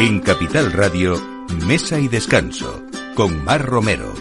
En 0.00 0.20
Capital 0.20 0.70
Radio, 0.70 1.20
Mesa 1.66 1.98
y 1.98 2.06
Descanso, 2.06 2.84
con 3.16 3.44
Mar 3.44 3.66
Romero. 3.66 4.14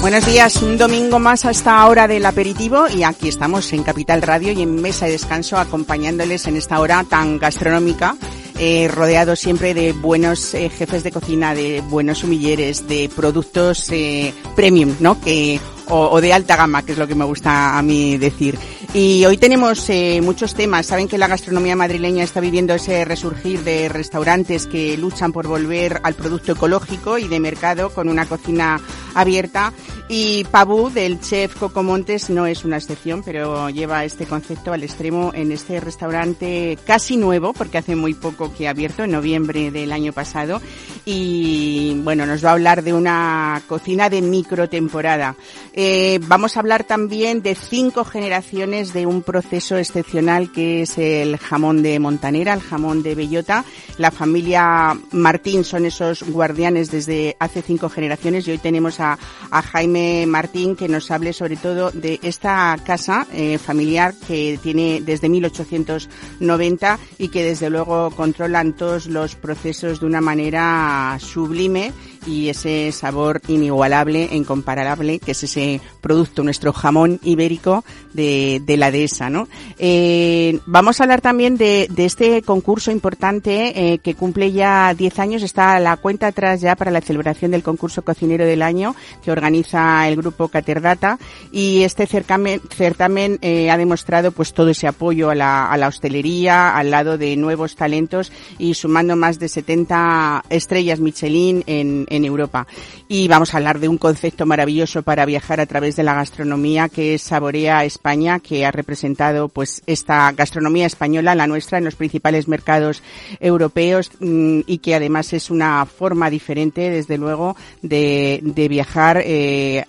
Buenos 0.00 0.26
días, 0.26 0.60
un 0.62 0.76
domingo 0.76 1.20
más 1.20 1.44
a 1.44 1.52
esta 1.52 1.86
hora 1.86 2.08
del 2.08 2.26
aperitivo 2.26 2.88
y 2.88 3.04
aquí 3.04 3.28
estamos 3.28 3.72
en 3.72 3.84
Capital 3.84 4.22
Radio 4.22 4.50
y 4.50 4.62
en 4.62 4.82
Mesa 4.82 5.06
de 5.06 5.12
Descanso 5.12 5.56
acompañándoles 5.56 6.48
en 6.48 6.56
esta 6.56 6.80
hora 6.80 7.04
tan 7.04 7.38
gastronómica 7.38 8.16
eh, 8.58 8.88
rodeado 8.88 9.36
siempre 9.36 9.74
de 9.74 9.92
buenos 9.92 10.54
eh, 10.54 10.68
jefes 10.70 11.02
de 11.02 11.12
cocina, 11.12 11.54
de 11.54 11.82
buenos 11.82 12.24
humilleres, 12.24 12.88
de 12.88 13.10
productos 13.14 13.90
eh, 13.90 14.32
premium, 14.54 14.94
¿no? 15.00 15.20
Que 15.20 15.60
o, 15.88 16.08
o, 16.10 16.20
de 16.20 16.32
alta 16.32 16.56
gama, 16.56 16.82
que 16.82 16.92
es 16.92 16.98
lo 16.98 17.06
que 17.06 17.14
me 17.14 17.24
gusta 17.24 17.78
a 17.78 17.82
mí 17.82 18.16
decir. 18.18 18.58
Y 18.94 19.24
hoy 19.26 19.36
tenemos 19.36 19.88
eh, 19.90 20.20
muchos 20.22 20.54
temas. 20.54 20.86
Saben 20.86 21.08
que 21.08 21.18
la 21.18 21.28
gastronomía 21.28 21.76
madrileña 21.76 22.24
está 22.24 22.40
viviendo 22.40 22.74
ese 22.74 23.04
resurgir 23.04 23.62
de 23.62 23.88
restaurantes 23.88 24.66
que 24.66 24.96
luchan 24.96 25.32
por 25.32 25.46
volver 25.46 26.00
al 26.02 26.14
producto 26.14 26.52
ecológico 26.52 27.18
y 27.18 27.28
de 27.28 27.40
mercado 27.40 27.90
con 27.90 28.08
una 28.08 28.26
cocina 28.26 28.80
abierta. 29.14 29.72
Y 30.08 30.44
Pabú, 30.44 30.88
del 30.90 31.20
chef 31.20 31.56
Coco 31.56 31.82
Montes, 31.82 32.30
no 32.30 32.46
es 32.46 32.64
una 32.64 32.76
excepción, 32.76 33.22
pero 33.24 33.70
lleva 33.70 34.04
este 34.04 34.24
concepto 34.24 34.72
al 34.72 34.84
extremo 34.84 35.32
en 35.34 35.50
este 35.50 35.80
restaurante 35.80 36.78
casi 36.86 37.16
nuevo, 37.16 37.52
porque 37.52 37.78
hace 37.78 37.96
muy 37.96 38.14
poco 38.14 38.54
que 38.54 38.68
ha 38.68 38.70
abierto, 38.70 39.02
en 39.02 39.10
noviembre 39.10 39.72
del 39.72 39.90
año 39.90 40.12
pasado. 40.12 40.60
Y 41.04 42.00
bueno, 42.04 42.24
nos 42.24 42.44
va 42.44 42.50
a 42.50 42.52
hablar 42.52 42.84
de 42.84 42.92
una 42.92 43.60
cocina 43.66 44.08
de 44.08 44.22
microtemporada. 44.22 45.34
Eh, 45.72 46.20
vamos 46.22 46.56
a 46.56 46.60
hablar 46.60 46.84
también 46.84 47.42
de 47.42 47.56
cinco 47.56 48.04
generaciones 48.04 48.75
de 48.76 49.06
un 49.06 49.22
proceso 49.22 49.78
excepcional 49.78 50.52
que 50.52 50.82
es 50.82 50.98
el 50.98 51.38
jamón 51.38 51.82
de 51.82 51.98
Montanera, 51.98 52.52
el 52.52 52.60
jamón 52.60 53.02
de 53.02 53.14
Bellota. 53.14 53.64
La 53.96 54.10
familia 54.10 54.94
Martín 55.12 55.64
son 55.64 55.86
esos 55.86 56.22
guardianes 56.24 56.90
desde 56.90 57.36
hace 57.40 57.62
cinco 57.62 57.88
generaciones 57.88 58.46
y 58.46 58.50
hoy 58.50 58.58
tenemos 58.58 59.00
a, 59.00 59.18
a 59.50 59.62
Jaime 59.62 60.26
Martín 60.26 60.76
que 60.76 60.88
nos 60.88 61.10
hable 61.10 61.32
sobre 61.32 61.56
todo 61.56 61.90
de 61.90 62.20
esta 62.22 62.76
casa 62.84 63.26
eh, 63.32 63.56
familiar 63.56 64.14
que 64.26 64.58
tiene 64.62 65.00
desde 65.00 65.30
1890 65.30 66.98
y 67.16 67.28
que 67.28 67.44
desde 67.44 67.70
luego 67.70 68.10
controlan 68.10 68.74
todos 68.74 69.06
los 69.06 69.36
procesos 69.36 70.00
de 70.00 70.06
una 70.06 70.20
manera 70.20 71.16
sublime 71.18 71.94
y 72.26 72.48
ese 72.48 72.92
sabor 72.92 73.40
inigualable, 73.48 74.28
incomparable, 74.32 75.18
que 75.18 75.32
es 75.32 75.42
ese 75.44 75.80
producto, 76.00 76.42
nuestro 76.42 76.72
jamón 76.72 77.20
ibérico 77.22 77.84
de, 78.12 78.60
de 78.64 78.76
la 78.76 78.90
dehesa, 78.90 79.30
¿no? 79.30 79.48
Eh, 79.78 80.58
vamos 80.66 81.00
a 81.00 81.04
hablar 81.04 81.20
también 81.20 81.56
de, 81.56 81.86
de 81.90 82.04
este 82.04 82.42
concurso 82.42 82.90
importante 82.90 83.92
eh, 83.92 83.98
que 83.98 84.14
cumple 84.14 84.52
ya 84.52 84.94
10 84.94 85.18
años, 85.18 85.42
está 85.42 85.78
la 85.80 85.96
cuenta 85.96 86.28
atrás 86.28 86.60
ya 86.60 86.76
para 86.76 86.90
la 86.90 87.00
celebración 87.00 87.50
del 87.50 87.62
concurso 87.62 88.02
cocinero 88.02 88.44
del 88.44 88.62
año 88.62 88.94
que 89.22 89.30
organiza 89.30 90.08
el 90.08 90.16
grupo 90.16 90.48
Caterdata 90.48 91.18
y 91.52 91.82
este 91.82 92.06
certamen, 92.06 92.60
certamen 92.70 93.38
eh, 93.42 93.70
ha 93.70 93.76
demostrado 93.76 94.32
pues 94.32 94.52
todo 94.52 94.70
ese 94.70 94.86
apoyo 94.86 95.30
a 95.30 95.34
la, 95.34 95.70
a 95.70 95.76
la 95.76 95.88
hostelería, 95.88 96.76
al 96.76 96.90
lado 96.90 97.18
de 97.18 97.36
nuevos 97.36 97.76
talentos 97.76 98.32
y 98.58 98.74
sumando 98.74 99.16
más 99.16 99.38
de 99.38 99.48
70 99.48 100.44
estrellas 100.50 101.00
Michelin 101.00 101.62
en, 101.66 102.06
en 102.10 102.15
Europa. 102.24 102.66
Y 103.08 103.28
vamos 103.28 103.52
a 103.52 103.58
hablar 103.58 103.78
de 103.78 103.88
un 103.88 103.98
concepto 103.98 104.46
maravilloso 104.46 105.02
para 105.02 105.24
viajar 105.24 105.60
a 105.60 105.66
través 105.66 105.96
de 105.96 106.02
la 106.02 106.14
gastronomía 106.14 106.88
que 106.88 107.14
es 107.14 107.22
Saborea 107.22 107.84
España, 107.84 108.40
que 108.40 108.64
ha 108.64 108.70
representado 108.70 109.48
pues 109.48 109.82
esta 109.86 110.32
gastronomía 110.32 110.86
española, 110.86 111.34
la 111.34 111.46
nuestra, 111.46 111.78
en 111.78 111.84
los 111.84 111.94
principales 111.94 112.48
mercados 112.48 113.02
europeos 113.40 114.10
mmm, 114.20 114.60
y 114.66 114.78
que 114.78 114.94
además 114.94 115.32
es 115.32 115.50
una 115.50 115.84
forma 115.86 116.30
diferente, 116.30 116.90
desde 116.90 117.18
luego, 117.18 117.56
de, 117.82 118.40
de 118.42 118.68
viajar 118.68 119.22
eh, 119.24 119.84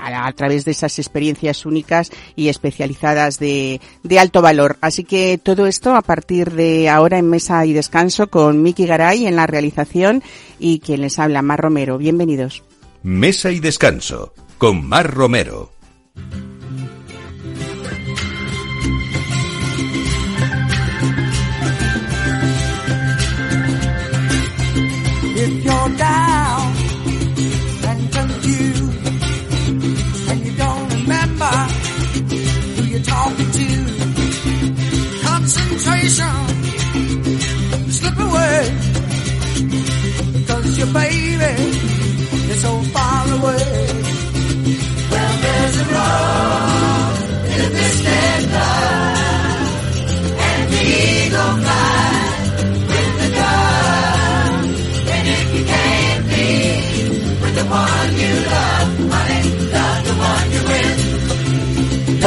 a, 0.00 0.32
través 0.32 0.64
de 0.64 0.72
esas 0.72 0.98
experiencias 0.98 1.66
únicas 1.66 2.10
y 2.36 2.48
especializadas 2.48 3.38
de, 3.38 3.80
de, 4.02 4.18
alto 4.18 4.42
valor. 4.42 4.78
Así 4.80 5.04
que 5.04 5.38
todo 5.42 5.66
esto 5.66 5.94
a 5.94 6.02
partir 6.02 6.52
de 6.52 6.88
ahora 6.88 7.18
en 7.18 7.28
Mesa 7.28 7.64
y 7.66 7.72
Descanso 7.72 8.28
con 8.28 8.62
Miki 8.62 8.86
Garay 8.86 9.26
en 9.26 9.36
la 9.36 9.46
realización 9.46 10.22
y 10.58 10.80
quien 10.80 11.00
les 11.00 11.18
habla, 11.18 11.42
Mar 11.42 11.60
Romero. 11.60 11.98
Bienvenidos. 11.98 12.62
Mesa 13.02 13.50
y 13.50 13.60
Descanso 13.60 14.32
con 14.58 14.86
Mar 14.86 15.12
Romero. 15.12 15.72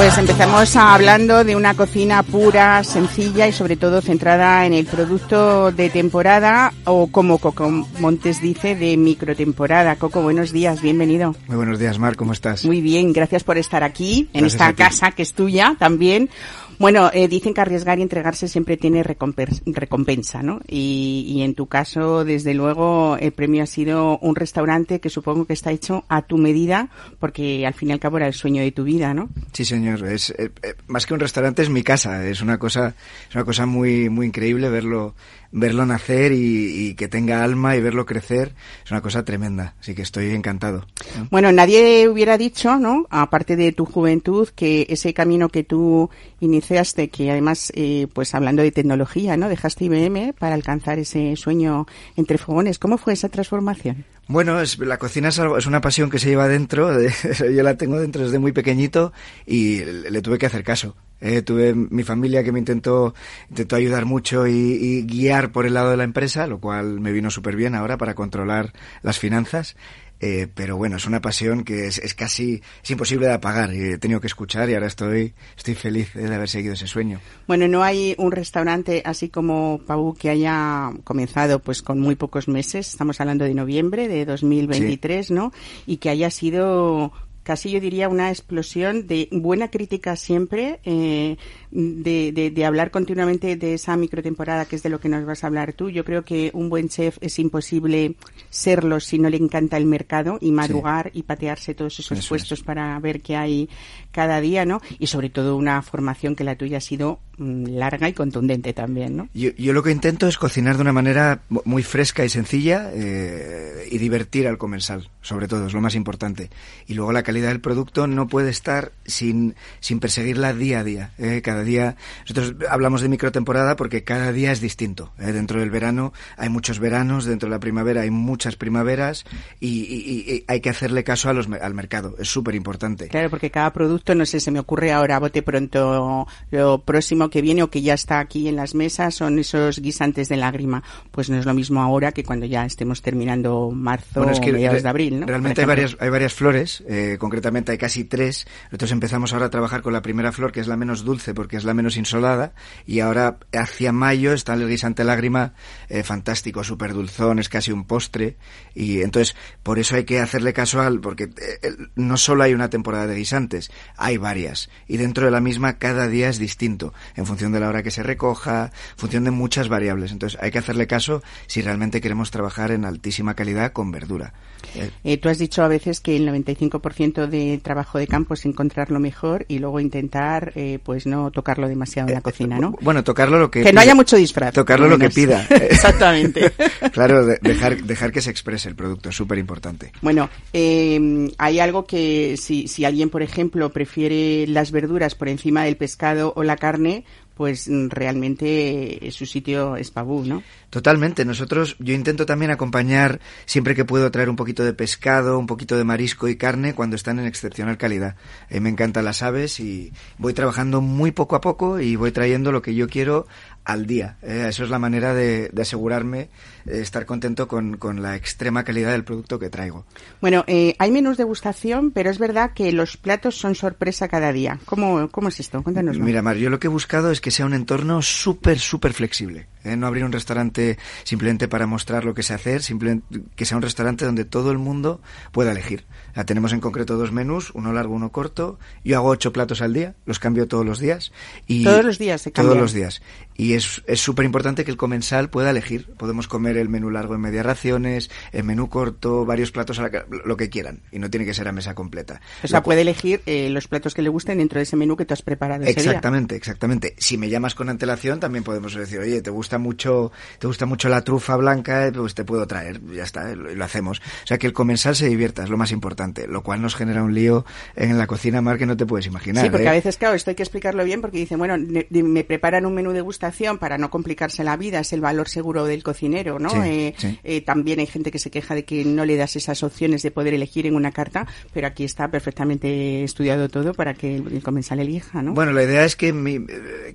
Pues 0.05 0.19
empezamos 0.19 0.75
hablando 0.75 1.43
de 1.43 1.55
una 1.55 1.73
cocina 1.73 2.21
pura, 2.21 2.83
sencilla 2.83 3.47
y 3.47 3.51
sobre 3.51 3.75
todo 3.75 4.01
centrada 4.01 4.63
en 4.67 4.73
el 4.73 4.85
producto 4.85 5.71
de 5.71 5.89
temporada 5.89 6.71
o 6.83 7.07
como 7.07 7.39
Coco 7.39 7.67
Montes 7.99 8.39
dice, 8.39 8.75
de 8.75 8.97
microtemporada. 8.97 9.95
Coco, 9.95 10.21
buenos 10.21 10.51
días, 10.51 10.79
bienvenido. 10.83 11.35
Muy 11.47 11.57
buenos 11.57 11.79
días, 11.79 11.97
Mar, 11.97 12.15
¿cómo 12.15 12.33
estás? 12.33 12.65
Muy 12.65 12.81
bien, 12.81 13.13
gracias 13.13 13.43
por 13.43 13.57
estar 13.57 13.83
aquí, 13.83 14.29
en 14.31 14.41
Gracias 14.41 14.53
esta 14.53 14.73
casa 14.73 15.11
que 15.11 15.23
es 15.23 15.33
tuya 15.33 15.75
también. 15.79 16.29
Bueno, 16.77 17.09
eh, 17.13 17.27
dicen 17.27 17.53
que 17.53 17.61
arriesgar 17.61 17.99
y 17.99 18.01
entregarse 18.01 18.47
siempre 18.47 18.77
tiene 18.77 19.03
recompensa, 19.03 20.43
¿no? 20.43 20.59
Y, 20.67 21.25
y, 21.27 21.41
en 21.41 21.55
tu 21.55 21.67
caso, 21.67 22.25
desde 22.25 22.53
luego, 22.53 23.17
el 23.19 23.31
premio 23.31 23.63
ha 23.63 23.65
sido 23.65 24.17
un 24.19 24.35
restaurante 24.35 24.99
que 24.99 25.09
supongo 25.09 25.45
que 25.45 25.53
está 25.53 25.71
hecho 25.71 26.03
a 26.09 26.21
tu 26.21 26.37
medida, 26.37 26.89
porque 27.19 27.65
al 27.65 27.73
fin 27.73 27.89
y 27.89 27.91
al 27.93 27.99
cabo 27.99 28.17
era 28.17 28.27
el 28.27 28.33
sueño 28.33 28.61
de 28.61 28.71
tu 28.71 28.83
vida, 28.83 29.13
¿no? 29.13 29.29
Sí, 29.53 29.63
señor. 29.63 30.05
Es 30.05 30.31
eh, 30.31 30.51
eh, 30.63 30.73
más 30.87 31.05
que 31.05 31.13
un 31.13 31.19
restaurante 31.19 31.61
es 31.61 31.69
mi 31.69 31.83
casa. 31.83 32.25
Es 32.27 32.41
una 32.41 32.57
cosa, 32.57 32.95
es 33.29 33.35
una 33.35 33.45
cosa 33.45 33.65
muy, 33.65 34.09
muy 34.09 34.27
increíble 34.27 34.69
verlo, 34.69 35.15
verlo 35.55 35.85
nacer 35.85 36.33
y, 36.33 36.89
y, 36.89 36.95
que 36.95 37.07
tenga 37.07 37.43
alma 37.43 37.77
y 37.77 37.81
verlo 37.81 38.05
crecer 38.05 38.53
es 38.83 38.91
una 38.91 39.01
cosa 39.01 39.23
tremenda. 39.23 39.73
Así 39.79 39.95
que 39.95 40.01
estoy 40.01 40.31
encantado. 40.31 40.85
Bueno, 41.31 41.51
nadie 41.51 42.09
hubiera 42.09 42.37
dicho, 42.37 42.77
¿no? 42.77 43.07
Aparte 43.09 43.55
de 43.55 43.71
tu 43.71 43.85
juventud, 43.85 44.49
que 44.49 44.85
ese 44.89 45.13
camino 45.13 45.47
que 45.49 45.63
tú 45.63 46.09
iniciaste, 46.41 47.09
que 47.09 47.31
además, 47.31 47.71
eh, 47.75 48.07
pues 48.13 48.35
hablando 48.35 48.61
de 48.63 48.71
tecnología, 48.71 49.37
¿no? 49.37 49.47
Dejaste 49.47 49.85
IBM 49.85 50.33
para 50.37 50.55
alcanzar 50.55 50.99
ese 50.99 51.35
sueño 51.37 51.87
entre 52.17 52.37
fogones. 52.37 52.77
¿Cómo 52.77 52.97
fue 52.97 53.13
esa 53.13 53.29
transformación? 53.29 54.03
Bueno, 54.27 54.59
es, 54.59 54.77
la 54.79 54.97
cocina 54.97 55.29
es, 55.29 55.39
algo, 55.39 55.57
es 55.57 55.67
una 55.67 55.79
pasión 55.79 56.09
que 56.09 56.19
se 56.19 56.27
lleva 56.27 56.49
dentro. 56.49 56.97
De, 56.97 57.13
yo 57.55 57.63
la 57.63 57.77
tengo 57.77 57.97
dentro 57.97 58.23
desde 58.23 58.39
muy 58.39 58.51
pequeñito 58.51 59.13
y 59.45 59.85
le, 59.85 60.11
le 60.11 60.21
tuve 60.21 60.37
que 60.37 60.47
hacer 60.47 60.63
caso. 60.63 60.95
Eh, 61.21 61.41
tuve 61.41 61.73
mi 61.73 62.03
familia 62.03 62.43
que 62.43 62.51
me 62.51 62.59
intentó, 62.59 63.13
intentó 63.49 63.75
ayudar 63.75 64.05
mucho 64.05 64.47
y, 64.47 64.51
y, 64.51 65.01
guiar 65.03 65.51
por 65.51 65.65
el 65.65 65.73
lado 65.73 65.91
de 65.91 65.97
la 65.97 66.03
empresa, 66.03 66.45
lo 66.45 66.59
cual 66.59 66.99
me 66.99 67.11
vino 67.11 67.31
súper 67.31 67.55
bien 67.55 67.73
ahora 67.73 67.97
para 67.97 68.15
controlar 68.15 68.73
las 69.01 69.17
finanzas. 69.17 69.75
Eh, 70.21 70.47
pero 70.53 70.77
bueno, 70.77 70.95
es 70.95 71.05
una 71.05 71.19
pasión 71.19 71.63
que 71.63 71.87
es, 71.87 71.97
es, 71.97 72.13
casi 72.13 72.61
es 72.83 72.91
imposible 72.91 73.27
de 73.27 73.33
apagar. 73.33 73.73
Y 73.73 73.93
he 73.93 73.97
tenido 73.97 74.21
que 74.21 74.27
escuchar 74.27 74.69
y 74.69 74.73
ahora 74.73 74.87
estoy, 74.87 75.33
estoy 75.57 75.75
feliz 75.75 76.13
de 76.13 76.33
haber 76.33 76.49
seguido 76.49 76.73
ese 76.73 76.87
sueño. 76.87 77.19
Bueno, 77.47 77.67
no 77.67 77.83
hay 77.83 78.15
un 78.17 78.31
restaurante 78.31 79.01
así 79.05 79.29
como 79.29 79.81
Pau 79.85 80.15
que 80.15 80.29
haya 80.29 80.91
comenzado 81.03 81.59
pues 81.59 81.81
con 81.81 81.99
muy 81.99 82.15
pocos 82.15 82.47
meses. 82.47 82.89
Estamos 82.89 83.19
hablando 83.19 83.45
de 83.45 83.53
noviembre 83.53 84.07
de 84.07 84.25
2023, 84.25 85.27
sí. 85.27 85.33
¿no? 85.33 85.51
Y 85.85 85.97
que 85.97 86.09
haya 86.09 86.31
sido 86.31 87.11
casi 87.45 87.69
yo 87.69 87.79
diría 87.79 88.09
una 88.09 88.29
explosión 88.29 89.05
de 89.05 89.29
buena 89.31 89.69
crítica 89.69 90.15
siempre, 90.15 90.79
eh, 90.83 91.37
de, 91.75 92.31
de, 92.31 92.51
de, 92.51 92.65
hablar 92.65 92.89
continuamente 92.89 93.57
de 93.57 93.73
esa 93.73 93.97
microtemporada, 93.97 94.65
que 94.65 94.77
es 94.77 94.83
de 94.83 94.89
lo 94.89 95.01
que 95.01 95.09
nos 95.09 95.25
vas 95.25 95.43
a 95.43 95.47
hablar 95.47 95.73
tú. 95.73 95.89
Yo 95.89 96.05
creo 96.05 96.23
que 96.23 96.49
un 96.53 96.69
buen 96.69 96.87
chef 96.87 97.17
es 97.19 97.37
imposible 97.37 98.15
serlo 98.49 99.01
si 99.01 99.19
no 99.19 99.29
le 99.29 99.35
encanta 99.35 99.75
el 99.75 99.85
mercado 99.85 100.37
y 100.39 100.51
madrugar 100.51 101.11
sí. 101.11 101.19
y 101.19 101.23
patearse 101.23 101.75
todos 101.75 101.99
esos 101.99 102.17
Eso 102.17 102.29
puestos 102.29 102.59
es. 102.59 102.65
para 102.65 102.97
ver 102.99 103.21
qué 103.21 103.35
hay 103.35 103.69
cada 104.11 104.39
día, 104.39 104.63
¿no? 104.63 104.81
Y 104.99 105.07
sobre 105.07 105.29
todo 105.29 105.57
una 105.57 105.81
formación 105.81 106.37
que 106.37 106.45
la 106.45 106.55
tuya 106.55 106.77
ha 106.77 106.81
sido 106.81 107.19
mm, 107.37 107.65
larga 107.75 108.07
y 108.07 108.13
contundente 108.13 108.71
también, 108.71 109.17
¿no? 109.17 109.27
Yo, 109.33 109.49
yo, 109.57 109.73
lo 109.73 109.83
que 109.83 109.91
intento 109.91 110.29
es 110.29 110.37
cocinar 110.37 110.77
de 110.77 110.81
una 110.83 110.93
manera 110.93 111.41
muy 111.49 111.83
fresca 111.83 112.23
y 112.23 112.29
sencilla 112.29 112.89
eh, 112.93 113.89
y 113.91 113.97
divertir 113.97 114.47
al 114.47 114.57
comensal, 114.57 115.09
sobre 115.21 115.49
todo, 115.49 115.67
es 115.67 115.73
lo 115.73 115.81
más 115.81 115.95
importante. 115.95 116.49
Y 116.87 116.93
luego 116.93 117.11
la 117.11 117.23
calidad 117.23 117.49
del 117.49 117.59
producto 117.59 118.07
no 118.07 118.29
puede 118.29 118.49
estar 118.49 118.93
sin, 119.05 119.55
sin 119.81 119.99
perseguirla 119.99 120.53
día 120.53 120.79
a 120.79 120.83
día. 120.85 121.11
Eh. 121.17 121.41
Cada 121.43 121.64
día, 121.65 121.97
nosotros 122.21 122.55
hablamos 122.69 123.01
de 123.01 123.09
microtemporada 123.09 123.75
porque 123.75 124.03
cada 124.03 124.31
día 124.31 124.51
es 124.51 124.61
distinto. 124.61 125.11
Eh. 125.19 125.33
Dentro 125.33 125.59
del 125.59 125.69
verano 125.69 126.13
hay 126.37 126.49
muchos 126.49 126.79
veranos, 126.79 127.25
dentro 127.25 127.49
de 127.49 127.55
la 127.55 127.59
primavera 127.59 128.01
hay 128.01 128.11
muchas 128.11 128.55
primaveras 128.55 129.25
y, 129.59 129.81
y, 129.81 130.33
y 130.33 130.45
hay 130.47 130.61
que 130.61 130.69
hacerle 130.69 131.03
caso 131.03 131.29
a 131.29 131.33
los, 131.33 131.49
al 131.49 131.73
mercado. 131.73 132.15
Es 132.19 132.29
súper 132.29 132.55
importante. 132.55 133.09
Claro, 133.09 133.29
porque 133.29 133.51
cada 133.51 133.73
producto, 133.73 134.15
no 134.15 134.25
sé, 134.25 134.39
se 134.39 134.51
me 134.51 134.59
ocurre 134.59 134.91
ahora, 134.91 135.19
bote 135.19 135.41
pronto, 135.41 136.27
lo 136.51 136.79
próximo 136.79 137.29
que 137.29 137.41
viene 137.41 137.63
o 137.63 137.69
que 137.69 137.81
ya 137.81 137.93
está 137.93 138.19
aquí 138.19 138.47
en 138.47 138.55
las 138.55 138.75
mesas 138.75 139.15
son 139.15 139.39
esos 139.39 139.79
guisantes 139.79 140.29
de 140.29 140.37
lágrima. 140.37 140.83
Pues 141.11 141.29
no 141.29 141.37
es 141.37 141.45
lo 141.45 141.53
mismo 141.53 141.81
ahora 141.81 142.11
que 142.11 142.23
cuando 142.23 142.45
ya 142.45 142.65
estemos 142.65 143.01
terminando 143.01 143.71
marzo 143.71 144.19
bueno, 144.19 144.31
es 144.31 144.39
que 144.39 144.51
o 144.51 144.53
mediados 144.53 144.83
de 144.83 144.89
abril, 144.89 145.19
¿no? 145.19 145.25
Realmente 145.25 145.61
hay 145.61 145.67
varias, 145.67 145.97
hay 145.99 146.09
varias 146.09 146.33
flores, 146.33 146.83
eh, 146.87 147.17
concretamente 147.19 147.71
hay 147.71 147.77
casi 147.77 148.03
tres. 148.03 148.47
Nosotros 148.65 148.91
empezamos 148.91 149.33
ahora 149.33 149.47
a 149.47 149.49
trabajar 149.49 149.81
con 149.81 149.93
la 149.93 150.01
primera 150.01 150.31
flor, 150.31 150.51
que 150.51 150.59
es 150.59 150.67
la 150.67 150.77
menos 150.77 151.03
dulce 151.03 151.33
porque 151.33 151.54
es 151.57 151.63
la 151.63 151.73
menos 151.73 151.97
insolada, 151.97 152.53
y 152.85 152.99
ahora 152.99 153.37
hacia 153.53 153.91
mayo 153.91 154.33
está 154.33 154.53
el 154.53 154.67
guisante 154.67 155.03
lágrima 155.03 155.53
eh, 155.89 156.03
fantástico, 156.03 156.63
súper 156.63 156.93
dulzón, 156.93 157.39
es 157.39 157.49
casi 157.49 157.71
un 157.71 157.85
postre, 157.85 158.37
y 158.73 159.01
entonces 159.01 159.35
por 159.63 159.79
eso 159.79 159.95
hay 159.95 160.03
que 160.03 160.19
hacerle 160.19 160.53
caso 160.53 160.81
al, 160.81 160.99
porque 160.99 161.23
eh, 161.23 161.75
no 161.95 162.17
solo 162.17 162.43
hay 162.43 162.53
una 162.53 162.69
temporada 162.69 163.07
de 163.07 163.15
guisantes, 163.15 163.71
hay 163.97 164.17
varias, 164.17 164.69
y 164.87 164.97
dentro 164.97 165.25
de 165.25 165.31
la 165.31 165.39
misma 165.39 165.77
cada 165.77 166.07
día 166.07 166.29
es 166.29 166.39
distinto, 166.39 166.93
en 167.15 167.25
función 167.25 167.51
de 167.51 167.59
la 167.59 167.69
hora 167.69 167.83
que 167.83 167.91
se 167.91 168.03
recoja, 168.03 168.71
en 168.91 168.97
función 168.97 169.23
de 169.23 169.31
muchas 169.31 169.69
variables. 169.69 170.11
Entonces 170.11 170.39
hay 170.41 170.51
que 170.51 170.59
hacerle 170.59 170.87
caso 170.87 171.21
si 171.47 171.61
realmente 171.61 172.01
queremos 172.01 172.31
trabajar 172.31 172.71
en 172.71 172.85
altísima 172.85 173.35
calidad 173.35 173.71
con 173.71 173.91
verdura. 173.91 174.33
Eh, 174.75 174.89
eh, 175.03 175.17
tú 175.17 175.29
has 175.29 175.37
dicho 175.37 175.63
a 175.63 175.67
veces 175.67 175.99
que 176.01 176.15
el 176.15 176.27
95% 176.27 177.27
de 177.27 177.59
trabajo 177.63 177.97
de 177.97 178.07
campo 178.07 178.33
es 178.33 178.45
encontrar 178.45 178.91
lo 178.91 178.99
mejor 178.99 179.45
y 179.47 179.59
luego 179.59 179.79
intentar, 179.79 180.53
pues 180.83 181.05
no 181.05 181.31
tocarlo 181.35 181.67
demasiado 181.67 182.07
en 182.07 182.15
la 182.15 182.21
cocina, 182.21 182.57
¿no? 182.57 182.75
Bueno, 182.81 183.03
tocarlo 183.03 183.37
lo 183.37 183.51
que 183.51 183.61
que 183.61 183.73
no 183.73 183.81
haya 183.81 183.93
mucho 183.93 184.15
disfraz. 184.15 184.53
Tocarlo 184.53 184.87
lo 184.87 184.97
que 184.97 185.11
pida. 185.11 185.45
Exactamente. 185.49 186.51
claro, 186.91 187.25
de, 187.25 187.37
dejar 187.41 187.83
dejar 187.83 188.11
que 188.11 188.21
se 188.21 188.31
exprese 188.31 188.69
el 188.69 188.75
producto 188.75 189.09
es 189.09 189.15
súper 189.15 189.37
importante. 189.37 189.91
Bueno, 190.01 190.29
eh, 190.53 191.29
hay 191.37 191.59
algo 191.59 191.85
que 191.85 192.37
si 192.37 192.67
si 192.67 192.85
alguien, 192.85 193.11
por 193.11 193.21
ejemplo, 193.21 193.69
prefiere 193.69 194.47
las 194.47 194.71
verduras 194.71 195.13
por 195.13 195.29
encima 195.29 195.63
del 195.63 195.77
pescado 195.77 196.33
o 196.35 196.43
la 196.43 196.55
carne, 196.55 197.03
pues 197.35 197.69
realmente 197.89 199.09
su 199.11 199.25
sitio 199.25 199.75
es 199.75 199.91
Pabú, 199.91 200.23
¿no? 200.23 200.41
Totalmente. 200.69 201.25
Nosotros, 201.25 201.75
yo 201.79 201.93
intento 201.93 202.25
también 202.25 202.51
acompañar, 202.51 203.19
siempre 203.45 203.75
que 203.75 203.85
puedo, 203.85 204.09
traer 204.11 204.29
un 204.29 204.35
poquito 204.35 204.63
de 204.63 204.73
pescado, 204.73 205.37
un 205.37 205.47
poquito 205.47 205.77
de 205.77 205.83
marisco 205.83 206.27
y 206.27 206.37
carne 206.37 206.73
cuando 206.73 206.95
están 206.95 207.19
en 207.19 207.25
excepcional 207.25 207.77
calidad. 207.77 208.15
Eh, 208.49 208.59
me 208.59 208.69
encantan 208.69 209.05
las 209.05 209.21
aves 209.21 209.59
y 209.59 209.91
voy 210.17 210.33
trabajando 210.33 210.81
muy 210.81 211.11
poco 211.11 211.35
a 211.35 211.41
poco 211.41 211.79
y 211.79 211.95
voy 211.95 212.11
trayendo 212.11 212.51
lo 212.51 212.61
que 212.61 212.73
yo 212.73 212.87
quiero 212.87 213.27
al 213.65 213.85
día. 213.85 214.17
Eh, 214.21 214.45
eso 214.47 214.63
es 214.63 214.69
la 214.69 214.79
manera 214.79 215.13
de, 215.13 215.51
asegurarme 215.59 216.29
estar 216.65 217.05
contento 217.05 217.47
con, 217.47 217.77
con, 217.77 218.01
la 218.01 218.15
extrema 218.15 218.63
calidad 218.63 218.91
del 218.91 219.03
producto 219.03 219.39
que 219.39 219.49
traigo. 219.49 219.85
Bueno, 220.21 220.43
eh, 220.47 220.75
hay 220.79 220.91
menús 220.91 221.17
de 221.17 221.25
degustación, 221.25 221.91
pero 221.91 222.09
es 222.09 222.19
verdad 222.19 222.51
que 222.53 222.71
los 222.71 222.97
platos 222.97 223.35
son 223.35 223.55
sorpresa 223.55 224.07
cada 224.07 224.31
día. 224.31 224.59
¿Cómo, 224.65 225.09
cómo 225.09 225.29
es 225.29 225.39
esto? 225.39 225.63
Cuéntanos. 225.63 225.97
Mira, 225.97 226.21
Mar, 226.21 226.37
yo 226.37 226.49
lo 226.49 226.59
que 226.59 226.67
he 226.67 226.69
buscado 226.69 227.11
es 227.11 227.19
que 227.19 227.31
sea 227.31 227.45
un 227.45 227.53
entorno 227.53 228.01
súper, 228.01 228.59
súper 228.59 228.93
flexible. 228.93 229.47
¿eh? 229.63 229.75
No 229.75 229.87
abrir 229.87 230.05
un 230.05 230.11
restaurante 230.11 230.77
simplemente 231.03 231.47
para 231.47 231.67
mostrar 231.67 232.05
lo 232.05 232.13
que 232.13 232.23
sé 232.23 232.33
hacer, 232.33 232.61
simplemente 232.61 233.21
que 233.35 233.45
sea 233.45 233.57
un 233.57 233.63
restaurante 233.63 234.05
donde 234.05 234.23
todo 234.23 234.51
el 234.51 234.59
mundo 234.59 235.01
pueda 235.31 235.51
elegir. 235.51 235.85
Ya 236.15 236.23
tenemos 236.25 236.53
en 236.53 236.61
concreto 236.61 236.95
dos 236.95 237.11
menús, 237.11 237.51
uno 237.53 237.73
largo, 237.73 237.95
uno 237.95 238.11
corto. 238.11 238.59
Yo 238.83 238.97
hago 238.97 239.09
ocho 239.09 239.33
platos 239.33 239.61
al 239.61 239.73
día, 239.73 239.95
los 240.05 240.19
cambio 240.19 240.47
todos 240.47 240.65
los 240.65 240.79
días. 240.79 241.11
Y 241.47 241.63
todos 241.63 241.83
los 241.83 241.97
días 241.97 242.21
se 242.21 242.31
cambian. 242.31 242.53
Todos 242.53 242.61
los 242.61 242.73
días. 242.73 243.01
Y 243.35 243.53
es 243.53 243.81
súper 243.95 244.25
importante 244.25 244.63
que 244.63 244.71
el 244.71 244.77
comensal 244.77 245.29
pueda 245.29 245.49
elegir. 245.49 245.87
Podemos 245.97 246.27
comer 246.27 246.54
el 246.57 246.69
menú 246.69 246.89
largo 246.89 247.15
en 247.15 247.21
medias 247.21 247.45
raciones, 247.45 248.09
el 248.31 248.43
menú 248.43 248.69
corto, 248.69 249.25
varios 249.25 249.51
platos, 249.51 249.77
la, 249.77 249.91
lo 250.25 250.37
que 250.37 250.49
quieran. 250.49 250.81
Y 250.91 250.99
no 250.99 251.09
tiene 251.09 251.25
que 251.25 251.33
ser 251.33 251.47
a 251.47 251.51
mesa 251.51 251.75
completa. 251.75 252.21
O 252.43 252.47
sea, 252.47 252.59
lo, 252.59 252.63
puede 252.63 252.81
elegir 252.81 253.21
eh, 253.25 253.49
los 253.49 253.67
platos 253.67 253.93
que 253.93 254.01
le 254.01 254.09
gusten 254.09 254.37
dentro 254.37 254.59
de 254.59 254.63
ese 254.63 254.75
menú 254.75 254.95
que 254.95 255.05
tú 255.05 255.13
has 255.13 255.21
preparado. 255.21 255.63
Ese 255.63 255.71
exactamente, 255.71 256.35
día. 256.35 256.39
exactamente. 256.39 256.95
Si 256.97 257.17
me 257.17 257.29
llamas 257.29 257.55
con 257.55 257.69
antelación, 257.69 258.19
también 258.19 258.43
podemos 258.43 258.73
decir, 258.75 258.99
oye, 258.99 259.21
te 259.21 259.29
gusta 259.29 259.57
mucho, 259.57 260.11
te 260.39 260.47
gusta 260.47 260.65
mucho 260.65 260.89
la 260.89 261.03
trufa 261.03 261.35
blanca, 261.35 261.91
pues 261.93 262.15
te 262.15 262.23
puedo 262.23 262.45
traer. 262.47 262.81
Ya 262.93 263.03
está, 263.03 263.35
lo, 263.35 263.53
lo 263.53 263.65
hacemos. 263.65 263.99
O 263.99 264.27
sea, 264.27 264.37
que 264.37 264.47
el 264.47 264.53
comensal 264.53 264.95
se 264.95 265.07
divierta, 265.07 265.43
es 265.43 265.49
lo 265.49 265.57
más 265.57 265.71
importante. 265.71 266.27
Lo 266.27 266.43
cual 266.43 266.61
nos 266.61 266.75
genera 266.75 267.03
un 267.03 267.13
lío 267.13 267.45
en 267.75 267.97
la 267.97 268.07
cocina, 268.07 268.41
Mar, 268.41 268.57
que 268.57 268.65
no 268.65 268.77
te 268.77 268.85
puedes 268.85 269.05
imaginar. 269.05 269.43
Sí, 269.43 269.49
porque 269.49 269.65
¿eh? 269.65 269.69
a 269.69 269.73
veces, 269.73 269.97
claro, 269.97 270.15
esto 270.15 270.29
hay 270.31 270.35
que 270.35 270.43
explicarlo 270.43 270.83
bien 270.83 271.01
porque 271.01 271.17
dicen, 271.17 271.37
bueno, 271.37 271.55
me 271.89 272.23
preparan 272.23 272.65
un 272.65 272.73
menú 272.73 272.91
de 272.91 273.01
gustación 273.01 273.57
para 273.57 273.77
no 273.77 273.89
complicarse 273.89 274.43
la 274.43 274.57
vida, 274.57 274.79
es 274.79 274.93
el 274.93 275.01
valor 275.01 275.29
seguro 275.29 275.65
del 275.65 275.83
cocinero, 275.83 276.39
¿no? 276.39 276.44
Sí, 276.49 276.57
eh, 276.63 276.93
sí. 276.97 277.19
Eh, 277.23 277.41
también 277.41 277.79
hay 277.79 277.87
gente 277.87 278.11
que 278.11 278.19
se 278.19 278.31
queja 278.31 278.55
de 278.55 278.65
que 278.65 278.85
no 278.85 279.05
le 279.05 279.15
das 279.15 279.35
esas 279.35 279.63
opciones 279.63 280.01
de 280.01 280.11
poder 280.11 280.33
elegir 280.33 280.65
en 280.65 280.75
una 280.75 280.91
carta, 280.91 281.27
pero 281.53 281.67
aquí 281.67 281.83
está 281.83 282.09
perfectamente 282.09 283.03
estudiado 283.03 283.49
todo 283.49 283.73
para 283.73 283.93
que 283.93 284.15
el, 284.15 284.27
el 284.33 284.43
comensal 284.43 284.79
elija, 284.79 285.21
¿no? 285.21 285.33
Bueno, 285.33 285.51
la 285.51 285.63
idea 285.63 285.85
es 285.85 285.95
que, 285.95 286.13
mi, 286.13 286.45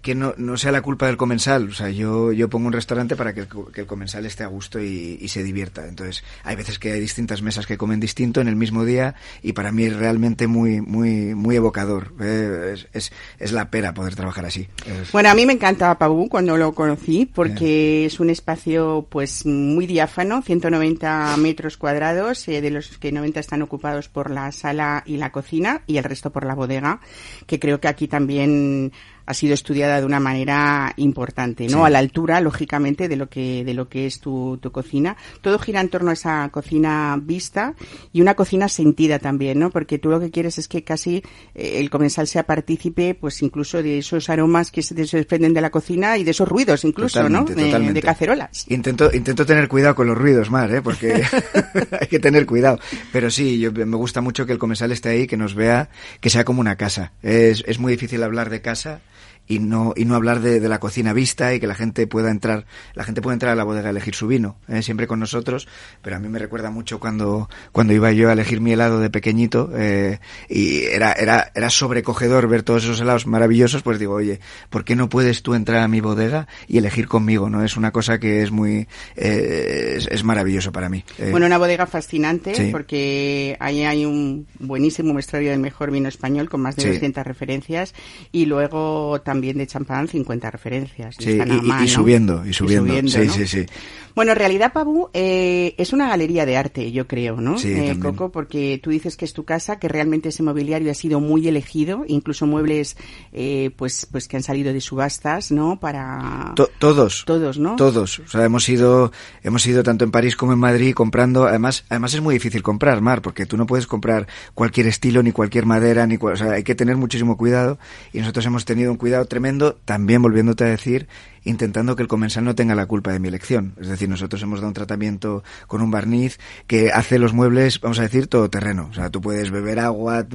que 0.02 0.14
no, 0.14 0.34
no, 0.36 0.56
sea 0.56 0.72
la 0.72 0.82
culpa 0.82 1.06
del 1.06 1.16
comensal, 1.16 1.68
o 1.68 1.72
sea, 1.72 1.90
yo, 1.90 2.32
yo 2.32 2.48
pongo 2.48 2.66
un 2.66 2.72
restaurante 2.72 3.16
para 3.16 3.34
que 3.34 3.40
el, 3.40 3.48
que 3.72 3.82
el 3.82 3.86
comensal 3.86 4.26
esté 4.26 4.44
a 4.44 4.46
gusto 4.46 4.80
y, 4.80 5.18
y, 5.20 5.28
se 5.28 5.42
divierta. 5.42 5.86
Entonces, 5.86 6.24
hay 6.44 6.56
veces 6.56 6.78
que 6.78 6.92
hay 6.92 7.00
distintas 7.00 7.42
mesas 7.42 7.66
que 7.66 7.78
comen 7.78 8.00
distinto 8.00 8.40
en 8.40 8.48
el 8.48 8.56
mismo 8.56 8.84
día 8.84 9.14
y 9.42 9.52
para 9.52 9.72
mí 9.72 9.84
es 9.84 9.96
realmente 9.96 10.46
muy, 10.46 10.80
muy, 10.80 11.34
muy 11.34 11.56
evocador. 11.56 12.12
Eh, 12.20 12.72
es, 12.74 12.88
es, 12.92 13.12
es, 13.38 13.52
la 13.52 13.70
pera 13.70 13.94
poder 13.94 14.14
trabajar 14.14 14.46
así. 14.46 14.68
Es... 14.86 15.12
Bueno, 15.12 15.30
a 15.30 15.34
mí 15.34 15.46
me 15.46 15.52
encanta 15.52 15.96
Pabú 15.98 16.28
cuando 16.28 16.56
lo 16.56 16.72
conocí 16.72 17.26
porque 17.26 18.06
es 18.06 18.20
un 18.20 18.30
espacio 18.30 19.06
pues 19.08 19.39
muy 19.46 19.86
diáfano, 19.86 20.42
190 20.42 21.36
metros 21.36 21.76
cuadrados, 21.76 22.46
eh, 22.48 22.60
de 22.60 22.70
los 22.70 22.98
que 22.98 23.12
90 23.12 23.40
están 23.40 23.62
ocupados 23.62 24.08
por 24.08 24.30
la 24.30 24.50
sala 24.52 25.02
y 25.06 25.16
la 25.16 25.32
cocina 25.32 25.82
y 25.86 25.98
el 25.98 26.04
resto 26.04 26.30
por 26.30 26.44
la 26.44 26.54
bodega, 26.54 27.00
que 27.46 27.58
creo 27.58 27.80
que 27.80 27.88
aquí 27.88 28.08
también 28.08 28.92
ha 29.30 29.34
sido 29.34 29.54
estudiada 29.54 30.00
de 30.00 30.06
una 30.06 30.18
manera 30.18 30.92
importante, 30.96 31.68
¿no? 31.68 31.78
Sí. 31.78 31.84
A 31.84 31.90
la 31.90 32.00
altura, 32.00 32.40
lógicamente, 32.40 33.08
de 33.08 33.14
lo 33.14 33.28
que, 33.28 33.64
de 33.64 33.74
lo 33.74 33.88
que 33.88 34.06
es 34.06 34.18
tu, 34.18 34.58
tu, 34.60 34.72
cocina. 34.72 35.16
Todo 35.40 35.56
gira 35.60 35.80
en 35.80 35.88
torno 35.88 36.10
a 36.10 36.14
esa 36.14 36.48
cocina 36.48 37.16
vista 37.22 37.74
y 38.12 38.22
una 38.22 38.34
cocina 38.34 38.68
sentida 38.68 39.20
también, 39.20 39.60
¿no? 39.60 39.70
Porque 39.70 40.00
tú 40.00 40.08
lo 40.08 40.18
que 40.18 40.32
quieres 40.32 40.58
es 40.58 40.66
que 40.66 40.82
casi 40.82 41.22
eh, 41.54 41.76
el 41.76 41.90
comensal 41.90 42.26
sea 42.26 42.42
partícipe, 42.42 43.14
pues 43.14 43.40
incluso 43.42 43.84
de 43.84 43.98
esos 43.98 44.28
aromas 44.28 44.72
que 44.72 44.82
se 44.82 44.96
desprenden 44.96 45.54
de 45.54 45.60
la 45.60 45.70
cocina 45.70 46.18
y 46.18 46.24
de 46.24 46.32
esos 46.32 46.48
ruidos 46.48 46.84
incluso, 46.84 47.20
totalmente, 47.20 47.54
¿no? 47.54 47.62
Totalmente. 47.66 47.94
De, 47.94 48.00
de, 48.00 48.06
cacerolas. 48.06 48.64
Intento, 48.68 49.12
intento 49.12 49.46
tener 49.46 49.68
cuidado 49.68 49.94
con 49.94 50.08
los 50.08 50.18
ruidos, 50.18 50.50
Mar, 50.50 50.74
¿eh? 50.74 50.82
Porque 50.82 51.22
hay 52.00 52.08
que 52.08 52.18
tener 52.18 52.46
cuidado. 52.46 52.80
Pero 53.12 53.30
sí, 53.30 53.60
yo, 53.60 53.70
me 53.70 53.96
gusta 53.96 54.20
mucho 54.20 54.44
que 54.44 54.52
el 54.52 54.58
comensal 54.58 54.90
esté 54.90 55.10
ahí, 55.10 55.28
que 55.28 55.36
nos 55.36 55.54
vea, 55.54 55.88
que 56.20 56.30
sea 56.30 56.44
como 56.44 56.60
una 56.60 56.74
casa. 56.74 57.12
Es, 57.22 57.62
es 57.68 57.78
muy 57.78 57.92
difícil 57.92 58.24
hablar 58.24 58.50
de 58.50 58.60
casa 58.60 59.02
y 59.50 59.58
no 59.58 59.92
y 59.96 60.04
no 60.04 60.14
hablar 60.14 60.40
de, 60.40 60.60
de, 60.60 60.68
la 60.68 60.78
cocina 60.78 61.12
vista 61.12 61.52
y 61.52 61.58
que 61.58 61.66
la 61.66 61.74
gente 61.74 62.06
pueda 62.06 62.30
entrar 62.30 62.66
la 62.94 63.02
gente 63.02 63.20
puede 63.20 63.34
entrar 63.34 63.52
a 63.52 63.56
la 63.56 63.64
bodega 63.64 63.88
a 63.88 63.90
elegir 63.90 64.14
su 64.14 64.28
vino 64.28 64.56
¿eh? 64.68 64.80
siempre 64.82 65.08
con 65.08 65.18
nosotros 65.18 65.66
pero 66.02 66.16
a 66.16 66.18
mí 66.20 66.28
me 66.28 66.38
recuerda 66.38 66.70
mucho 66.70 67.00
cuando 67.00 67.50
cuando 67.72 67.92
iba 67.92 68.12
yo 68.12 68.28
a 68.28 68.34
elegir 68.34 68.60
mi 68.60 68.72
helado 68.72 69.00
de 69.00 69.10
pequeñito 69.10 69.70
eh, 69.76 70.20
y 70.48 70.82
era 70.84 71.12
era 71.12 71.50
era 71.52 71.68
sobrecogedor 71.68 72.48
ver 72.48 72.62
todos 72.62 72.84
esos 72.84 73.00
helados 73.00 73.26
maravillosos 73.26 73.82
pues 73.82 73.98
digo 73.98 74.14
oye 74.14 74.38
por 74.70 74.84
qué 74.84 74.94
no 74.94 75.08
puedes 75.08 75.42
tú 75.42 75.54
entrar 75.54 75.82
a 75.82 75.88
mi 75.88 76.00
bodega 76.00 76.46
y 76.68 76.78
elegir 76.78 77.08
conmigo 77.08 77.50
no 77.50 77.64
es 77.64 77.76
una 77.76 77.90
cosa 77.90 78.20
que 78.20 78.42
es 78.42 78.52
muy 78.52 78.86
eh, 79.16 79.94
es, 79.96 80.06
es, 80.06 80.22
maravilloso 80.22 80.70
para 80.70 80.88
mí 80.88 81.04
bueno 81.32 81.46
una 81.46 81.58
bodega 81.58 81.86
fascinante 81.86 82.54
sí. 82.54 82.68
porque 82.70 83.56
ahí 83.58 83.82
hay 83.82 84.04
un 84.04 84.46
buenísimo 84.60 85.12
muestrario 85.12 85.50
del 85.50 85.58
mejor 85.58 85.90
vino 85.90 86.08
español 86.08 86.48
con 86.48 86.60
más 86.60 86.76
de 86.76 86.82
sí. 86.82 86.88
200 86.90 87.26
referencias 87.26 87.94
y 88.30 88.46
luego 88.46 89.20
también 89.22 89.39
también 89.40 89.56
de 89.56 89.66
champán 89.66 90.06
50 90.06 90.50
referencias. 90.50 91.16
Sí, 91.18 91.40
y, 91.40 91.88
subiendo, 91.88 92.44
y 92.46 92.52
subiendo. 92.52 92.92
sí, 93.08 93.26
sí, 93.30 93.46
sí. 93.46 93.66
Bueno, 94.14 94.32
en 94.32 94.38
realidad, 94.38 94.72
Pabu, 94.72 95.08
eh, 95.12 95.74
es 95.78 95.92
una 95.92 96.08
galería 96.08 96.46
de 96.46 96.56
arte, 96.56 96.92
yo 96.92 97.06
creo, 97.06 97.40
¿no? 97.40 97.58
Sí, 97.58 97.72
eh, 97.72 97.98
Coco, 98.00 98.30
porque 98.30 98.80
tú 98.82 98.90
dices 98.90 99.16
que 99.16 99.24
es 99.24 99.32
tu 99.32 99.44
casa, 99.44 99.78
que 99.78 99.88
realmente 99.88 100.30
ese 100.30 100.42
mobiliario 100.42 100.90
ha 100.90 100.94
sido 100.94 101.20
muy 101.20 101.46
elegido, 101.46 102.04
incluso 102.06 102.46
muebles, 102.46 102.96
eh, 103.32 103.70
pues, 103.76 104.06
pues 104.10 104.28
que 104.28 104.36
han 104.36 104.42
salido 104.42 104.72
de 104.72 104.80
subastas, 104.80 105.52
¿no? 105.52 105.78
Para 105.78 106.54
todos, 106.78 107.24
todos, 107.26 107.58
¿no? 107.58 107.76
Todos. 107.76 108.18
O 108.20 108.28
sea, 108.28 108.44
hemos 108.44 108.68
ido, 108.68 109.12
hemos 109.42 109.66
ido 109.66 109.82
tanto 109.82 110.04
en 110.04 110.10
París 110.10 110.36
como 110.36 110.52
en 110.52 110.58
Madrid 110.58 110.94
comprando. 110.94 111.44
Además, 111.44 111.84
además 111.88 112.14
es 112.14 112.20
muy 112.20 112.34
difícil 112.34 112.62
comprar, 112.62 113.00
Mar, 113.00 113.22
porque 113.22 113.46
tú 113.46 113.56
no 113.56 113.66
puedes 113.66 113.86
comprar 113.86 114.26
cualquier 114.54 114.86
estilo 114.86 115.22
ni 115.22 115.32
cualquier 115.32 115.66
madera, 115.66 116.06
ni, 116.06 116.16
o 116.20 116.36
sea, 116.36 116.52
hay 116.52 116.64
que 116.64 116.74
tener 116.74 116.96
muchísimo 116.96 117.36
cuidado. 117.36 117.78
Y 118.12 118.18
nosotros 118.18 118.44
hemos 118.46 118.64
tenido 118.64 118.90
un 118.90 118.96
cuidado 118.96 119.24
tremendo, 119.26 119.78
también 119.84 120.22
volviéndote 120.22 120.64
a 120.64 120.68
decir 120.68 121.08
intentando 121.44 121.96
que 121.96 122.02
el 122.02 122.08
comensal 122.08 122.44
no 122.44 122.54
tenga 122.54 122.74
la 122.74 122.86
culpa 122.86 123.12
de 123.12 123.18
mi 123.18 123.28
elección. 123.28 123.74
Es 123.80 123.88
decir, 123.88 124.08
nosotros 124.08 124.42
hemos 124.42 124.60
dado 124.60 124.68
un 124.68 124.74
tratamiento 124.74 125.42
con 125.66 125.82
un 125.82 125.90
barniz 125.90 126.38
que 126.66 126.90
hace 126.92 127.18
los 127.18 127.32
muebles, 127.32 127.80
vamos 127.80 127.98
a 127.98 128.02
decir, 128.02 128.26
todo 128.26 128.50
terreno. 128.50 128.88
O 128.90 128.94
sea, 128.94 129.10
tú 129.10 129.20
puedes 129.20 129.50
beber 129.50 129.78
agua, 129.78 130.26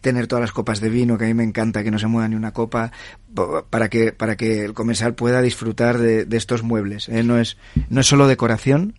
tener 0.00 0.26
todas 0.26 0.42
las 0.42 0.52
copas 0.52 0.80
de 0.80 0.88
vino, 0.88 1.18
que 1.18 1.24
a 1.24 1.28
mí 1.28 1.34
me 1.34 1.44
encanta 1.44 1.84
que 1.84 1.90
no 1.90 1.98
se 1.98 2.06
mueva 2.06 2.28
ni 2.28 2.36
una 2.36 2.52
copa, 2.52 2.92
para 3.70 3.88
que, 3.88 4.12
para 4.12 4.36
que 4.36 4.64
el 4.64 4.74
comensal 4.74 5.14
pueda 5.14 5.42
disfrutar 5.42 5.98
de, 5.98 6.24
de 6.24 6.36
estos 6.36 6.62
muebles. 6.62 7.08
¿eh? 7.08 7.22
No, 7.22 7.38
es, 7.38 7.56
no 7.88 8.00
es 8.00 8.06
solo 8.06 8.26
decoración, 8.26 8.94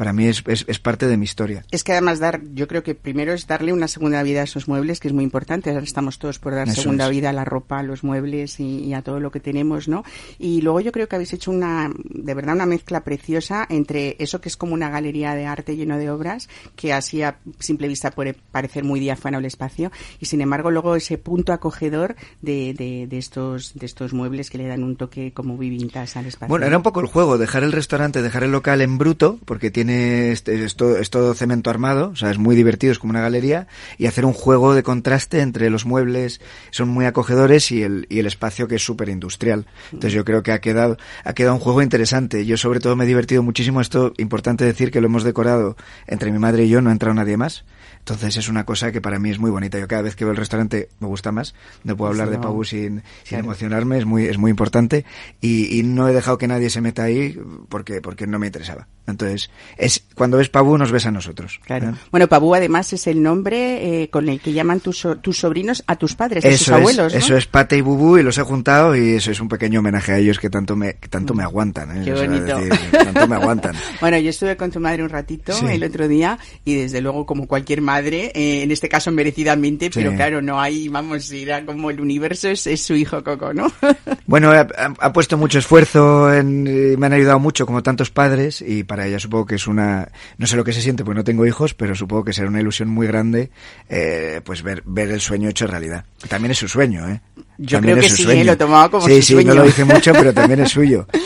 para 0.00 0.14
mí 0.14 0.28
es, 0.28 0.42
es, 0.46 0.78
parte 0.78 1.06
de 1.08 1.18
mi 1.18 1.24
historia. 1.24 1.62
Es 1.70 1.84
que 1.84 1.92
además 1.92 2.20
dar, 2.20 2.40
yo 2.54 2.66
creo 2.66 2.82
que 2.82 2.94
primero 2.94 3.34
es 3.34 3.46
darle 3.46 3.74
una 3.74 3.86
segunda 3.86 4.22
vida 4.22 4.40
a 4.40 4.44
esos 4.44 4.66
muebles, 4.66 4.98
que 4.98 5.08
es 5.08 5.12
muy 5.12 5.24
importante. 5.24 5.68
Ahora 5.68 5.82
estamos 5.82 6.18
todos 6.18 6.38
por 6.38 6.54
dar 6.54 6.70
segunda 6.70 7.06
vida 7.10 7.28
a 7.28 7.34
la 7.34 7.44
ropa, 7.44 7.80
a 7.80 7.82
los 7.82 8.02
muebles 8.02 8.60
y, 8.60 8.94
a 8.94 9.02
todo 9.02 9.20
lo 9.20 9.30
que 9.30 9.40
tenemos, 9.40 9.88
¿no? 9.88 10.02
Y 10.38 10.62
luego 10.62 10.80
yo 10.80 10.90
creo 10.90 11.06
que 11.06 11.16
habéis 11.16 11.34
hecho 11.34 11.50
una, 11.50 11.92
de 11.94 12.32
verdad, 12.32 12.54
una 12.54 12.64
mezcla 12.64 13.04
preciosa 13.04 13.66
entre 13.68 14.16
eso 14.18 14.40
que 14.40 14.48
es 14.48 14.56
como 14.56 14.72
una 14.72 14.88
galería 14.88 15.34
de 15.34 15.44
arte 15.44 15.76
lleno 15.76 15.98
de 15.98 16.08
obras, 16.08 16.48
que 16.76 16.94
así 16.94 17.20
a 17.20 17.36
simple 17.58 17.86
vista 17.86 18.10
puede 18.10 18.32
parecer 18.32 18.84
muy 18.84 19.00
diáfano 19.00 19.36
el 19.36 19.44
espacio, 19.44 19.92
y 20.18 20.24
sin 20.24 20.40
embargo 20.40 20.70
luego 20.70 20.96
ese 20.96 21.18
punto 21.18 21.52
acogedor 21.52 22.16
de, 22.40 22.72
de, 23.06 23.18
estos, 23.18 23.74
de 23.74 23.84
estos 23.84 24.14
muebles 24.14 24.48
que 24.48 24.56
le 24.56 24.66
dan 24.66 24.82
un 24.82 24.96
toque 24.96 25.34
como 25.34 25.58
vivintas 25.58 26.16
al 26.16 26.24
espacio. 26.24 26.48
Bueno, 26.48 26.64
era 26.64 26.78
un 26.78 26.82
poco 26.82 27.00
el 27.00 27.06
juego, 27.06 27.36
dejar 27.36 27.64
el 27.64 27.72
restaurante, 27.72 28.22
dejar 28.22 28.44
el 28.44 28.52
local 28.52 28.80
en 28.80 28.96
bruto, 28.96 29.38
porque 29.44 29.70
tiene 29.70 29.89
este, 29.90 30.64
es, 30.64 30.76
todo, 30.76 31.34
cemento 31.34 31.70
armado, 31.70 32.10
o 32.10 32.16
sea, 32.16 32.30
es 32.30 32.38
muy 32.38 32.56
divertido, 32.56 32.92
es 32.92 32.98
como 32.98 33.10
una 33.10 33.20
galería, 33.20 33.66
y 33.98 34.06
hacer 34.06 34.24
un 34.24 34.32
juego 34.32 34.74
de 34.74 34.82
contraste 34.82 35.40
entre 35.40 35.70
los 35.70 35.84
muebles, 35.84 36.40
son 36.70 36.88
muy 36.88 37.04
acogedores, 37.04 37.70
y 37.70 37.82
el, 37.82 38.06
y 38.08 38.18
el 38.18 38.26
espacio 38.26 38.68
que 38.68 38.76
es 38.76 38.84
súper 38.84 39.08
industrial. 39.08 39.66
Entonces 39.92 40.12
yo 40.12 40.24
creo 40.24 40.42
que 40.42 40.52
ha 40.52 40.60
quedado, 40.60 40.96
ha 41.24 41.32
quedado 41.32 41.54
un 41.54 41.60
juego 41.60 41.82
interesante. 41.82 42.46
Yo 42.46 42.56
sobre 42.56 42.80
todo 42.80 42.96
me 42.96 43.04
he 43.04 43.06
divertido 43.06 43.42
muchísimo. 43.42 43.80
Esto, 43.80 44.12
importante 44.18 44.64
decir 44.64 44.90
que 44.90 45.00
lo 45.00 45.06
hemos 45.06 45.24
decorado 45.24 45.76
entre 46.06 46.32
mi 46.32 46.38
madre 46.38 46.64
y 46.64 46.68
yo, 46.68 46.80
no 46.80 46.90
ha 46.90 46.92
entrado 46.92 47.14
nadie 47.14 47.36
más. 47.36 47.64
Entonces 48.00 48.36
es 48.36 48.48
una 48.48 48.64
cosa 48.64 48.92
que 48.92 49.00
para 49.00 49.18
mí 49.18 49.30
es 49.30 49.38
muy 49.38 49.50
bonita. 49.50 49.78
Yo 49.78 49.86
cada 49.86 50.02
vez 50.02 50.16
que 50.16 50.24
veo 50.24 50.32
el 50.32 50.38
restaurante 50.38 50.88
me 51.00 51.06
gusta 51.06 51.32
más. 51.32 51.54
No 51.84 51.96
puedo 51.96 52.10
hablar 52.10 52.30
de 52.30 52.38
Pau 52.38 52.64
sin, 52.64 53.02
sin 53.24 53.38
emocionarme, 53.38 53.98
es 53.98 54.06
muy, 54.06 54.24
es 54.24 54.38
muy 54.38 54.50
importante. 54.50 55.04
Y, 55.40 55.78
y, 55.78 55.82
no 55.82 56.08
he 56.08 56.12
dejado 56.12 56.38
que 56.38 56.48
nadie 56.48 56.70
se 56.70 56.80
meta 56.80 57.04
ahí 57.04 57.38
porque, 57.68 58.00
porque 58.00 58.26
no 58.26 58.38
me 58.38 58.46
interesaba. 58.46 58.88
Entonces, 59.06 59.50
es 59.76 60.02
cuando 60.14 60.36
ves 60.36 60.48
Pabú 60.48 60.76
nos 60.76 60.92
ves 60.92 61.06
a 61.06 61.10
nosotros. 61.10 61.60
Claro. 61.64 61.94
Bueno, 62.10 62.28
Pabú 62.28 62.54
además 62.54 62.92
es 62.92 63.06
el 63.06 63.22
nombre 63.22 64.02
eh, 64.02 64.10
con 64.10 64.28
el 64.28 64.40
que 64.40 64.52
llaman 64.52 64.80
tus, 64.80 65.06
tus 65.22 65.38
sobrinos 65.38 65.82
a 65.86 65.96
tus 65.96 66.14
padres, 66.14 66.44
a 66.44 66.50
tus 66.50 66.68
abuelos. 66.68 67.14
Eso 67.14 67.36
es 67.36 67.46
Pate 67.46 67.76
y 67.76 67.80
Bubú 67.80 68.18
y 68.18 68.22
los 68.22 68.36
he 68.38 68.42
juntado 68.42 68.96
y 68.96 69.14
eso 69.14 69.30
es 69.30 69.40
un 69.40 69.48
pequeño 69.48 69.80
homenaje 69.80 70.12
a 70.12 70.18
ellos 70.18 70.38
que 70.38 70.50
tanto 70.50 70.76
me, 70.76 70.94
tanto 70.94 71.34
me 71.34 71.42
aguantan. 71.42 71.98
¿eh? 71.98 72.04
Qué 72.04 72.12
bonito. 72.12 72.58
tanto 72.92 73.28
me 73.28 73.36
aguantan. 73.36 73.74
bueno, 74.00 74.18
yo 74.18 74.30
estuve 74.30 74.56
con 74.56 74.70
tu 74.70 74.80
madre 74.80 75.02
un 75.02 75.08
ratito 75.08 75.52
el 75.68 75.82
otro 75.84 76.08
día 76.08 76.38
y 76.64 76.74
desde 76.74 77.00
luego 77.00 77.26
como 77.26 77.46
cualquier 77.46 77.80
madre, 77.80 78.32
eh, 78.34 78.62
en 78.62 78.70
este 78.70 78.88
caso 78.88 79.10
merecidamente, 79.10 79.90
pero 79.92 80.14
claro, 80.14 80.42
no 80.42 80.60
hay, 80.60 80.88
vamos, 80.88 81.30
era 81.32 81.64
como 81.64 81.90
el 81.90 82.00
universo 82.00 82.48
es, 82.48 82.68
su 82.80 82.94
hijo 82.94 83.22
Coco, 83.22 83.52
¿no? 83.52 83.70
bueno, 84.26 84.50
ha, 84.50 84.66
ha, 84.98 85.12
puesto 85.12 85.36
mucho 85.36 85.58
esfuerzo, 85.58 86.32
en, 86.32 86.98
me 86.98 87.06
han 87.06 87.12
ayudado 87.12 87.38
mucho 87.38 87.66
como 87.66 87.82
tantos 87.82 88.10
padres 88.10 88.62
y 88.66 88.84
para 88.84 89.06
ella 89.06 89.18
supongo 89.18 89.46
que 89.46 89.58
es 89.60 89.66
una, 89.66 90.10
no 90.38 90.46
sé 90.46 90.56
lo 90.56 90.64
que 90.64 90.72
se 90.72 90.80
siente 90.80 91.04
porque 91.04 91.18
no 91.18 91.24
tengo 91.24 91.46
hijos, 91.46 91.74
pero 91.74 91.94
supongo 91.94 92.24
que 92.24 92.32
será 92.32 92.48
una 92.48 92.60
ilusión 92.60 92.88
muy 92.88 93.06
grande 93.06 93.50
eh, 93.88 94.40
pues 94.44 94.62
ver, 94.62 94.82
ver 94.86 95.10
el 95.10 95.20
sueño 95.20 95.48
hecho 95.48 95.66
realidad. 95.66 96.04
También 96.28 96.52
es 96.52 96.58
su 96.58 96.68
sueño, 96.68 97.08
¿eh? 97.08 97.20
Yo 97.58 97.80
creo 97.80 97.96
que 97.96 98.08
sí, 98.08 98.28
¿eh? 98.30 98.44
lo 98.44 98.56
tomaba 98.56 98.90
como 98.90 99.06
sí, 99.06 99.20
su 99.20 99.34
sueño. 99.34 99.52
Sí, 99.52 99.56
no 99.56 99.62
lo 99.62 99.66
dice 99.66 99.84
mucho, 99.84 100.12
pero 100.12 100.32
también 100.32 100.60
es 100.60 100.70
suyo. 100.70 101.06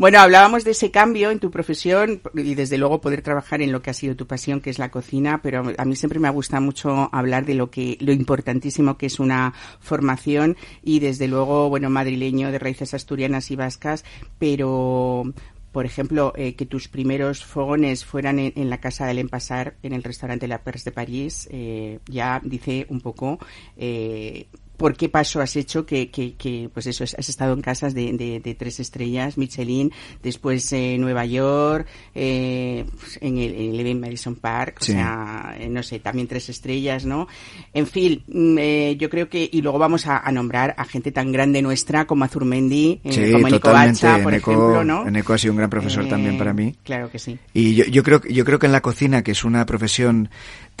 Bueno, 0.00 0.18
hablábamos 0.18 0.64
de 0.64 0.70
ese 0.70 0.90
cambio 0.90 1.30
en 1.30 1.40
tu 1.40 1.50
profesión 1.50 2.22
y 2.32 2.54
desde 2.54 2.78
luego 2.78 3.02
poder 3.02 3.20
trabajar 3.20 3.60
en 3.60 3.70
lo 3.70 3.82
que 3.82 3.90
ha 3.90 3.92
sido 3.92 4.16
tu 4.16 4.26
pasión, 4.26 4.62
que 4.62 4.70
es 4.70 4.78
la 4.78 4.90
cocina, 4.90 5.42
pero 5.42 5.62
a 5.76 5.84
mí 5.84 5.94
siempre 5.94 6.18
me 6.18 6.26
ha 6.26 6.30
gustado 6.30 6.62
mucho 6.62 7.10
hablar 7.12 7.44
de 7.44 7.52
lo 7.52 7.70
que, 7.70 7.98
lo 8.00 8.10
importantísimo 8.10 8.96
que 8.96 9.04
es 9.04 9.20
una 9.20 9.52
formación 9.78 10.56
y 10.82 11.00
desde 11.00 11.28
luego, 11.28 11.68
bueno, 11.68 11.90
madrileño 11.90 12.50
de 12.50 12.58
raíces 12.58 12.94
asturianas 12.94 13.50
y 13.50 13.56
vascas, 13.56 14.06
pero 14.38 15.34
por 15.72 15.86
ejemplo, 15.86 16.32
eh, 16.36 16.54
que 16.54 16.66
tus 16.66 16.88
primeros 16.88 17.44
fogones 17.44 18.04
fueran 18.04 18.38
en, 18.38 18.70
la 18.70 18.78
casa 18.78 19.06
del 19.06 19.18
Empasar, 19.18 19.76
en 19.82 19.92
el 19.92 20.02
restaurante 20.02 20.48
La 20.48 20.62
Perse 20.62 20.90
de 20.90 20.94
París, 20.94 21.48
eh, 21.50 22.00
ya 22.06 22.40
dice 22.42 22.86
un 22.88 23.00
poco 23.00 23.38
eh, 23.76 24.46
por 24.80 24.96
qué 24.96 25.10
paso 25.10 25.42
has 25.42 25.56
hecho 25.56 25.84
que, 25.84 26.08
que, 26.08 26.36
que 26.36 26.70
pues 26.72 26.86
eso, 26.86 27.04
has 27.04 27.28
estado 27.28 27.52
en 27.52 27.60
casas 27.60 27.92
de, 27.92 28.14
de, 28.14 28.40
de 28.40 28.54
tres 28.54 28.80
estrellas, 28.80 29.36
Michelin, 29.36 29.92
después 30.22 30.72
eh, 30.72 30.96
Nueva 30.98 31.26
York, 31.26 31.86
eh, 32.14 32.86
pues, 32.98 33.18
en 33.20 33.36
el, 33.36 33.54
en 33.54 33.86
el 33.86 34.00
Madison 34.00 34.36
Park, 34.36 34.78
o 34.80 34.84
sea, 34.86 35.54
eh, 35.58 35.68
no 35.68 35.82
sé, 35.82 35.98
también 35.98 36.26
tres 36.28 36.48
estrellas, 36.48 37.04
¿no? 37.04 37.28
En 37.74 37.86
fin, 37.86 38.24
mm, 38.26 38.56
eh, 38.58 38.96
yo 38.98 39.10
creo 39.10 39.28
que, 39.28 39.50
y 39.52 39.60
luego 39.60 39.78
vamos 39.78 40.06
a, 40.06 40.26
a, 40.26 40.32
nombrar 40.32 40.74
a 40.78 40.86
gente 40.86 41.12
tan 41.12 41.30
grande 41.30 41.60
nuestra 41.60 42.06
como 42.06 42.24
Azurmendi, 42.24 43.02
eh, 43.04 43.12
sí, 43.12 43.32
como 43.32 43.50
Nico 43.50 43.70
Bacha, 43.70 44.22
por 44.22 44.32
Eneco, 44.32 44.52
ejemplo, 44.52 44.82
¿no? 44.82 45.06
Eneco 45.06 45.34
ha 45.34 45.38
sido 45.38 45.52
un 45.52 45.58
gran 45.58 45.68
profesor 45.68 46.08
también 46.08 46.38
para 46.38 46.54
mí. 46.54 46.74
Claro 46.84 47.10
que 47.10 47.18
sí. 47.18 47.38
Y 47.52 47.74
yo, 47.74 47.84
yo 47.84 48.02
creo, 48.02 48.22
yo 48.22 48.46
creo 48.46 48.58
que 48.58 48.64
en 48.64 48.72
la 48.72 48.80
cocina, 48.80 49.22
que 49.22 49.32
es 49.32 49.44
una 49.44 49.66
profesión 49.66 50.30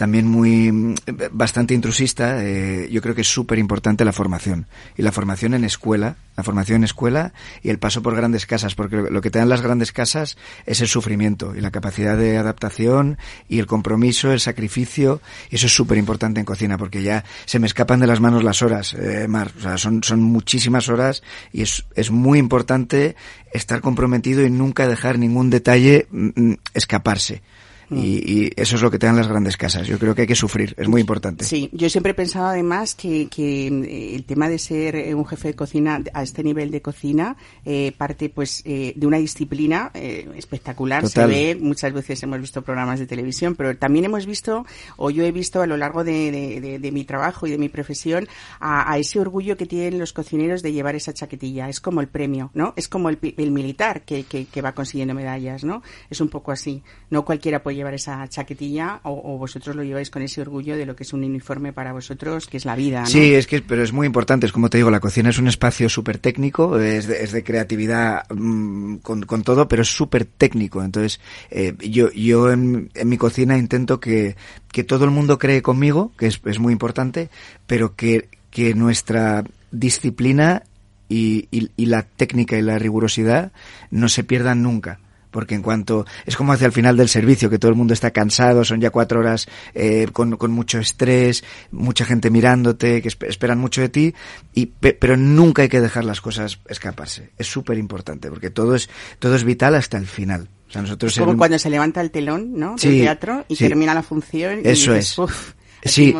también 0.00 0.26
muy 0.26 0.96
bastante 1.30 1.74
intrusista, 1.74 2.42
eh, 2.42 2.88
yo 2.90 3.02
creo 3.02 3.14
que 3.14 3.20
es 3.20 3.28
súper 3.28 3.58
importante 3.58 4.02
la 4.02 4.14
formación. 4.14 4.66
Y 4.96 5.02
la 5.02 5.12
formación 5.12 5.52
en 5.52 5.62
escuela, 5.62 6.16
la 6.38 6.42
formación 6.42 6.76
en 6.76 6.84
escuela 6.84 7.34
y 7.62 7.68
el 7.68 7.78
paso 7.78 8.00
por 8.00 8.16
grandes 8.16 8.46
casas, 8.46 8.74
porque 8.74 8.96
lo 8.96 9.20
que 9.20 9.30
te 9.30 9.40
dan 9.40 9.50
las 9.50 9.60
grandes 9.60 9.92
casas 9.92 10.38
es 10.64 10.80
el 10.80 10.88
sufrimiento 10.88 11.54
y 11.54 11.60
la 11.60 11.70
capacidad 11.70 12.16
de 12.16 12.38
adaptación 12.38 13.18
y 13.46 13.58
el 13.58 13.66
compromiso, 13.66 14.32
el 14.32 14.40
sacrificio, 14.40 15.20
y 15.50 15.56
eso 15.56 15.66
es 15.66 15.74
súper 15.74 15.98
importante 15.98 16.40
en 16.40 16.46
cocina, 16.46 16.78
porque 16.78 17.02
ya 17.02 17.22
se 17.44 17.58
me 17.58 17.66
escapan 17.66 18.00
de 18.00 18.06
las 18.06 18.20
manos 18.20 18.42
las 18.42 18.62
horas, 18.62 18.94
eh, 18.94 19.28
Mar, 19.28 19.52
o 19.58 19.60
sea, 19.60 19.76
son, 19.76 20.02
son 20.02 20.22
muchísimas 20.22 20.88
horas 20.88 21.22
y 21.52 21.60
es, 21.60 21.84
es 21.94 22.10
muy 22.10 22.38
importante 22.38 23.16
estar 23.52 23.82
comprometido 23.82 24.46
y 24.46 24.50
nunca 24.50 24.88
dejar 24.88 25.18
ningún 25.18 25.50
detalle 25.50 26.06
mm, 26.10 26.54
escaparse. 26.72 27.42
Y, 27.90 28.46
y, 28.46 28.52
eso 28.56 28.76
es 28.76 28.82
lo 28.82 28.90
que 28.90 28.98
te 28.98 29.06
dan 29.06 29.16
las 29.16 29.28
grandes 29.28 29.56
casas. 29.56 29.86
Yo 29.86 29.98
creo 29.98 30.14
que 30.14 30.22
hay 30.22 30.26
que 30.28 30.34
sufrir, 30.34 30.74
es 30.78 30.88
muy 30.88 31.00
importante. 31.00 31.44
Sí, 31.44 31.70
yo 31.72 31.88
siempre 31.90 32.12
he 32.12 32.14
pensado 32.14 32.46
además 32.46 32.94
que, 32.94 33.28
que 33.28 33.66
el 34.14 34.24
tema 34.24 34.48
de 34.48 34.58
ser 34.58 35.14
un 35.14 35.26
jefe 35.26 35.48
de 35.48 35.54
cocina 35.54 36.02
a 36.12 36.22
este 36.22 36.42
nivel 36.42 36.70
de 36.70 36.82
cocina 36.82 37.36
eh, 37.64 37.92
parte 37.96 38.28
pues 38.28 38.62
eh, 38.64 38.92
de 38.96 39.06
una 39.06 39.18
disciplina 39.18 39.90
eh, 39.94 40.28
espectacular. 40.36 41.02
Total. 41.02 41.30
Se 41.30 41.54
ve, 41.54 41.60
muchas 41.60 41.92
veces 41.92 42.22
hemos 42.22 42.40
visto 42.40 42.62
programas 42.62 42.98
de 42.98 43.06
televisión, 43.06 43.54
pero 43.56 43.76
también 43.76 44.04
hemos 44.04 44.26
visto, 44.26 44.66
o 44.96 45.10
yo 45.10 45.24
he 45.24 45.32
visto 45.32 45.62
a 45.62 45.66
lo 45.66 45.76
largo 45.76 46.04
de, 46.04 46.30
de, 46.30 46.60
de, 46.60 46.78
de 46.78 46.92
mi 46.92 47.04
trabajo 47.04 47.46
y 47.46 47.50
de 47.50 47.58
mi 47.58 47.68
profesión, 47.68 48.28
a, 48.58 48.92
a, 48.92 48.98
ese 48.98 49.20
orgullo 49.20 49.56
que 49.56 49.66
tienen 49.66 49.98
los 49.98 50.12
cocineros 50.12 50.62
de 50.62 50.72
llevar 50.72 50.94
esa 50.94 51.12
chaquetilla. 51.12 51.68
Es 51.68 51.80
como 51.80 52.00
el 52.00 52.08
premio, 52.08 52.50
¿no? 52.54 52.74
Es 52.76 52.88
como 52.88 53.08
el, 53.08 53.18
el 53.36 53.50
militar 53.50 54.02
que, 54.02 54.24
que, 54.24 54.46
que 54.46 54.62
va 54.62 54.72
consiguiendo 54.72 55.14
medallas, 55.14 55.64
¿no? 55.64 55.82
Es 56.08 56.20
un 56.20 56.28
poco 56.28 56.52
así. 56.52 56.82
No 57.10 57.24
cualquiera 57.24 57.62
puede 57.62 57.76
llevar 57.80 57.94
esa 57.94 58.28
chaquetilla 58.28 59.00
o, 59.04 59.38
vosotros 59.38 59.74
lo 59.74 59.82
lleváis 59.82 60.10
con 60.10 60.22
ese 60.22 60.40
orgullo 60.40 60.76
de 60.76 60.86
lo 60.86 60.94
que 60.94 61.02
es 61.02 61.12
un 61.12 61.24
uniforme 61.24 61.72
para 61.72 61.92
vosotros, 61.92 62.46
que 62.46 62.58
es 62.58 62.64
la 62.64 62.76
vida. 62.76 63.06
Sí, 63.06 63.34
es 63.34 63.46
que, 63.46 63.62
pero 63.62 63.82
es 63.82 63.92
muy 63.92 64.06
importante, 64.06 64.46
es 64.46 64.52
como 64.52 64.68
te 64.68 64.78
digo, 64.78 64.90
la 64.90 65.00
cocina 65.00 65.30
es 65.30 65.38
un 65.38 65.48
espacio 65.48 65.88
súper 65.88 66.18
técnico, 66.18 66.78
es 66.78 67.06
de, 67.06 67.22
es 67.24 67.32
de 67.32 67.42
creatividad 67.42 68.24
mmm, 68.30 68.96
con, 68.96 69.42
todo, 69.42 69.66
pero 69.66 69.82
es 69.82 69.88
súper 69.88 70.24
técnico. 70.24 70.82
Entonces, 70.82 71.20
eh, 71.50 71.74
yo, 71.80 72.10
yo 72.12 72.52
en, 72.52 72.90
en, 72.94 73.08
mi 73.08 73.16
cocina 73.16 73.56
intento 73.56 73.98
que, 73.98 74.36
que 74.70 74.84
todo 74.84 75.04
el 75.04 75.10
mundo 75.10 75.38
cree 75.38 75.62
conmigo, 75.62 76.12
que 76.18 76.26
es, 76.26 76.58
muy 76.58 76.72
importante, 76.72 77.30
pero 77.66 77.96
que, 77.96 78.28
que 78.50 78.74
nuestra 78.74 79.44
disciplina 79.70 80.64
y, 81.08 81.48
y 81.50 81.86
la 81.86 82.02
técnica 82.02 82.58
y 82.58 82.62
la 82.62 82.78
rigurosidad 82.78 83.52
no 83.90 84.08
se 84.08 84.22
pierdan 84.22 84.62
nunca 84.62 85.00
porque 85.30 85.54
en 85.54 85.62
cuanto 85.62 86.06
es 86.26 86.36
como 86.36 86.52
hacia 86.52 86.66
el 86.66 86.72
final 86.72 86.96
del 86.96 87.08
servicio, 87.08 87.50
que 87.50 87.58
todo 87.58 87.70
el 87.70 87.76
mundo 87.76 87.94
está 87.94 88.10
cansado, 88.10 88.64
son 88.64 88.80
ya 88.80 88.90
cuatro 88.90 89.20
horas 89.20 89.48
eh, 89.74 90.08
con, 90.12 90.36
con, 90.36 90.50
mucho 90.50 90.78
estrés, 90.78 91.44
mucha 91.70 92.04
gente 92.04 92.30
mirándote, 92.30 93.02
que 93.02 93.08
esperan 93.08 93.58
mucho 93.58 93.80
de 93.80 93.88
ti, 93.88 94.14
y, 94.54 94.66
pero 94.66 95.16
nunca 95.16 95.62
hay 95.62 95.68
que 95.68 95.80
dejar 95.80 96.04
las 96.04 96.20
cosas 96.20 96.60
escaparse. 96.68 97.30
Es 97.38 97.46
súper 97.46 97.78
importante, 97.78 98.28
porque 98.28 98.50
todo 98.50 98.74
es, 98.74 98.88
todo 99.18 99.34
es 99.34 99.44
vital 99.44 99.74
hasta 99.74 99.98
el 99.98 100.06
final. 100.06 100.48
O 100.68 100.72
sea, 100.72 100.82
nosotros 100.82 101.12
es 101.12 101.18
como 101.18 101.36
cuando 101.36 101.58
se 101.58 101.68
levanta 101.68 102.00
el 102.00 102.10
telón, 102.10 102.52
¿no? 102.54 102.76
Del 102.76 103.00
teatro 103.00 103.44
y 103.48 103.56
termina 103.56 103.92
la 103.92 104.02
función. 104.02 104.60
Eso 104.62 104.94
y 104.94 104.98
es. 104.98 105.18
Uf, 105.18 105.52
sí 105.84 106.14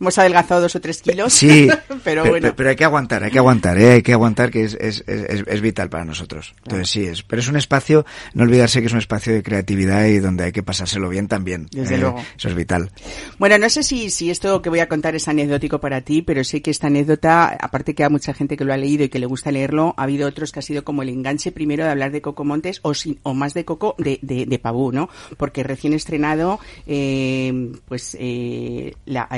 hemos 0.00 0.18
adelgazado 0.18 0.62
dos 0.62 0.74
o 0.74 0.80
tres 0.80 1.02
kilos. 1.02 1.32
Sí, 1.32 1.68
pero, 2.04 2.24
bueno. 2.24 2.52
Pero, 2.56 2.70
hay 2.70 2.76
que 2.76 2.84
aguantar, 2.84 3.22
hay 3.22 3.30
que 3.30 3.38
aguantar, 3.38 3.78
¿eh? 3.78 3.92
hay 3.92 4.02
que 4.02 4.12
aguantar 4.12 4.50
que 4.50 4.64
es, 4.64 4.74
es, 4.80 5.04
es, 5.06 5.44
es 5.46 5.60
vital 5.60 5.90
para 5.90 6.04
nosotros. 6.04 6.54
Entonces 6.64 6.90
sí, 6.90 7.04
es, 7.04 7.22
pero 7.22 7.40
es 7.40 7.48
un 7.48 7.56
espacio, 7.56 8.04
no 8.34 8.44
olvidarse 8.44 8.80
que 8.80 8.86
es 8.86 8.92
un 8.92 8.98
espacio 8.98 9.32
de 9.32 9.42
creatividad 9.42 10.06
y 10.06 10.18
donde 10.18 10.44
hay 10.44 10.52
que 10.52 10.62
pasárselo 10.62 11.08
bien 11.08 11.28
también. 11.28 11.68
Desde 11.70 11.96
¿eh? 11.96 11.98
luego. 11.98 12.22
Eso 12.36 12.48
es 12.48 12.54
vital. 12.54 12.90
Bueno, 13.38 13.58
no 13.58 13.68
sé 13.68 13.82
si, 13.82 14.10
si 14.10 14.30
esto 14.30 14.62
que 14.62 14.70
voy 14.70 14.80
a 14.80 14.88
contar 14.88 15.14
es 15.14 15.28
anecdótico 15.28 15.80
para 15.80 16.00
ti, 16.00 16.22
pero 16.22 16.44
sé 16.44 16.62
que 16.62 16.70
esta 16.70 16.86
anécdota, 16.86 17.56
aparte 17.60 17.94
que 17.94 18.04
hay 18.04 18.10
mucha 18.10 18.34
gente 18.34 18.56
que 18.56 18.64
lo 18.64 18.72
ha 18.72 18.76
leído 18.76 19.04
y 19.04 19.08
que 19.08 19.18
le 19.18 19.26
gusta 19.26 19.52
leerlo, 19.52 19.94
ha 19.96 20.04
habido 20.04 20.28
otros 20.28 20.52
que 20.52 20.60
ha 20.60 20.62
sido 20.62 20.84
como 20.84 21.02
el 21.02 21.08
enganche 21.08 21.52
primero 21.52 21.84
de 21.84 21.90
hablar 21.90 22.10
de 22.10 22.22
Coco 22.22 22.44
Montes 22.44 22.80
o, 22.82 22.92
o 23.22 23.34
más 23.34 23.54
de 23.54 23.64
Coco 23.64 23.94
de, 23.98 24.18
de, 24.22 24.46
de 24.46 24.58
Pabú, 24.58 24.92
¿no? 24.92 25.08
Porque 25.36 25.62
recién 25.62 25.92
estrenado, 25.92 26.58
eh, 26.86 27.72
pues 27.86 28.16
eh, 28.18 28.94
la, 29.06 29.28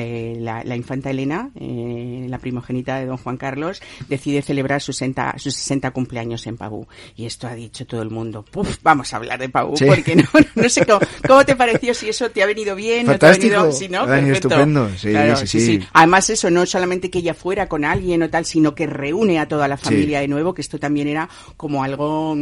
la, 0.53 0.65
la 0.65 0.77
infanta 0.77 1.11
Elena 1.11 1.51
eh, 1.59 2.27
la 2.29 2.39
primogénita 2.39 2.99
de 2.99 3.07
don 3.07 3.17
Juan 3.17 3.37
Carlos, 3.37 3.83
decide 4.09 4.43
celebrar 4.43 4.81
sus 4.81 4.97
60, 4.97 5.35
sus 5.39 5.55
60 5.55 5.91
cumpleaños 5.91 6.47
en 6.47 6.57
Pabú. 6.57 6.87
Y 7.17 7.27
esto 7.27 7.47
ha 7.47 7.55
dicho 7.55 7.87
todo 7.87 8.03
el 8.03 8.11
mundo, 8.11 8.45
Puf, 8.45 8.79
vamos 8.83 9.13
a 9.13 9.17
hablar 9.17 9.39
de 9.39 9.49
Pabú, 9.49 9.75
porque 9.87 10.17
no, 10.17 10.25
no 10.55 10.69
sé 10.69 10.85
cómo, 10.87 11.01
cómo, 11.27 11.45
te 11.45 11.57
pareció, 11.57 11.95
si 11.95 12.09
eso 12.09 12.31
te 12.31 12.43
ha 12.43 12.47
venido 12.47 12.75
bien, 12.75 13.07
Fantástico. 13.07 13.45
no 13.45 13.51
te 13.51 13.57
ha 13.57 13.65
venido, 13.65 13.79
si 13.79 13.89
no, 13.89 14.07
perfecto. 14.07 14.49
estupendo, 14.49 14.91
sí, 14.97 15.11
claro, 15.11 15.37
sí, 15.37 15.47
sí, 15.47 15.61
sí, 15.61 15.81
Además 15.93 16.31
eso, 16.31 16.51
no 16.51 16.67
solamente 16.67 17.11
que 17.11 17.19
ella 17.19 17.35
fuera 17.35 17.69
con 17.69 17.85
alguien 17.85 18.23
o 18.23 18.31
tal, 18.31 18.45
sino 18.45 18.75
que 18.75 18.87
reúne 18.87 19.39
a 19.39 19.49
toda 19.49 19.69
la 19.69 19.77
familia 19.77 20.21
de 20.21 20.29
nuevo, 20.29 20.55
que 20.55 20.63
esto 20.63 20.79
también 20.79 21.09
era 21.09 21.29
como 21.57 21.85
algo 21.85 22.37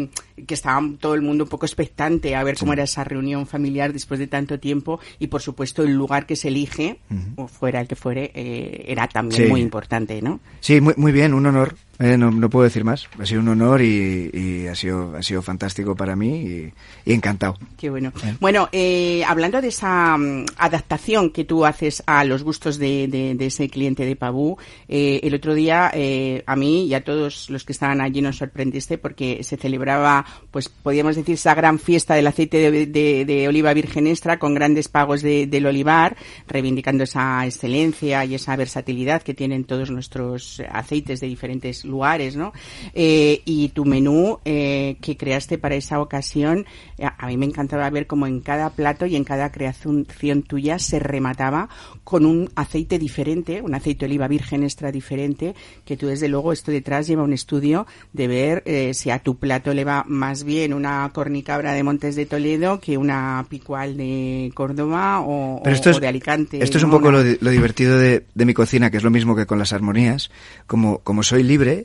que 0.46 0.54
estaba 0.54 0.80
todo 0.98 1.14
el 1.14 1.22
mundo 1.22 1.44
un 1.44 1.50
poco 1.50 1.66
expectante 1.66 2.34
a 2.36 2.42
ver 2.44 2.56
cómo 2.56 2.72
era 2.72 2.82
esa 2.84 3.04
reunión 3.04 3.46
familiar 3.46 3.92
después 3.92 4.18
de 4.20 4.26
tanto 4.26 4.58
tiempo 4.58 5.00
y 5.18 5.26
por 5.28 5.40
supuesto 5.42 5.82
el 5.82 5.94
lugar 5.94 6.26
que 6.26 6.36
se 6.36 6.48
elige, 6.48 6.98
uh 7.10 7.14
-huh. 7.14 7.32
o 7.36 7.48
fuera 7.48 7.80
el 7.80 7.88
que 7.88 7.96
fuere, 7.96 8.30
eh, 8.34 8.84
era 8.88 9.06
también 9.08 9.44
Sí. 9.44 9.48
muy 9.48 9.60
importante, 9.60 10.20
¿no? 10.22 10.40
Sí, 10.60 10.80
muy, 10.80 10.94
muy 10.96 11.12
bien, 11.12 11.34
un 11.34 11.46
honor. 11.46 11.74
Eh, 12.00 12.16
no, 12.16 12.30
no 12.30 12.48
puedo 12.48 12.64
decir 12.64 12.82
más. 12.82 13.08
Ha 13.18 13.26
sido 13.26 13.42
un 13.42 13.48
honor 13.48 13.82
y, 13.82 14.30
y 14.32 14.66
ha 14.66 14.74
sido 14.74 15.14
ha 15.14 15.22
sido 15.22 15.42
fantástico 15.42 15.94
para 15.94 16.16
mí 16.16 16.40
y, 16.40 16.72
y 17.04 17.12
encantado. 17.12 17.58
Qué 17.76 17.90
bueno. 17.90 18.10
Eh. 18.24 18.36
Bueno, 18.40 18.70
eh, 18.72 19.22
hablando 19.26 19.60
de 19.60 19.68
esa 19.68 20.14
um, 20.14 20.46
adaptación 20.56 21.30
que 21.30 21.44
tú 21.44 21.66
haces 21.66 22.02
a 22.06 22.24
los 22.24 22.42
gustos 22.42 22.78
de, 22.78 23.06
de, 23.06 23.34
de 23.34 23.46
ese 23.46 23.68
cliente 23.68 24.06
de 24.06 24.16
Pabú, 24.16 24.56
eh, 24.88 25.20
el 25.22 25.34
otro 25.34 25.54
día 25.54 25.90
eh, 25.92 26.42
a 26.46 26.56
mí 26.56 26.86
y 26.86 26.94
a 26.94 27.04
todos 27.04 27.50
los 27.50 27.64
que 27.64 27.72
estaban 27.72 28.00
allí 28.00 28.22
nos 28.22 28.38
sorprendiste 28.38 28.96
porque 28.96 29.44
se 29.44 29.58
celebraba, 29.58 30.24
pues 30.50 30.70
podríamos 30.70 31.16
decir, 31.16 31.34
esa 31.34 31.54
gran 31.54 31.78
fiesta 31.78 32.14
del 32.14 32.26
aceite 32.26 32.70
de, 32.70 32.86
de, 32.86 33.24
de 33.26 33.48
oliva 33.48 33.74
virgen 33.74 34.06
extra 34.06 34.38
con 34.38 34.54
grandes 34.54 34.88
pagos 34.88 35.20
del 35.20 35.66
olivar, 35.66 36.16
reivindicando 36.48 37.04
esa 37.04 37.44
excelencia 37.44 38.24
y 38.24 38.36
esa 38.36 38.56
versatilidad 38.56 39.20
que 39.20 39.34
tienen 39.34 39.64
todos 39.64 39.90
nuestros 39.90 40.62
aceites 40.70 41.20
de 41.20 41.26
diferentes 41.26 41.84
lugares, 41.90 42.36
¿no? 42.36 42.52
Eh, 42.94 43.42
y 43.44 43.68
tu 43.70 43.84
menú 43.84 44.38
eh, 44.44 44.96
que 45.00 45.16
creaste 45.16 45.58
para 45.58 45.74
esa 45.74 46.00
ocasión, 46.00 46.66
eh, 46.98 47.06
a 47.06 47.26
mí 47.26 47.36
me 47.36 47.46
encantaba 47.46 47.88
ver 47.90 48.06
cómo 48.06 48.26
en 48.26 48.40
cada 48.40 48.70
plato 48.70 49.06
y 49.06 49.16
en 49.16 49.24
cada 49.24 49.52
creación 49.52 50.06
tuya 50.46 50.78
se 50.78 50.98
remataba 50.98 51.68
con 52.04 52.26
un 52.26 52.48
aceite 52.54 52.98
diferente, 52.98 53.62
un 53.62 53.74
aceite 53.74 54.00
de 54.00 54.06
oliva 54.06 54.28
virgen 54.28 54.62
extra 54.62 54.90
diferente, 54.90 55.54
que 55.84 55.96
tú 55.96 56.06
desde 56.06 56.28
luego 56.28 56.52
esto 56.52 56.70
detrás 56.70 57.06
lleva 57.06 57.22
un 57.22 57.32
estudio 57.32 57.86
de 58.12 58.28
ver 58.28 58.62
eh, 58.66 58.94
si 58.94 59.10
a 59.10 59.18
tu 59.18 59.36
plato 59.36 59.74
le 59.74 59.84
va 59.84 60.04
más 60.06 60.44
bien 60.44 60.72
una 60.72 61.10
cornicabra 61.12 61.72
de 61.72 61.82
Montes 61.82 62.16
de 62.16 62.26
Toledo 62.26 62.80
que 62.80 62.96
una 62.96 63.44
picual 63.48 63.96
de 63.96 64.50
Córdoba 64.54 65.20
o, 65.20 65.60
Pero 65.62 65.76
esto 65.76 65.90
o 65.90 65.92
es, 65.92 66.00
de 66.00 66.08
Alicante. 66.08 66.62
Esto 66.62 66.78
es 66.78 66.84
un 66.84 66.90
poco 66.90 67.10
lo, 67.10 67.22
lo 67.22 67.50
divertido 67.50 67.98
de, 67.98 68.26
de 68.34 68.44
mi 68.44 68.54
cocina, 68.54 68.90
que 68.90 68.96
es 68.96 69.02
lo 69.02 69.10
mismo 69.10 69.36
que 69.36 69.46
con 69.46 69.58
las 69.58 69.72
armonías. 69.72 70.30
Como, 70.66 70.98
como 70.98 71.22
soy 71.22 71.42
libre, 71.42 71.79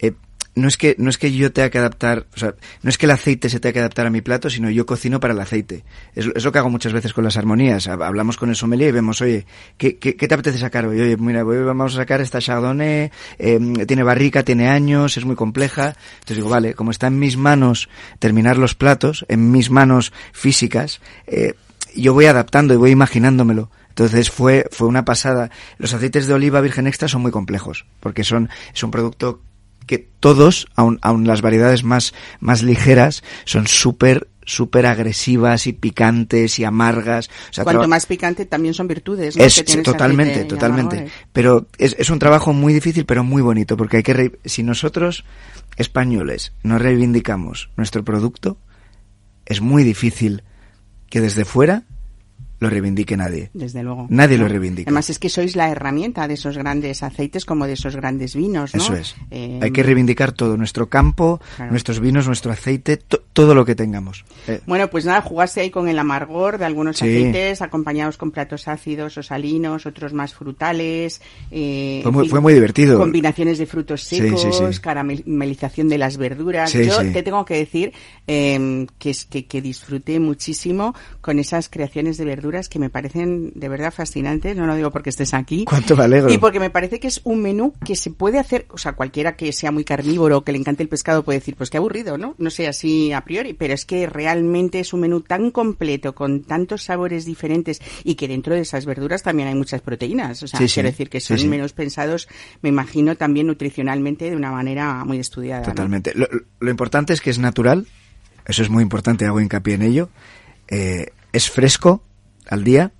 eh, 0.00 0.12
no 0.54 0.68
es 0.68 0.76
que 0.76 0.96
no 0.98 1.10
es 1.10 1.18
que 1.18 1.32
yo 1.32 1.52
tenga 1.52 1.70
que 1.70 1.78
adaptar, 1.78 2.26
o 2.34 2.38
sea, 2.38 2.54
no 2.82 2.90
es 2.90 2.98
que 2.98 3.06
el 3.06 3.12
aceite 3.12 3.48
se 3.48 3.60
tenga 3.60 3.72
que 3.72 3.78
adaptar 3.80 4.06
a 4.06 4.10
mi 4.10 4.20
plato, 4.20 4.50
sino 4.50 4.68
yo 4.70 4.84
cocino 4.84 5.20
para 5.20 5.32
el 5.32 5.40
aceite. 5.40 5.84
Es, 6.14 6.44
lo 6.44 6.52
que 6.52 6.58
hago 6.58 6.70
muchas 6.70 6.92
veces 6.92 7.12
con 7.12 7.24
las 7.24 7.36
armonías. 7.36 7.86
Hablamos 7.86 8.36
con 8.36 8.48
el 8.48 8.56
sommelier 8.56 8.90
y 8.90 8.92
vemos, 8.92 9.20
oye, 9.20 9.46
¿qué, 9.76 9.96
qué, 9.96 10.16
qué 10.16 10.28
te 10.28 10.34
apetece 10.34 10.58
sacar 10.58 10.86
hoy? 10.86 11.00
Oye, 11.00 11.16
mira, 11.16 11.44
hoy 11.44 11.62
vamos 11.62 11.94
a 11.94 11.98
sacar 11.98 12.20
esta 12.20 12.40
Chardonnay, 12.40 13.10
eh, 13.38 13.84
tiene 13.86 14.02
barrica, 14.02 14.42
tiene 14.42 14.68
años, 14.68 15.16
es 15.16 15.24
muy 15.24 15.36
compleja. 15.36 15.94
Entonces 16.14 16.38
digo, 16.38 16.48
vale, 16.48 16.74
como 16.74 16.90
está 16.90 17.06
en 17.06 17.18
mis 17.18 17.36
manos 17.36 17.88
terminar 18.18 18.58
los 18.58 18.74
platos, 18.74 19.24
en 19.28 19.52
mis 19.52 19.70
manos 19.70 20.12
físicas, 20.32 21.00
eh, 21.26 21.54
yo 21.94 22.12
voy 22.12 22.26
adaptando 22.26 22.74
y 22.74 22.76
voy 22.76 22.90
imaginándomelo. 22.90 23.70
Entonces 23.90 24.30
fue, 24.30 24.66
fue 24.70 24.88
una 24.88 25.04
pasada. 25.04 25.50
Los 25.78 25.92
aceites 25.94 26.26
de 26.26 26.34
oliva 26.34 26.60
virgen 26.60 26.86
extra 26.86 27.08
son 27.08 27.22
muy 27.22 27.30
complejos, 27.30 27.86
porque 28.00 28.24
son, 28.24 28.48
es 28.72 28.82
un 28.82 28.90
producto 28.90 29.42
que 29.86 29.98
todos, 29.98 30.66
aun, 30.76 30.98
aun 31.02 31.26
las 31.26 31.42
variedades 31.42 31.84
más, 31.84 32.14
más 32.40 32.62
ligeras, 32.62 33.22
son 33.44 33.66
súper 33.66 34.28
súper 34.50 34.86
agresivas 34.86 35.66
y 35.68 35.72
picantes 35.72 36.58
y 36.58 36.64
amargas. 36.64 37.30
O 37.50 37.52
sea, 37.52 37.64
Cuanto 37.64 37.86
más 37.86 38.06
picante 38.06 38.46
también 38.46 38.74
son 38.74 38.88
virtudes. 38.88 39.36
¿no? 39.36 39.44
Es 39.44 39.64
totalmente, 39.84 40.44
totalmente. 40.44 41.06
Pero 41.32 41.68
es, 41.78 41.94
es, 41.98 42.10
un 42.10 42.18
trabajo 42.18 42.52
muy 42.52 42.72
difícil, 42.72 43.06
pero 43.06 43.22
muy 43.22 43.42
bonito, 43.42 43.76
porque 43.76 43.98
hay 43.98 44.02
que 44.02 44.40
si 44.44 44.64
nosotros 44.64 45.24
españoles 45.76 46.52
no 46.64 46.78
reivindicamos 46.78 47.70
nuestro 47.76 48.04
producto, 48.04 48.58
es 49.46 49.60
muy 49.60 49.84
difícil 49.84 50.42
que 51.08 51.20
desde 51.20 51.44
fuera 51.44 51.84
lo 52.60 52.68
reivindique 52.68 53.16
nadie. 53.16 53.50
Desde 53.54 53.82
luego. 53.82 54.06
Nadie 54.10 54.36
no. 54.36 54.44
lo 54.44 54.48
reivindica. 54.50 54.90
Además 54.90 55.08
es 55.08 55.18
que 55.18 55.30
sois 55.30 55.56
la 55.56 55.70
herramienta 55.70 56.28
de 56.28 56.34
esos 56.34 56.58
grandes 56.58 57.02
aceites 57.02 57.46
como 57.46 57.66
de 57.66 57.72
esos 57.72 57.96
grandes 57.96 58.36
vinos, 58.36 58.74
¿no? 58.74 58.82
Eso 58.82 58.94
es. 58.94 59.16
Eh, 59.30 59.58
Hay 59.62 59.70
que 59.70 59.82
reivindicar 59.82 60.32
todo, 60.32 60.58
nuestro 60.58 60.90
campo, 60.90 61.40
claro. 61.56 61.70
nuestros 61.70 62.00
vinos, 62.00 62.26
nuestro 62.26 62.52
aceite, 62.52 62.98
to 62.98 63.22
todo 63.32 63.54
lo 63.54 63.64
que 63.64 63.74
tengamos. 63.74 64.26
Eh. 64.46 64.60
Bueno, 64.66 64.90
pues 64.90 65.06
nada, 65.06 65.22
jugaste 65.22 65.62
ahí 65.62 65.70
con 65.70 65.88
el 65.88 65.98
amargor 65.98 66.58
de 66.58 66.66
algunos 66.66 66.98
sí. 66.98 67.04
aceites, 67.04 67.62
acompañados 67.62 68.18
con 68.18 68.30
platos 68.32 68.68
ácidos 68.68 69.16
o 69.16 69.22
salinos, 69.22 69.86
otros 69.86 70.12
más 70.12 70.34
frutales. 70.34 71.22
Eh, 71.50 72.00
fue, 72.02 72.12
muy, 72.12 72.28
fue, 72.28 72.40
muy, 72.40 72.52
divertido. 72.52 72.98
Combinaciones 72.98 73.56
de 73.56 73.64
frutos 73.64 74.02
secos, 74.02 74.42
sí, 74.42 74.48
sí, 74.52 74.80
caramelización 74.80 75.88
de 75.88 75.96
las 75.96 76.18
verduras. 76.18 76.72
Yo 76.74 76.98
te 77.12 77.22
tengo 77.22 77.46
que 77.46 77.54
decir 77.54 77.92
eh, 78.26 78.86
que, 78.98 79.14
que, 79.30 79.46
que 79.46 79.62
disfruté 79.62 80.20
muchísimo 80.20 80.94
con 81.22 81.38
esas 81.38 81.70
creaciones 81.70 82.18
de 82.18 82.26
verduras 82.26 82.49
que 82.68 82.78
me 82.78 82.90
parecen 82.90 83.52
de 83.54 83.68
verdad 83.68 83.92
fascinantes, 83.92 84.56
no 84.56 84.66
lo 84.66 84.74
digo 84.74 84.90
porque 84.90 85.10
estés 85.10 85.34
aquí. 85.34 85.64
Cuánto 85.64 85.96
me 85.96 86.04
alegro. 86.04 86.32
Y 86.32 86.38
porque 86.38 86.60
me 86.60 86.70
parece 86.70 87.00
que 87.00 87.08
es 87.08 87.20
un 87.24 87.42
menú 87.42 87.74
que 87.84 87.96
se 87.96 88.10
puede 88.10 88.38
hacer, 88.38 88.66
o 88.70 88.78
sea, 88.78 88.92
cualquiera 88.92 89.36
que 89.36 89.52
sea 89.52 89.70
muy 89.70 89.84
carnívoro, 89.84 90.42
que 90.42 90.52
le 90.52 90.58
encante 90.58 90.82
el 90.82 90.88
pescado 90.88 91.22
puede 91.22 91.38
decir, 91.38 91.56
pues 91.56 91.70
qué 91.70 91.76
aburrido, 91.76 92.18
¿no? 92.18 92.34
No 92.38 92.50
sé 92.50 92.66
así 92.66 93.12
a 93.12 93.22
priori, 93.22 93.54
pero 93.54 93.74
es 93.74 93.84
que 93.84 94.06
realmente 94.06 94.80
es 94.80 94.92
un 94.92 95.00
menú 95.00 95.20
tan 95.20 95.50
completo, 95.50 96.14
con 96.14 96.42
tantos 96.42 96.82
sabores 96.82 97.24
diferentes 97.24 97.80
y 98.04 98.14
que 98.14 98.28
dentro 98.28 98.54
de 98.54 98.60
esas 98.60 98.86
verduras 98.86 99.22
también 99.22 99.48
hay 99.48 99.54
muchas 99.54 99.80
proteínas. 99.80 100.42
O 100.42 100.46
sea, 100.46 100.58
sí, 100.58 100.66
quiero 100.72 100.88
sí. 100.88 100.92
decir 100.92 101.10
que 101.10 101.20
son 101.20 101.38
sí, 101.38 101.48
menús 101.48 101.72
pensados, 101.72 102.28
me 102.62 102.68
imagino, 102.68 103.16
también 103.16 103.46
nutricionalmente 103.46 104.30
de 104.30 104.36
una 104.36 104.50
manera 104.50 105.04
muy 105.04 105.18
estudiada. 105.18 105.62
Totalmente. 105.62 106.12
¿no? 106.14 106.26
Lo, 106.30 106.40
lo, 106.60 106.70
importante 106.70 107.12
es 107.12 107.20
que 107.20 107.30
es 107.30 107.38
natural, 107.38 107.86
eso 108.46 108.62
es 108.62 108.70
muy 108.70 108.82
importante, 108.82 109.26
hago 109.26 109.40
hincapié 109.40 109.74
en 109.74 109.82
ello. 109.82 110.10
Eh, 110.68 111.12
es 111.32 111.50
fresco 111.50 112.02
al 112.48 112.64
día, 112.64 112.92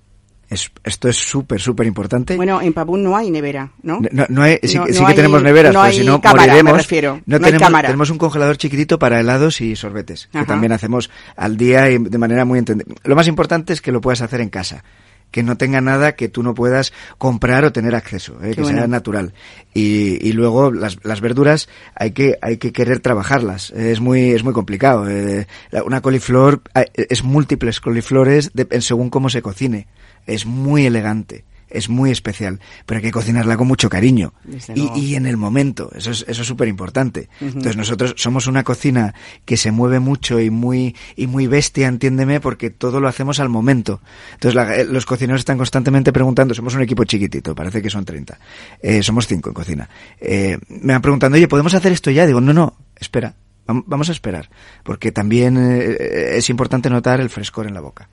es, 0.49 0.69
esto 0.83 1.07
es 1.07 1.15
súper, 1.15 1.61
súper 1.61 1.87
importante. 1.87 2.35
Bueno, 2.35 2.61
en 2.61 2.73
Pabún 2.73 3.03
no 3.03 3.15
hay 3.15 3.31
nevera, 3.31 3.71
¿no? 3.83 4.01
No, 4.11 4.25
no 4.27 4.41
hay, 4.41 4.59
sí, 4.63 4.77
no, 4.77 4.85
sí 4.87 4.93
no 4.93 5.05
que 5.05 5.11
hay, 5.11 5.15
tenemos 5.15 5.41
neveras, 5.41 5.73
no 5.73 5.81
pero 5.81 5.93
si 5.93 6.03
no 6.03 6.19
cámara, 6.19 6.47
moriremos. 6.47 6.73
Me 6.73 6.77
refiero. 6.79 7.13
No, 7.25 7.37
no 7.37 7.39
tenemos, 7.39 7.53
hay 7.53 7.59
cámara. 7.59 7.87
tenemos 7.87 8.09
un 8.09 8.17
congelador 8.17 8.57
chiquitito 8.57 8.99
para 8.99 9.19
helados 9.19 9.61
y 9.61 9.75
sorbetes, 9.77 10.27
Ajá. 10.31 10.41
que 10.41 10.47
también 10.47 10.73
hacemos 10.73 11.09
al 11.37 11.55
día 11.55 11.89
y 11.89 11.97
de 11.99 12.17
manera 12.17 12.43
muy 12.43 12.59
entendida. 12.59 12.93
Lo 13.05 13.15
más 13.15 13.27
importante 13.27 13.71
es 13.71 13.81
que 13.81 13.93
lo 13.93 14.01
puedas 14.01 14.21
hacer 14.21 14.41
en 14.41 14.49
casa 14.49 14.83
que 15.31 15.43
no 15.43 15.57
tenga 15.57 15.81
nada 15.81 16.15
que 16.15 16.29
tú 16.29 16.43
no 16.43 16.53
puedas 16.53 16.93
comprar 17.17 17.63
o 17.65 17.71
tener 17.71 17.95
acceso, 17.95 18.37
¿eh? 18.43 18.53
que 18.53 18.61
bueno. 18.61 18.77
sea 18.77 18.87
natural. 18.87 19.33
Y, 19.73 20.27
y 20.27 20.33
luego 20.33 20.71
las, 20.71 21.03
las, 21.03 21.21
verduras 21.21 21.69
hay 21.95 22.11
que 22.11 22.37
hay 22.41 22.57
que 22.57 22.73
querer 22.73 22.99
trabajarlas. 22.99 23.71
Es 23.71 23.99
muy 24.01 24.31
es 24.31 24.43
muy 24.43 24.53
complicado. 24.53 25.09
Eh, 25.09 25.47
una 25.85 26.01
coliflor 26.01 26.61
es 26.93 27.23
múltiples 27.23 27.79
coliflores 27.79 28.51
de, 28.53 28.81
según 28.81 29.09
cómo 29.09 29.29
se 29.29 29.41
cocine. 29.41 29.87
Es 30.27 30.45
muy 30.45 30.85
elegante 30.85 31.45
es 31.71 31.89
muy 31.89 32.11
especial, 32.11 32.59
pero 32.85 32.97
hay 32.97 33.03
que 33.03 33.11
cocinarla 33.11 33.57
con 33.57 33.67
mucho 33.67 33.89
cariño 33.89 34.33
y, 34.75 34.81
y 34.99 35.15
en 35.15 35.25
el 35.25 35.37
momento, 35.37 35.89
eso 35.95 36.11
es 36.11 36.25
eso 36.27 36.41
es 36.41 36.47
súper 36.47 36.67
importante. 36.67 37.29
Entonces 37.39 37.77
nosotros 37.77 38.13
somos 38.17 38.47
una 38.47 38.63
cocina 38.63 39.13
que 39.45 39.57
se 39.57 39.71
mueve 39.71 39.99
mucho 39.99 40.39
y 40.39 40.49
muy 40.49 40.95
y 41.15 41.27
muy 41.27 41.47
bestia, 41.47 41.87
entiéndeme, 41.87 42.39
porque 42.39 42.69
todo 42.69 42.99
lo 42.99 43.07
hacemos 43.07 43.39
al 43.39 43.49
momento. 43.49 44.01
Entonces 44.33 44.55
la- 44.55 44.75
eh, 44.75 44.85
los 44.85 45.05
cocineros 45.05 45.41
están 45.41 45.57
constantemente 45.57 46.11
preguntando, 46.13 46.53
somos 46.53 46.75
un 46.75 46.81
equipo 46.81 47.03
chiquitito, 47.03 47.55
parece 47.55 47.81
que 47.81 47.89
son 47.89 48.05
30, 48.05 48.37
eh, 48.81 49.01
somos 49.03 49.27
cinco 49.27 49.49
en 49.49 49.53
cocina. 49.53 49.89
Eh, 50.19 50.57
me 50.69 50.93
van 50.93 51.01
preguntando, 51.01 51.35
oye, 51.37 51.47
¿podemos 51.47 51.73
hacer 51.73 51.91
esto 51.91 52.11
ya? 52.11 52.25
Digo, 52.25 52.41
no, 52.41 52.53
no, 52.53 52.75
espera. 52.99 53.33
vam- 53.67 53.83
Vamos 53.85 54.09
a 54.09 54.11
esperar, 54.11 54.49
porque 54.83 55.11
también 55.11 55.57
eh, 55.57 56.37
es 56.37 56.49
importante 56.49 56.89
notar 56.89 57.21
el 57.21 57.29
frescor 57.29 57.67
en 57.67 57.73
la 57.73 57.81
boca. 57.81 58.09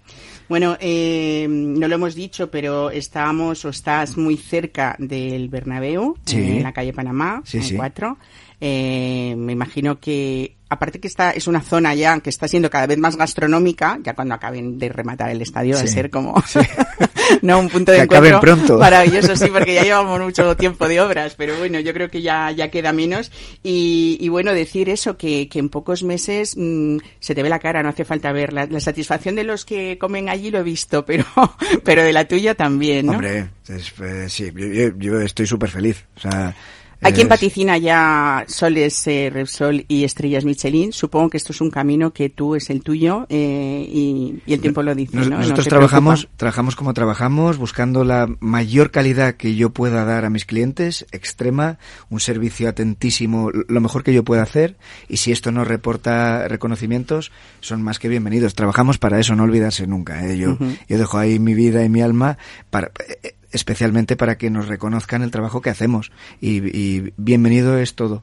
Bueno, 0.48 0.76
eh, 0.80 1.46
no 1.48 1.88
lo 1.88 1.94
hemos 1.94 2.14
dicho, 2.14 2.50
pero 2.50 2.90
estamos 2.90 3.64
o 3.64 3.68
estás 3.68 4.16
muy 4.16 4.36
cerca 4.36 4.96
del 4.98 5.48
Bernabéu, 5.48 6.16
Sí. 6.24 6.36
en 6.38 6.62
la 6.62 6.72
calle 6.72 6.92
Panamá, 6.94 7.42
Sí, 7.44 7.58
en 7.58 7.62
sí. 7.64 7.76
4. 7.76 8.16
Eh, 8.60 9.34
me 9.36 9.52
imagino 9.52 10.00
que, 10.00 10.54
aparte 10.68 11.00
que 11.00 11.08
esta 11.08 11.30
es 11.30 11.46
una 11.46 11.60
zona 11.62 11.94
ya 11.94 12.18
que 12.20 12.30
está 12.30 12.46
siendo 12.48 12.68
cada 12.70 12.86
vez 12.86 12.98
más 12.98 13.16
gastronómica, 13.16 13.98
ya 14.02 14.14
cuando 14.14 14.34
acaben 14.34 14.78
de 14.78 14.88
rematar 14.88 15.30
el 15.30 15.40
estadio, 15.42 15.74
va 15.76 15.82
a 15.82 15.86
ser 15.86 16.10
como, 16.10 16.34
no, 17.42 17.58
un 17.60 17.68
punto 17.68 17.92
de 17.92 17.98
Que 17.98 18.02
acaben 18.04 18.34
encuentro 18.34 18.56
pronto. 18.56 18.78
maravilloso, 18.78 19.36
sí, 19.36 19.46
porque 19.52 19.74
ya 19.74 19.82
llevamos 19.82 20.20
mucho 20.20 20.56
tiempo 20.56 20.88
de 20.88 21.00
obras, 21.00 21.34
pero 21.36 21.56
bueno, 21.58 21.80
yo 21.80 21.92
creo 21.92 22.10
que 22.10 22.22
ya, 22.22 22.50
ya 22.50 22.70
queda 22.70 22.92
menos. 22.92 23.30
Y, 23.62 24.18
y 24.20 24.28
bueno, 24.28 24.52
decir 24.52 24.88
eso, 24.88 25.16
que, 25.16 25.48
que 25.48 25.58
en 25.58 25.68
pocos 25.68 26.02
meses 26.02 26.54
mm, 26.56 26.98
se 27.20 27.34
te 27.34 27.42
ve 27.42 27.48
la 27.48 27.58
cara, 27.58 27.82
no 27.82 27.88
hace 27.88 28.04
falta 28.04 28.32
ver. 28.32 28.52
La, 28.52 28.66
la 28.66 28.80
satisfacción 28.80 29.34
de 29.34 29.44
los 29.44 29.64
que 29.64 29.98
comen 29.98 30.28
allí 30.28 30.50
lo 30.50 30.58
he 30.58 30.62
visto, 30.62 31.04
pero, 31.04 31.24
pero 31.84 32.02
de 32.02 32.12
la 32.12 32.26
tuya 32.26 32.54
también, 32.54 33.06
¿no? 33.06 33.12
Hombre, 33.12 33.48
es, 33.68 33.92
eh, 34.00 34.26
sí, 34.28 34.50
yo, 34.54 34.66
yo- 34.66 34.98
yo 34.98 35.20
estoy 35.20 35.46
súper 35.46 35.70
feliz. 35.70 36.04
O 36.16 36.20
sea, 36.20 36.54
Hay 37.00 37.12
quien 37.12 37.26
es- 37.26 37.30
vaticina 37.30 37.78
ya 37.78 38.44
soles 38.48 39.06
eh, 39.06 39.30
Repsol 39.32 39.84
y 39.86 40.02
estrellas 40.04 40.44
Michelin. 40.44 40.92
Supongo 40.92 41.30
que 41.30 41.36
esto 41.36 41.52
es 41.52 41.60
un 41.60 41.70
camino 41.70 42.12
que 42.12 42.28
tú 42.28 42.56
es 42.56 42.70
el 42.70 42.82
tuyo 42.82 43.24
eh, 43.28 43.86
y, 43.88 44.42
y 44.44 44.52
el 44.52 44.60
tiempo 44.60 44.82
lo 44.82 44.94
dice. 44.94 45.16
Nos- 45.16 45.28
¿no? 45.28 45.36
No 45.36 45.42
nosotros 45.42 45.68
trabajamos, 45.68 46.20
preocupa. 46.22 46.36
trabajamos 46.38 46.76
como 46.76 46.94
trabajamos, 46.94 47.56
buscando 47.56 48.02
la 48.04 48.28
mayor 48.40 48.90
calidad 48.90 49.34
que 49.34 49.54
yo 49.54 49.70
pueda 49.70 50.04
dar 50.04 50.24
a 50.24 50.30
mis 50.30 50.44
clientes, 50.44 51.06
extrema, 51.12 51.78
un 52.10 52.18
servicio 52.20 52.68
atentísimo, 52.68 53.50
lo 53.52 53.80
mejor 53.80 54.02
que 54.02 54.12
yo 54.12 54.24
pueda 54.24 54.42
hacer, 54.42 54.76
y 55.08 55.18
si 55.18 55.30
esto 55.30 55.52
nos 55.52 55.68
reporta 55.68 56.48
reconocimientos, 56.48 57.30
son 57.60 57.82
más 57.82 57.98
que 57.98 58.08
bienvenidos. 58.08 58.54
Trabajamos 58.54 58.98
para 58.98 59.20
eso, 59.20 59.36
no 59.36 59.44
olvidarse 59.44 59.86
nunca. 59.86 60.26
¿eh? 60.26 60.36
Yo, 60.36 60.58
yo 60.88 60.98
dejo 60.98 61.16
ahí 61.18 61.38
mi 61.38 61.54
vida 61.54 61.84
y 61.84 61.88
mi 61.88 62.02
alma 62.02 62.38
para 62.70 62.90
eh, 63.22 63.34
especialmente 63.52 64.16
para 64.16 64.38
que 64.38 64.50
nos 64.50 64.68
reconozcan 64.68 65.22
el 65.22 65.30
trabajo 65.30 65.60
que 65.60 65.70
hacemos. 65.70 66.12
Y, 66.40 66.76
y 66.76 67.12
bienvenido 67.16 67.78
es 67.78 67.94
todo. 67.94 68.22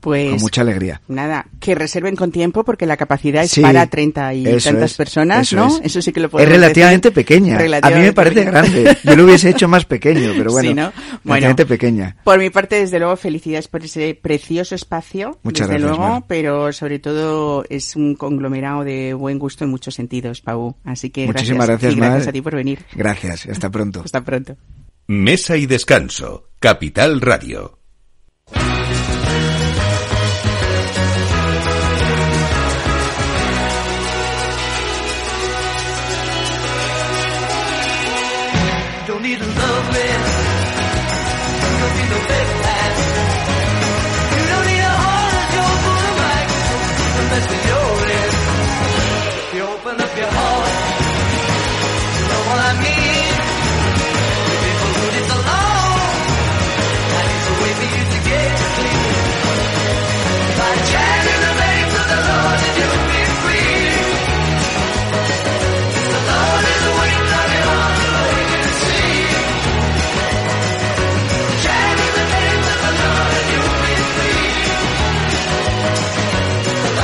Pues 0.00 0.30
con 0.30 0.40
mucha 0.40 0.60
alegría. 0.60 1.00
Nada, 1.08 1.46
que 1.60 1.74
reserven 1.74 2.14
con 2.16 2.30
tiempo 2.30 2.64
porque 2.64 2.86
la 2.86 2.96
capacidad 2.96 3.42
es 3.42 3.50
Sí, 3.50 3.60
para 3.62 3.86
30 3.86 4.34
y 4.34 4.44
tantas 4.44 4.92
es, 4.92 4.96
personas, 4.96 5.46
eso 5.48 5.56
¿no? 5.56 5.66
es. 5.66 5.80
Eso 5.84 6.02
sí 6.02 6.12
que 6.12 6.20
lo 6.20 6.26
Es 6.38 6.48
relativamente 6.48 7.08
decir. 7.10 7.14
pequeña. 7.24 7.54
a 7.54 7.58
mí 7.58 7.62
me 7.62 7.62
Relativamente 7.64 8.12
parece 8.12 8.34
pequeña. 8.44 8.50
grande. 8.62 8.98
Yo 9.04 9.16
lo 9.16 9.24
hubiese 9.24 9.50
hecho 9.50 9.68
más 9.68 9.84
pequeño, 9.84 10.32
pero 10.36 10.50
bueno. 10.52 10.68
Sí, 10.68 10.74
¿no? 10.74 10.92
Bueno, 10.92 11.20
relativamente 11.24 11.66
pequeña. 11.66 12.16
Por 12.24 12.38
mi 12.38 12.50
parte, 12.50 12.76
desde 12.76 12.98
luego, 12.98 13.16
felicidades 13.16 13.68
por 13.68 13.84
ese 13.84 14.14
precioso 14.20 14.74
espacio. 14.74 15.38
Muchas 15.42 15.68
desde 15.68 15.80
gracias, 15.80 15.98
luego, 15.98 16.12
Mar. 16.14 16.24
pero 16.28 16.72
sobre 16.72 16.98
todo 16.98 17.64
es 17.68 17.96
un 17.96 18.14
conglomerado 18.14 18.84
de 18.84 19.14
buen 19.14 19.38
gusto 19.38 19.64
en 19.64 19.70
muchos 19.70 19.94
sentidos, 19.94 20.40
Pau. 20.40 20.76
Así 20.84 21.10
que 21.10 21.26
Muchísimas 21.26 21.66
gracias, 21.66 21.92
y 21.92 21.96
gracias 21.96 22.20
Mar. 22.20 22.28
a 22.28 22.32
ti 22.32 22.40
por 22.42 22.54
venir. 22.54 22.78
Gracias. 22.94 23.46
Hasta 23.50 23.70
pronto. 23.70 24.02
Hasta 24.04 24.22
pronto. 24.22 24.56
Mesa 25.08 25.56
y 25.56 25.66
descanso. 25.66 26.50
Capital 26.60 27.20
Radio. 27.20 27.78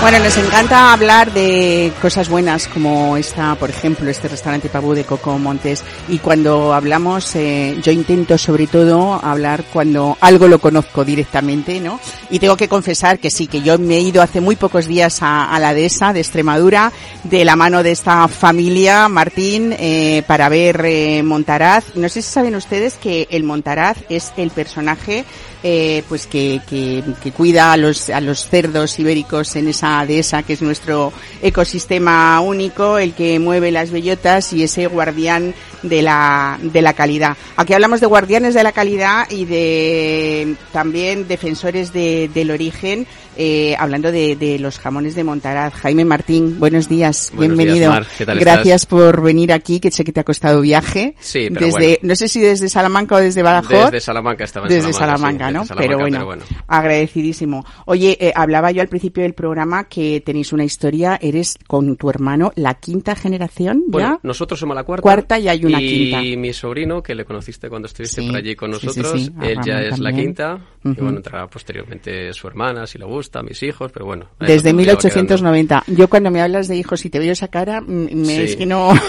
Bueno, 0.05 0.19
nos 0.19 0.37
encanta 0.37 0.93
hablar 0.93 1.33
de 1.33 1.90
cosas 2.03 2.29
buenas 2.29 2.69
como 2.69 3.17
esta, 3.17 3.55
por 3.55 3.71
ejemplo, 3.71 4.11
este 4.11 4.29
restaurante 4.29 4.69
Pabú 4.69 4.93
de 4.93 5.05
Coco 5.05 5.38
Montes. 5.38 5.83
Y 6.11 6.19
cuando 6.19 6.75
hablamos, 6.75 7.35
eh, 7.37 7.79
yo 7.83 7.90
intento 7.90 8.37
sobre 8.37 8.67
todo 8.67 9.14
hablar 9.14 9.64
cuando 9.73 10.19
algo 10.21 10.47
lo 10.47 10.59
conozco 10.59 11.07
directamente, 11.07 11.81
¿no? 11.81 11.99
Y 12.29 12.38
tengo 12.38 12.55
que 12.55 12.69
confesar 12.69 13.19
que 13.19 13.31
sí, 13.31 13.47
que 13.47 13.62
yo 13.62 13.79
me 13.79 13.97
he 13.97 14.01
ido 14.01 14.21
hace 14.21 14.43
muy 14.43 14.57
pocos 14.57 14.87
días 14.87 15.21
a, 15.23 15.59
la 15.59 15.73
dehesa 15.73 16.12
de 16.12 16.21
Extremadura, 16.21 16.93
de 17.23 17.47
la 17.47 17.57
mano 17.57 17.83
de 17.83 17.93
esta 17.93 18.29
familia, 18.29 19.09
Martín, 19.09 19.75
eh, 19.79 20.23
para 20.27 20.51
ver 20.51 20.85
eh, 20.85 21.23
Montaraz. 21.23 21.97
No 21.97 22.11
sé 22.11 22.21
si 22.21 22.31
saben 22.31 22.57
ustedes 22.57 22.97
que 22.97 23.27
el 23.31 23.43
Montaraz 23.43 23.97
es 24.11 24.35
el 24.37 24.51
personaje 24.51 25.25
eh, 25.67 26.05
pues 26.11 26.27
que, 26.27 26.61
que, 26.69 27.03
que 27.23 27.33
cuida 27.33 27.73
a 27.73 27.79
los, 27.79 28.11
a 28.11 28.21
los 28.21 28.47
cerdos 28.51 28.99
ibéricos 28.99 29.57
en 29.57 29.69
esa 29.69 29.93
dehesa 30.07 30.42
que 30.42 30.54
es 30.54 30.62
nuestro 30.62 31.12
ecosistema 31.42 32.40
único, 32.40 32.98
el 32.98 33.12
que 33.14 33.38
mueve 33.38 33.70
las 33.70 33.90
bellotas 33.90 34.52
y 34.52 34.62
ese 34.62 34.87
guardián 34.87 35.54
de 35.83 36.02
la, 36.02 36.59
de 36.62 36.83
la 36.83 36.94
calidad. 36.94 37.37
Aquí 37.57 37.72
hablamos 37.74 38.00
de 38.00 38.07
guardianes 38.07 38.54
de 38.54 38.62
la 38.62 38.72
calidad 38.72 39.30
y 39.30 39.44
de 39.44 40.57
también 40.72 41.28
defensores 41.28 41.92
de, 41.92 42.30
del 42.33 42.50
origen, 42.50 43.07
eh, 43.37 43.75
hablando 43.79 44.11
de, 44.12 44.37
de 44.37 44.59
los 44.59 44.79
jamones 44.79 45.14
de 45.14 45.25
Montaraz. 45.25 45.75
Jaime 45.75 46.05
Martín, 46.05 46.59
buenos 46.59 46.88
días, 46.88 47.33
Buenos 47.35 47.57
bienvenido. 47.57 47.90
días, 47.90 48.01
Mar, 48.01 48.07
¿qué 48.18 48.27
tal 48.27 48.38
Gracias 48.38 48.83
estás? 48.83 48.87
por 48.87 49.23
venir 49.23 49.53
aquí, 49.53 49.81
que 49.81 49.90
sé 49.90 50.05
que 50.05 50.12
te 50.12 50.20
ha 50.20 50.25
costado 50.25 50.61
viaje. 50.61 51.14
Sí, 51.20 51.49
pero 51.53 51.66
desde, 51.66 51.79
bueno. 51.79 51.97
no 52.03 52.16
sé 52.16 52.29
si 52.29 52.40
desde 52.40 52.68
Salamanca 52.68 53.14
o 53.16 53.18
desde 53.18 53.42
Badajoz. 53.42 53.87
Desde 53.90 54.01
Salamanca 54.01 54.44
estaba 54.44 54.66
en 54.66 54.73
Desde 54.75 54.92
Salamanca, 54.92 55.16
Salamanca, 55.16 55.49
sí, 55.49 55.55
¿no? 55.55 55.61
desde 55.61 55.68
Salamanca, 55.68 55.88
pero, 55.88 55.99
bueno, 56.01 56.16
pero 56.16 56.27
bueno. 56.27 56.64
agradecidísimo. 56.66 57.64
Oye, 57.87 58.16
eh, 58.20 58.33
hablaba 58.35 58.70
yo 58.70 58.83
al 58.83 58.88
principio 58.88 59.23
del 59.23 59.35
programa 59.35 59.85
que 59.85 60.20
tenéis 60.25 60.53
una 60.53 60.64
historia, 60.64 61.18
eres 61.20 61.57
con 61.66 61.97
tu 61.97 62.11
hermano 62.11 62.53
la 62.57 62.75
quinta 62.75 63.14
generación, 63.16 63.79
¿ya? 63.87 63.90
Bueno, 63.90 64.20
nosotros 64.23 64.61
somos 64.61 64.75
la 64.77 64.85
cuarta. 64.85 65.03
Cuarta 65.03 65.38
y 65.38 65.49
hay 65.49 65.64
una 65.64 65.81
y 65.81 66.11
quinta. 66.11 66.40
mi 66.40 66.53
sobrino, 66.53 67.03
que 67.03 67.14
le 67.14 67.25
conociste 67.25 67.68
cuando 67.68 67.87
estuviste 67.87 68.20
Sí, 68.20 68.27
por 68.29 68.37
allí 68.37 68.55
con 68.55 68.70
nosotros, 68.70 69.12
sí, 69.20 69.31
él 69.42 69.59
ya 69.64 69.81
es 69.81 69.99
la 69.99 70.12
quinta. 70.12 70.59
Ujú. 70.85 70.94
Y 70.99 71.01
bueno, 71.03 71.16
entrará 71.18 71.47
posteriormente 71.49 72.33
su 72.33 72.47
hermana, 72.47 72.87
si 72.87 72.99
le 72.99 73.05
gusta, 73.07 73.24
mis 73.45 73.63
hijos, 73.63 73.91
pero 73.93 74.07
bueno. 74.07 74.27
Desde 74.41 74.73
nos 74.73 74.87
vamos 74.87 75.05
1890. 75.05 75.85
Yo 75.89 76.09
cuando 76.09 76.31
me 76.31 76.41
hablas 76.41 76.69
de 76.69 76.77
hijos 76.77 77.05
y 77.05 77.11
te 77.11 77.19
veo 77.19 77.33
esa 77.33 77.49
cara, 77.49 77.81
mm, 77.81 78.15
me, 78.15 78.25
Sí. 78.27 78.43
es 78.43 78.57
que 78.57 78.67
no... 78.67 78.93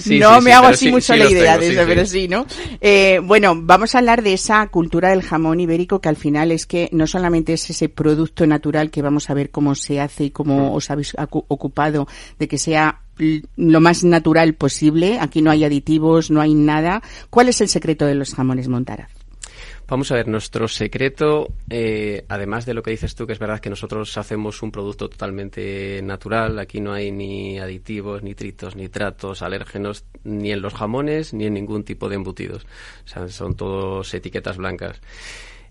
Sí, 0.00 0.18
no 0.18 0.36
sí, 0.36 0.44
me 0.44 0.50
sí, 0.50 0.56
hago 0.56 0.66
así 0.68 0.84
sí, 0.86 0.90
mucho 0.92 1.16
la 1.16 1.28
idea 1.28 1.58
tengo, 1.58 1.60
de 1.60 1.72
eso, 1.72 1.82
pero 1.88 2.06
sí, 2.06 2.28
¿no? 2.28 2.46
Eh, 2.80 3.20
bueno, 3.22 3.54
vamos 3.56 3.94
a 3.94 3.98
hablar 3.98 4.22
de 4.22 4.32
esa 4.32 4.66
cultura 4.68 5.10
del 5.10 5.22
jamón 5.22 5.58
ibérico 5.60 6.00
que 6.00 6.08
al 6.08 6.16
final 6.16 6.52
es 6.52 6.66
que 6.66 6.88
no 6.92 7.06
solamente 7.06 7.52
es 7.52 7.68
ese 7.70 7.88
producto 7.88 8.46
natural 8.46 8.90
que 8.90 9.02
vamos 9.02 9.28
a 9.28 9.34
ver 9.34 9.50
cómo 9.50 9.74
se 9.74 10.00
hace 10.00 10.24
y 10.24 10.30
cómo 10.30 10.74
os 10.74 10.90
habéis 10.90 11.16
ocupado 11.18 12.06
de 12.38 12.48
que 12.48 12.58
sea 12.58 13.00
lo 13.56 13.80
más 13.80 14.04
natural 14.04 14.54
posible. 14.54 15.18
Aquí 15.20 15.42
no 15.42 15.50
hay 15.50 15.64
aditivos, 15.64 16.30
no 16.30 16.40
hay 16.40 16.54
nada. 16.54 17.02
¿Cuál 17.30 17.48
es 17.48 17.60
el 17.60 17.68
secreto 17.68 18.06
de 18.06 18.14
los 18.14 18.34
jamones 18.34 18.68
Montaraz? 18.68 19.10
Vamos 19.90 20.12
a 20.12 20.16
ver, 20.16 20.28
nuestro 20.28 20.68
secreto, 20.68 21.54
eh, 21.70 22.26
además 22.28 22.66
de 22.66 22.74
lo 22.74 22.82
que 22.82 22.90
dices 22.90 23.14
tú, 23.14 23.26
que 23.26 23.32
es 23.32 23.38
verdad 23.38 23.58
que 23.58 23.70
nosotros 23.70 24.18
hacemos 24.18 24.62
un 24.62 24.70
producto 24.70 25.08
totalmente 25.08 26.02
natural, 26.02 26.58
aquí 26.58 26.78
no 26.78 26.92
hay 26.92 27.10
ni 27.10 27.58
aditivos, 27.58 28.22
nitritos, 28.22 28.76
nitratos, 28.76 29.40
alérgenos, 29.40 30.04
ni 30.24 30.52
en 30.52 30.60
los 30.60 30.74
jamones, 30.74 31.32
ni 31.32 31.46
en 31.46 31.54
ningún 31.54 31.84
tipo 31.84 32.10
de 32.10 32.16
embutidos. 32.16 32.66
O 33.06 33.08
sea, 33.08 33.28
son 33.28 33.56
todos 33.56 34.12
etiquetas 34.12 34.58
blancas. 34.58 35.00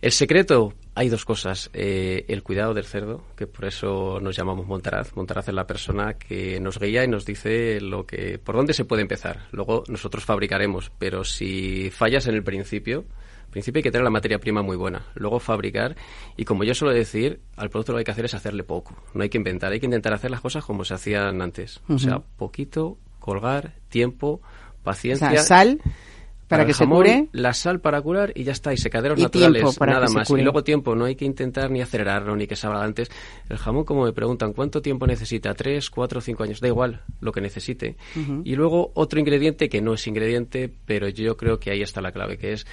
El 0.02 0.12
secreto, 0.12 0.74
hay 0.96 1.10
dos 1.10 1.24
cosas. 1.24 1.70
Eh, 1.74 2.26
el 2.28 2.42
cuidado 2.42 2.74
del 2.74 2.86
cerdo, 2.86 3.24
que 3.36 3.46
por 3.46 3.66
eso 3.66 4.20
nos 4.20 4.36
llamamos 4.36 4.66
Montaraz. 4.66 5.16
Montaraz 5.16 5.48
es 5.50 5.54
la 5.54 5.68
persona 5.68 6.16
que 6.16 6.60
nos 6.60 6.80
guía 6.80 7.04
y 7.04 7.08
nos 7.08 7.24
dice 7.24 7.80
lo 7.82 8.08
que, 8.08 8.40
por 8.40 8.56
dónde 8.56 8.74
se 8.74 8.86
puede 8.86 9.04
empezar. 9.04 9.46
Luego 9.52 9.84
nosotros 9.88 10.26
fabricaremos, 10.26 10.92
pero 10.98 11.24
si 11.24 11.92
fallas 11.92 12.26
en 12.26 12.34
el 12.34 12.44
principio, 12.44 13.06
principio 13.50 13.80
hay 13.80 13.84
que 13.84 13.92
tener 13.92 14.04
la 14.04 14.10
materia 14.10 14.40
prima 14.40 14.62
muy 14.62 14.78
buena. 14.78 15.06
Luego 15.16 15.40
fabricar, 15.40 15.96
y 16.36 16.46
como 16.46 16.64
yo 16.64 16.74
suelo 16.74 16.94
decir, 16.94 17.40
al 17.56 17.70
producto 17.70 17.92
lo 17.92 17.98
que 17.98 18.02
hay 18.02 18.06
que 18.06 18.12
hacer 18.12 18.26
es 18.26 18.34
hacerle 18.34 18.64
poco. 18.64 18.96
No 19.14 19.24
hay 19.24 19.30
que 19.30 19.38
inventar, 19.38 19.72
hay 19.72 19.80
que 19.80 19.86
intentar 19.86 20.14
hacer 20.14 20.32
las 20.32 20.42
cosas 20.42 20.64
como 20.64 20.84
se 20.84 20.94
hacían 20.94 21.42
antes. 21.42 21.82
O 21.90 21.98
sea, 21.98 22.20
poquito, 22.20 22.98
colgar, 23.20 23.74
tiempo, 23.90 24.42
paciencia. 24.84 25.28
O 25.28 25.32
sea, 25.32 25.44
sal 25.44 25.82
para, 26.48 26.64
el 26.64 26.68
que 26.68 26.74
se 26.74 26.86
jamón, 26.86 27.00
cure. 27.00 27.28
La 27.34 27.54
sal 27.54 27.82
para 27.82 28.02
curar 28.02 28.32
y 28.34 28.44
ya 28.44 28.54
está, 28.54 28.74
y 28.74 28.78
secaderos 28.78 29.20
Y 29.20 29.24
naturales, 29.24 29.76
para 29.78 29.94
nada 29.94 30.08
se 30.08 30.14
más. 30.14 30.30
Y 30.30 30.42
luego 30.42 30.64
tiempo, 30.64 30.96
no 30.96 31.06
hay 31.06 31.16
que 31.16 31.26
intentar 31.26 31.70
ni 31.70 31.82
acelerarlo 31.82 32.36
ni 32.36 32.48
que 32.48 32.56
salga 32.56 32.84
antes. 32.84 33.10
El 33.50 33.58
jamón, 33.58 33.84
como 33.84 34.06
me 34.06 34.14
preguntan, 34.14 34.54
¿cuánto 34.54 34.82
tiempo 34.82 35.06
necesita? 35.06 35.54
¿Tres, 35.54 35.90
cuatro, 35.90 36.22
cinco 36.22 36.44
años? 36.44 36.62
Da 36.62 36.68
igual 36.68 37.02
lo 37.20 37.32
que 37.32 37.42
necesite. 37.42 37.98
Y 38.44 38.56
luego 38.56 38.92
otro 38.94 39.20
ingrediente 39.20 39.68
que 39.68 39.82
no 39.82 39.94
es 39.94 40.08
ingrediente, 40.08 40.74
pero 40.86 41.10
yo 41.10 41.36
creo 41.36 41.60
que 41.60 41.72
ahí 41.72 41.82
está 41.82 42.02
la 42.02 42.12
clave, 42.12 42.38
que 42.38 42.54
es 42.54 42.66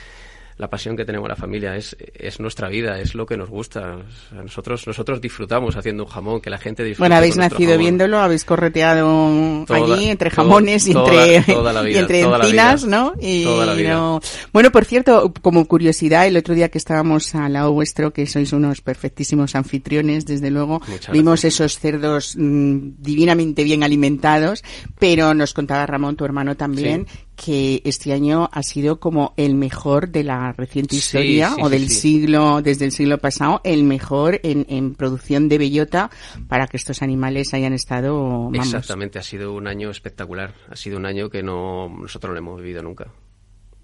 la 0.56 0.70
pasión 0.70 0.96
que 0.96 1.04
tenemos 1.04 1.28
la 1.28 1.36
familia, 1.36 1.76
es, 1.76 1.96
es 2.14 2.38
nuestra 2.40 2.68
vida, 2.68 3.00
es 3.00 3.14
lo 3.14 3.26
que 3.26 3.36
nos 3.36 3.50
gusta. 3.50 3.96
Nosotros, 4.32 4.86
nosotros 4.86 5.20
disfrutamos 5.20 5.76
haciendo 5.76 6.04
un 6.04 6.08
jamón, 6.08 6.40
que 6.40 6.50
la 6.50 6.58
gente 6.58 6.84
disfrute. 6.84 7.02
Bueno, 7.02 7.16
habéis 7.16 7.36
nacido 7.36 7.70
jamón. 7.72 7.78
viéndolo, 7.78 8.18
habéis 8.20 8.44
correteado 8.44 9.64
Toda- 9.66 9.94
allí 9.96 10.08
entre 10.10 10.30
toda- 10.30 10.42
jamones 10.44 10.86
y 10.86 10.92
entre, 10.92 11.42
toda 11.54 11.72
la 11.72 11.82
vida, 11.82 11.96
y 11.98 12.00
entre 12.00 12.20
encinas. 12.20 12.84
¿no? 12.84 13.14
Y 13.20 13.44
no- 13.88 14.20
Bueno, 14.52 14.70
por 14.70 14.84
cierto, 14.84 15.32
como 15.42 15.64
curiosidad, 15.66 16.26
el 16.26 16.36
otro 16.36 16.54
día 16.54 16.68
que 16.68 16.78
estábamos 16.78 17.34
al 17.34 17.52
lado 17.54 17.72
vuestro, 17.72 18.12
que 18.12 18.26
sois 18.26 18.52
unos 18.52 18.80
perfectísimos 18.80 19.54
anfitriones, 19.56 20.24
desde 20.26 20.50
luego, 20.50 20.80
Muchas 20.86 21.12
vimos 21.12 21.42
gracias. 21.42 21.54
esos 21.54 21.78
cerdos 21.80 22.34
mm, 22.38 22.90
divinamente 22.98 23.64
bien 23.64 23.82
alimentados, 23.82 24.62
pero 24.98 25.34
nos 25.34 25.52
contaba 25.54 25.86
Ramón, 25.86 26.16
tu 26.16 26.24
hermano 26.24 26.56
también, 26.56 27.06
que 27.36 27.82
este 27.84 28.12
año 28.12 28.48
ha 28.52 28.62
sido 28.62 29.00
como 29.00 29.34
el 29.36 29.54
mejor 29.54 30.08
de 30.08 30.24
la 30.24 30.52
reciente 30.52 30.96
historia 30.96 31.50
sí, 31.50 31.60
o 31.62 31.68
del 31.68 31.88
sí. 31.88 32.00
siglo, 32.00 32.62
desde 32.62 32.84
el 32.84 32.92
siglo 32.92 33.18
pasado, 33.18 33.60
el 33.64 33.84
mejor 33.84 34.40
en, 34.42 34.66
en 34.68 34.94
producción 34.94 35.48
de 35.48 35.58
bellota 35.58 36.10
para 36.48 36.66
que 36.66 36.76
estos 36.76 37.02
animales 37.02 37.52
hayan 37.54 37.72
estado, 37.72 38.50
vamos, 38.50 38.66
Exactamente, 38.66 39.18
ha 39.18 39.22
sido 39.22 39.52
un 39.52 39.66
año 39.66 39.90
espectacular. 39.90 40.54
Ha 40.70 40.76
sido 40.76 40.96
un 40.96 41.06
año 41.06 41.28
que 41.28 41.42
no 41.42 41.88
nosotros 41.88 42.30
no 42.30 42.34
lo 42.34 42.38
hemos 42.38 42.60
vivido 42.60 42.82
nunca. 42.82 43.08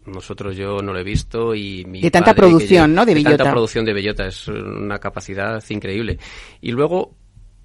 Nosotros 0.06 0.56
yo 0.56 0.80
no 0.80 0.92
lo 0.92 0.98
he 0.98 1.04
visto 1.04 1.54
y 1.54 1.84
mi 1.84 2.00
De 2.00 2.10
tanta 2.10 2.34
padre, 2.34 2.48
producción, 2.48 2.94
¿no? 2.94 3.04
De 3.04 3.14
tanta 3.14 3.30
bellota. 3.30 3.50
producción 3.50 3.84
de 3.84 3.92
bellota 3.92 4.26
es 4.26 4.48
una 4.48 4.98
capacidad 4.98 5.62
increíble. 5.68 6.18
Y 6.60 6.72
luego 6.72 7.16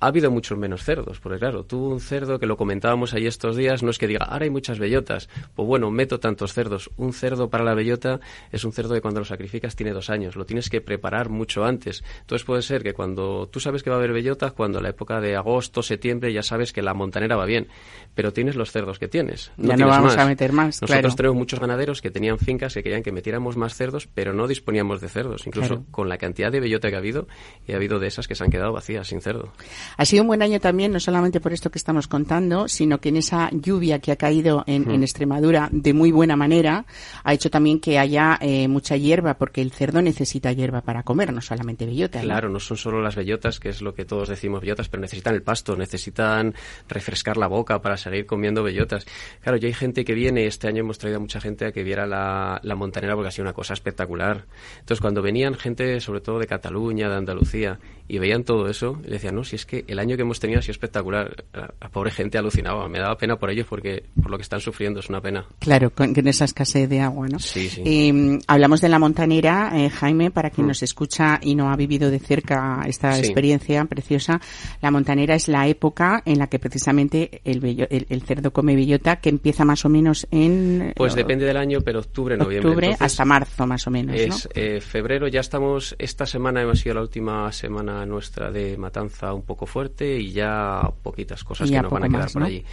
ha 0.06 0.10
habido 0.10 0.32
muchos 0.32 0.58
menos 0.58 0.84
cerdos, 0.84 1.20
porque 1.20 1.40
claro, 1.40 1.64
tú 1.66 1.86
un 1.92 2.00
cerdo 2.00 2.40
que 2.40 2.46
lo 2.46 2.58
comentábamos 2.58 3.14
ahí 3.14 3.28
estos 3.28 3.56
días, 3.56 3.84
no 3.84 3.90
es 3.90 3.98
que 3.98 4.08
diga, 4.08 4.26
ahora 4.26 4.46
hay 4.46 4.50
muchas 4.50 4.80
bellotas. 4.80 5.28
Pues 5.56 5.68
bueno, 5.68 5.92
meto 5.92 6.20
tantos 6.20 6.54
cerdos. 6.54 6.90
Un 6.98 7.12
cerdo 7.14 7.50
para 7.50 7.64
la 7.64 7.74
bellota 7.74 8.20
es 8.52 8.64
un 8.64 8.72
cerdo 8.72 8.94
que 8.94 9.02
cuando 9.02 9.20
lo 9.20 9.26
sacrificas 9.26 9.76
tiene 9.76 9.92
dos 9.92 10.10
años, 10.10 10.36
lo 10.36 10.46
tienes 10.46 10.70
que 10.70 10.80
preparar 10.82 11.30
mucho 11.30 11.66
antes. 11.66 12.04
Entonces 12.22 12.46
puede 12.46 12.62
ser 12.62 12.84
que 12.84 12.94
cuando 12.94 13.48
tú 13.52 13.60
sabes 13.60 13.84
que 13.84 13.90
va 13.90 13.96
a 13.98 14.00
haber 14.00 14.14
bellotas, 14.14 14.54
cuando 14.54 14.80
a 14.80 14.82
la 14.82 14.90
época 14.90 15.20
de 15.20 15.36
agosto, 15.36 15.82
septiembre, 15.84 16.32
ya 16.32 16.44
sabes 16.44 16.72
que 16.72 16.82
la 16.82 16.94
montanera 16.94 17.36
va 17.36 17.46
bien, 17.46 17.68
pero 18.14 18.32
tienes 18.32 18.56
los 18.56 18.72
cerdos 18.72 19.00
que 19.00 19.08
tienes. 19.08 19.52
Ya 19.58 19.76
no 19.76 19.88
vamos 19.88 20.16
más. 20.16 20.24
a 20.24 20.28
meter 20.28 20.52
más, 20.54 20.82
Nosotros 20.82 21.00
claro. 21.02 21.16
tenemos 21.16 21.38
muchos 21.38 21.60
ganaderos 21.60 22.02
que 22.02 22.12
tenían 22.12 22.38
fincas 22.38 22.74
que 22.74 22.84
querían 22.84 23.04
que 23.04 23.12
metiéramos 23.12 23.58
más 23.58 23.74
cerdos, 23.76 24.08
pero 24.14 24.34
no 24.34 24.48
disponíamos 24.48 25.02
de 25.02 25.10
cerdos. 25.10 25.48
Incluso 25.48 25.68
Claro. 25.68 25.84
con 25.92 26.10
la 26.10 26.18
cantidad 26.18 26.52
de 26.52 26.60
bellota 26.60 26.90
que 26.90 26.96
ha 26.96 27.00
habido, 27.00 27.28
y 27.68 27.72
ha 27.74 27.76
habido 27.78 27.98
de 28.00 28.08
esas 28.08 28.28
que 28.28 28.36
se 28.36 28.44
han 28.44 28.52
quedado 28.52 28.72
vacías, 28.74 29.08
sin 29.08 29.22
cerdo. 29.22 29.52
Ha 29.98 30.06
sido 30.06 30.24
un 30.24 30.28
buen 30.28 30.42
año 30.42 30.60
también, 30.60 30.92
no 30.92 31.00
solamente 31.00 31.40
por 31.40 31.54
esto 31.54 31.72
que 31.72 31.78
estamos 31.78 32.08
contando, 32.08 32.68
sino 32.68 33.00
que 33.00 33.10
en 33.10 33.18
esa 33.18 33.50
lluvia 33.52 34.00
que 34.00 34.12
ha 34.12 34.16
caído 34.16 34.64
en, 34.68 34.90
en 34.90 35.04
Extremadura 35.04 35.70
de 35.72 35.94
muy 35.94 36.12
buena 36.12 36.36
manera, 36.36 36.86
ha 37.24 37.34
hecho 37.34 37.50
también 37.50 37.80
que 37.80 37.98
haya 38.00 38.38
eh, 38.42 38.68
mucha 38.68 38.98
hierba, 38.98 39.36
porque 39.36 39.62
el 39.62 39.72
cerdo 39.72 40.02
necesita 40.02 40.52
hierba 40.52 40.82
para 40.82 41.04
comer, 41.04 41.34
no 41.34 41.42
solamente 41.42 41.86
bellota. 41.86 42.20
¿no? 42.20 42.26
Claro, 42.26 42.50
no 42.50 42.60
son 42.60 42.78
solo 42.78 43.02
las 43.02 43.16
bellotas, 43.16 43.60
que 43.60 43.70
es 43.70 43.82
lo 43.82 43.94
que 43.94 44.06
todos 44.06 44.30
decimos 44.30 44.62
bellotas, 44.62 44.90
pero 44.90 45.02
necesitan 45.02 45.36
el 45.36 45.42
pasto, 45.42 45.76
necesitan 45.76 46.54
refrescar 46.88 47.38
la 47.38 47.48
boca 47.48 47.82
para 47.82 47.98
seguir 47.98 48.26
comiendo 48.26 48.64
bellotas. 48.64 49.06
Claro, 49.42 49.58
ya 49.58 49.68
hay 49.68 49.74
gente 49.74 50.06
que 50.06 50.14
viene, 50.14 50.46
este 50.46 50.68
año 50.68 50.82
hemos 50.82 50.98
traído 50.98 51.18
a 51.18 51.22
mucha 51.22 51.40
gente 51.40 51.66
a 51.66 51.72
que 51.72 51.84
viera 51.84 52.06
la, 52.06 52.60
la 52.64 52.76
montanera 52.76 53.16
porque 53.16 53.30
ha 53.30 53.32
sido 53.32 53.44
una 53.44 53.54
cosa 53.54 53.74
espectacular. 53.74 54.46
Entonces, 54.80 55.02
cuando 55.02 55.22
venían 55.22 55.56
gente, 55.56 56.00
sobre 56.00 56.22
todo 56.22 56.40
de 56.40 56.48
Cataluña, 56.48 57.10
de 57.10 57.16
Andalucía, 57.16 57.80
y 58.08 58.20
veían 58.20 58.44
todo 58.44 58.70
eso, 58.70 59.00
le 59.04 59.12
decían, 59.12 59.36
no, 59.36 59.44
si 59.44 59.56
es 59.56 59.66
que 59.66 59.75
el 59.88 60.00
año 60.00 60.16
que 60.16 60.22
hemos 60.22 60.40
tenido 60.40 60.60
ha 60.60 60.62
sido 60.62 60.72
espectacular. 60.72 61.46
La, 61.54 61.74
la 61.82 61.90
pobre 61.90 62.12
gente 62.12 62.38
alucinaba, 62.38 62.88
me 62.88 63.00
daba 63.00 63.18
pena 63.18 63.38
por 63.38 63.50
ellos 63.50 63.66
porque 63.70 64.04
por 64.22 64.32
lo 64.32 64.38
que 64.38 64.44
están 64.44 64.60
sufriendo 64.62 65.00
es 65.00 65.10
una 65.10 65.20
pena. 65.22 65.46
Claro, 65.60 65.90
con, 65.90 66.14
con 66.14 66.28
esa 66.28 66.46
escasez 66.46 66.88
de 66.90 67.02
agua, 67.02 67.28
¿no? 67.28 67.40
Sí, 67.40 67.68
sí. 67.70 67.82
Eh, 67.86 68.40
hablamos 68.48 68.82
de 68.82 68.90
la 68.90 69.00
montanera, 69.00 69.72
eh, 69.76 69.90
Jaime, 69.90 70.32
para 70.32 70.50
quien 70.50 70.66
Mm. 70.66 70.70
nos 70.70 70.84
escucha 70.84 71.40
y 71.42 71.56
no 71.56 71.72
ha 71.72 71.76
vivido 71.76 72.10
de 72.10 72.20
cerca 72.20 72.82
esta 72.88 73.14
Sí. 73.14 73.20
experiencia 73.22 73.84
preciosa. 73.86 74.40
La 74.82 74.92
montanera 74.92 75.36
es 75.36 75.48
la 75.48 75.68
época 75.68 76.22
en 76.26 76.40
la 76.40 76.48
que 76.48 76.60
precisamente 76.60 77.42
el, 77.44 77.60
bello- 77.62 77.88
el, 77.90 78.06
el 78.10 78.22
cerdo 78.24 78.52
come 78.54 78.76
bellota, 78.76 79.18
que 79.18 79.30
empieza 79.30 79.66
más 79.66 79.84
o 79.86 79.90
menos 79.90 80.28
en 80.32 80.94
Pues 80.96 81.16
depende 81.16 81.46
del 81.46 81.58
año, 81.58 81.82
pero 81.82 82.00
octubre, 82.00 82.38
noviembre. 82.38 82.70
octubre 82.70 82.88
Entonces, 82.88 83.06
hasta 83.14 83.26
marzo, 83.26 83.66
más 83.68 83.86
o 83.88 83.92
menos, 83.92 84.16
¿no? 84.16 84.22
Es 84.36 84.50
eh, 84.54 84.82
febrero, 84.82 85.28
ya 85.28 85.40
estamos, 85.42 85.96
esta 86.00 86.26
semana 86.26 86.62
hemos 86.62 86.80
sido 86.80 86.96
la 86.96 87.02
última 87.02 87.52
semana 87.52 88.06
nuestra 88.06 88.52
de 88.52 88.78
matanza 88.78 89.34
un 89.34 89.44
poco 89.44 89.65
fuerte 89.66 90.18
y 90.18 90.32
ya 90.32 90.92
poquitas 91.04 91.44
cosas 91.44 91.70
Y 91.70 91.74
que 91.74 91.82
nos 91.82 91.92
van 91.92 92.04
a 92.04 92.08
quedar 92.08 92.22
más, 92.22 92.34
por 92.34 92.42
¿no? 92.42 92.48
allí. 92.48 92.64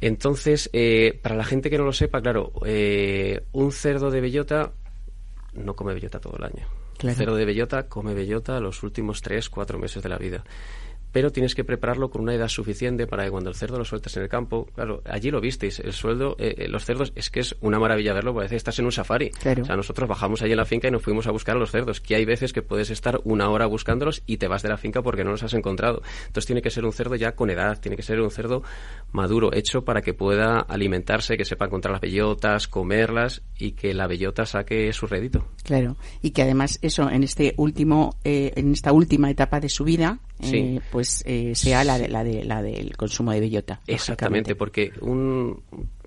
Entonces, 0.00 0.68
eh, 0.72 1.18
para 1.22 1.36
la 1.36 1.44
gente 1.44 1.70
que 1.70 1.78
no 1.78 1.84
lo 1.84 1.92
sepa, 1.92 2.20
claro, 2.20 2.52
eh, 2.64 3.44
un 3.52 3.72
cerdo 3.72 4.10
de 4.10 4.20
bellota 4.20 4.72
no 5.54 5.74
come 5.74 5.94
bellota 5.94 6.20
todo 6.20 6.36
el 6.36 6.44
año. 6.44 6.66
Claro. 6.98 7.12
Un 7.12 7.16
cerdo 7.16 7.36
de 7.36 7.44
bellota 7.44 7.88
come 7.88 8.14
bellota 8.14 8.60
los 8.60 8.82
últimos 8.82 9.22
tres, 9.22 9.48
cuatro 9.48 9.78
meses 9.78 10.02
de 10.02 10.08
la 10.08 10.18
vida. 10.18 10.44
Pero 11.16 11.32
tienes 11.32 11.54
que 11.54 11.64
prepararlo 11.64 12.10
con 12.10 12.20
una 12.20 12.34
edad 12.34 12.48
suficiente 12.48 13.06
para 13.06 13.24
que 13.24 13.30
cuando 13.30 13.48
el 13.48 13.56
cerdo 13.56 13.78
lo 13.78 13.86
sueltes 13.86 14.14
en 14.18 14.24
el 14.24 14.28
campo, 14.28 14.66
claro, 14.74 15.00
allí 15.06 15.30
lo 15.30 15.40
visteis, 15.40 15.80
el 15.80 15.94
sueldo, 15.94 16.36
eh, 16.38 16.54
eh, 16.58 16.68
los 16.68 16.84
cerdos, 16.84 17.14
es 17.16 17.30
que 17.30 17.40
es 17.40 17.56
una 17.62 17.78
maravilla 17.78 18.12
verlo, 18.12 18.34
parece 18.34 18.52
que 18.52 18.58
estás 18.58 18.78
en 18.80 18.84
un 18.84 18.92
safari. 18.92 19.30
Claro. 19.30 19.62
O 19.62 19.64
sea, 19.64 19.76
nosotros 19.76 20.06
bajamos 20.06 20.42
allí 20.42 20.50
en 20.50 20.58
la 20.58 20.66
finca 20.66 20.88
y 20.88 20.90
nos 20.90 21.00
fuimos 21.00 21.26
a 21.26 21.30
buscar 21.30 21.56
a 21.56 21.58
los 21.58 21.70
cerdos, 21.70 22.02
que 22.02 22.16
hay 22.16 22.26
veces 22.26 22.52
que 22.52 22.60
puedes 22.60 22.90
estar 22.90 23.18
una 23.24 23.48
hora 23.48 23.64
buscándolos 23.64 24.24
y 24.26 24.36
te 24.36 24.46
vas 24.46 24.62
de 24.62 24.68
la 24.68 24.76
finca 24.76 25.00
porque 25.00 25.24
no 25.24 25.30
los 25.30 25.42
has 25.42 25.54
encontrado. 25.54 26.02
Entonces 26.26 26.44
tiene 26.44 26.60
que 26.60 26.68
ser 26.68 26.84
un 26.84 26.92
cerdo 26.92 27.14
ya 27.14 27.34
con 27.34 27.48
edad, 27.48 27.80
tiene 27.80 27.96
que 27.96 28.02
ser 28.02 28.20
un 28.20 28.30
cerdo 28.30 28.62
maduro, 29.12 29.54
hecho 29.54 29.86
para 29.86 30.02
que 30.02 30.12
pueda 30.12 30.60
alimentarse, 30.60 31.38
que 31.38 31.46
sepa 31.46 31.64
encontrar 31.64 31.92
las 31.92 32.02
bellotas, 32.02 32.68
comerlas 32.68 33.40
y 33.58 33.72
que 33.72 33.94
la 33.94 34.06
bellota 34.06 34.44
saque 34.44 34.92
su 34.92 35.06
rédito. 35.06 35.46
Claro, 35.64 35.96
y 36.20 36.32
que 36.32 36.42
además 36.42 36.78
eso 36.82 37.08
en 37.08 37.24
este 37.24 37.54
último, 37.56 38.18
eh, 38.22 38.52
en 38.56 38.72
esta 38.72 38.92
última 38.92 39.30
etapa 39.30 39.60
de 39.60 39.70
su 39.70 39.82
vida, 39.82 40.20
eh, 40.40 40.46
Sí. 40.46 40.80
Pues 41.06 41.22
eh, 41.26 41.54
sea 41.54 41.84
la 41.84 41.98
de 41.98 42.08
la 42.08 42.24
de 42.24 42.44
la 42.44 42.62
del 42.62 42.96
consumo 42.96 43.32
de 43.32 43.40
bellota. 43.40 43.80
Exactamente, 43.86 44.54
porque 44.56 44.92
un 45.00 45.62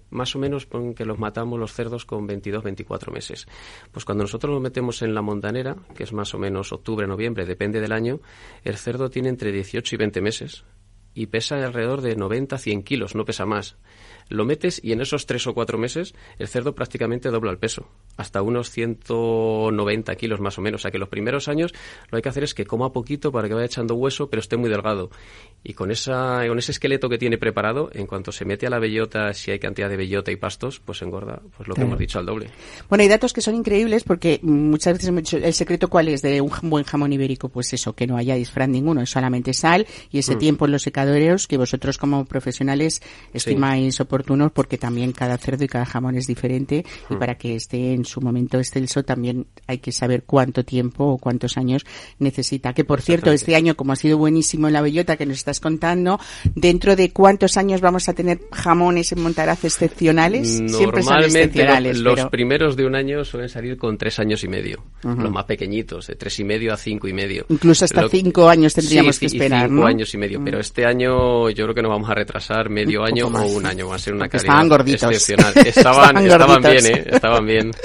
más 0.10 0.36
o 0.36 0.40
menos 0.40 0.66
pon 0.66 0.94
que 0.94 1.06
los 1.06 1.20
matamos 1.20 1.60
los 1.60 1.72
cerdos 1.72 2.06
con 2.06 2.26
22, 2.26 2.64
24 2.64 3.12
meses. 3.14 3.48
Pues 3.92 4.06
cuando 4.06 4.24
nosotros 4.24 4.52
los 4.52 4.62
metemos 4.62 5.02
en 5.04 5.14
la 5.14 5.22
montanera, 5.22 5.76
que 5.96 6.04
es 6.04 6.14
más 6.14 6.34
o 6.34 6.40
menos 6.40 6.74
octubre, 6.74 7.08
noviembre, 7.08 7.46
depende 7.46 7.80
del 7.80 7.92
año, 7.92 8.20
el 8.64 8.76
cerdo 8.78 9.10
tiene 9.10 9.30
entre 9.30 9.52
18 9.52 9.96
y 9.96 9.98
20 9.98 10.22
meses 10.22 10.64
y 11.14 11.28
pesa 11.28 11.64
alrededor 11.64 12.02
de 12.02 12.16
90, 12.16 12.58
100 12.58 12.84
kilos, 12.84 13.16
no 13.16 13.26
pesa 13.26 13.46
más. 13.46 13.78
Lo 14.30 14.46
metes 14.46 14.80
y 14.84 14.92
en 14.94 15.02
esos 15.02 15.26
tres 15.26 15.46
o 15.48 15.54
cuatro 15.54 15.78
meses 15.78 16.14
el 16.38 16.48
cerdo 16.48 16.76
prácticamente 16.76 17.30
dobla 17.30 17.52
el 17.52 17.58
peso, 17.58 17.88
hasta 18.18 18.42
unos 18.42 18.70
190 18.70 20.16
kilos 20.16 20.40
más 20.40 20.58
o 20.58 20.62
menos. 20.62 20.82
O 20.82 20.84
sea 20.84 20.92
que 20.92 20.98
los 21.00 21.10
primeros 21.10 21.48
años 21.48 21.74
lo 22.06 22.10
que 22.12 22.16
hay 22.18 22.22
que 22.22 22.30
hacer 22.30 22.44
es 22.44 22.54
que 22.54 22.66
coma 22.66 22.92
poquito 22.92 23.32
para 23.32 23.48
que 23.48 23.54
vaya 23.54 23.66
echando 23.66 23.96
hueso, 23.96 24.30
pero 24.30 24.40
esté 24.40 24.58
muy 24.58 24.70
delgado. 24.70 25.10
Y 25.64 25.74
con, 25.74 25.92
esa, 25.92 26.42
con 26.48 26.58
ese 26.58 26.72
esqueleto 26.72 27.10
que 27.10 27.18
tiene 27.18 27.38
preparado, 27.38 27.90
en 27.94 28.08
cuanto 28.08 28.32
se 28.32 28.46
mete 28.46 28.66
a 28.66 28.70
la 28.70 28.80
bellota, 28.80 29.34
si 29.34 29.52
hay 29.52 29.60
cantidad 29.60 29.90
de 29.90 29.98
bellota 29.98 30.32
y 30.32 30.38
pastos, 30.38 30.80
pues 30.80 31.02
engorda, 31.02 31.42
pues 31.58 31.68
lo 31.68 31.74
que 31.76 31.80
Claro. 31.80 31.88
hemos 31.90 32.00
dicho 32.00 32.20
al 32.20 32.26
doble. 32.26 32.50
Bueno, 32.88 33.02
hay 33.02 33.08
datos 33.10 33.34
que 33.34 33.42
son 33.42 33.56
increíbles 33.56 34.04
porque 34.04 34.40
muchas 34.42 34.94
veces 34.98 35.14
dicho, 35.16 35.38
el 35.38 35.54
secreto 35.54 35.90
cuál 35.90 36.08
es 36.08 36.22
de 36.22 36.40
un 36.40 36.52
buen 36.64 36.86
jamón 36.86 37.12
ibérico, 37.12 37.50
pues 37.50 37.74
eso, 37.74 37.94
que 37.94 38.08
no 38.08 38.16
haya 38.16 38.36
disfraz 38.36 38.70
ninguno, 38.70 39.02
es 39.02 39.10
solamente 39.10 39.54
sal 39.54 39.86
y 40.12 40.20
ese 40.20 40.36
Mm. 40.36 40.40
tiempo 40.40 40.66
en 40.66 40.72
los 40.72 40.84
secaderos 40.84 41.48
que 41.48 41.58
vosotros 41.58 41.98
como 41.98 42.26
profesionales 42.26 43.02
estimáis 43.34 44.00
oportuno 44.00 44.19
oportuno 44.20 44.50
porque 44.54 44.78
también 44.78 45.14
cada 45.14 45.38
cerdo 45.38 45.64
y 45.64 45.68
cada 45.68 45.86
jamón 45.86 46.16
es 46.18 46.28
diferente 46.28 46.84
y 47.10 47.14
Hmm. 47.14 47.20
para 47.20 47.36
que 47.36 47.56
esté 47.56 47.94
en 47.94 48.04
su 48.06 48.20
momento 48.22 48.58
excelso 48.58 49.04
también 49.04 49.48
hay 49.68 49.78
que 49.78 49.92
saber 49.92 50.24
cuánto 50.24 50.64
tiempo 50.66 51.06
o 51.06 51.18
cuántos 51.18 51.58
años 51.58 51.86
necesita. 52.20 52.74
Que 52.74 52.84
por 52.84 53.02
cierto, 53.02 53.32
este 53.32 53.56
año, 53.56 53.76
como 53.76 53.94
ha 53.94 53.96
sido 53.96 54.18
buenísimo 54.18 54.68
en 54.68 54.74
la 54.74 54.82
bellota 54.82 55.16
que 55.16 55.26
nos 55.26 55.38
estás 55.38 55.60
contando, 55.60 56.20
dentro 56.56 56.96
de 56.96 57.12
cuántos 57.12 57.56
años 57.58 57.80
vamos 57.82 58.10
a 58.10 58.14
tener 58.14 58.40
jamones 58.52 59.12
en 59.14 59.22
Montaraz 59.22 59.64
excepcionales, 59.64 60.58
siempre 60.68 61.02
son 61.04 61.24
excepcionales. 61.24 61.98
lo- 62.00 62.10
los 62.12 62.16
pero- 62.16 62.30
primeros 62.30 62.76
de 62.76 62.86
un 62.86 62.96
año 62.96 63.24
suelen 63.24 63.50
salir 63.50 63.78
con 63.78 63.98
tres 63.98 64.20
años 64.20 64.44
y 64.44 64.48
medio. 64.48 64.84
Los 65.04 65.32
más 65.32 65.46
pequeñitos, 65.46 66.08
de 66.08 66.16
tres 66.16 66.40
y 66.40 66.44
medio 66.44 66.74
a 66.74 66.78
cinco 66.78 67.08
y 67.08 67.14
medio. 67.14 67.46
Incluso 67.50 67.86
hasta 67.86 68.02
Lo- 68.02 68.10
cinco 68.10 68.50
años 68.50 68.74
tendríamos 68.74 69.16
Sí, 69.16 69.20
que 69.22 69.26
esperar, 69.28 69.68
cinco 69.70 69.82
¿no? 69.82 69.88
años 69.88 70.14
y 70.14 70.18
medio. 70.18 70.42
Pero 70.44 70.60
este 70.60 70.86
año 70.86 71.50
yo 71.50 71.64
creo 71.66 71.76
que 71.76 71.82
nos 71.82 71.90
vamos 71.92 72.10
a 72.10 72.16
retrasar 72.16 72.70
medio 72.70 73.02
Un 73.02 73.08
año 73.08 73.28
o 73.28 73.30
más. 73.30 73.50
un 73.52 73.66
año. 73.66 73.94
A 73.94 74.00
ser 74.10 74.16
una 74.16 74.26
Porque 74.26 74.38
calidad 74.38 74.54
estaban 74.56 74.70
gorditos. 74.70 75.12
excepcional. 75.12 75.54
Estaban, 75.68 76.18
Estaban 76.26 76.62
bien, 76.62 76.86
¿eh? 76.86 77.04
Estaban 77.12 77.46
bien. 77.46 77.72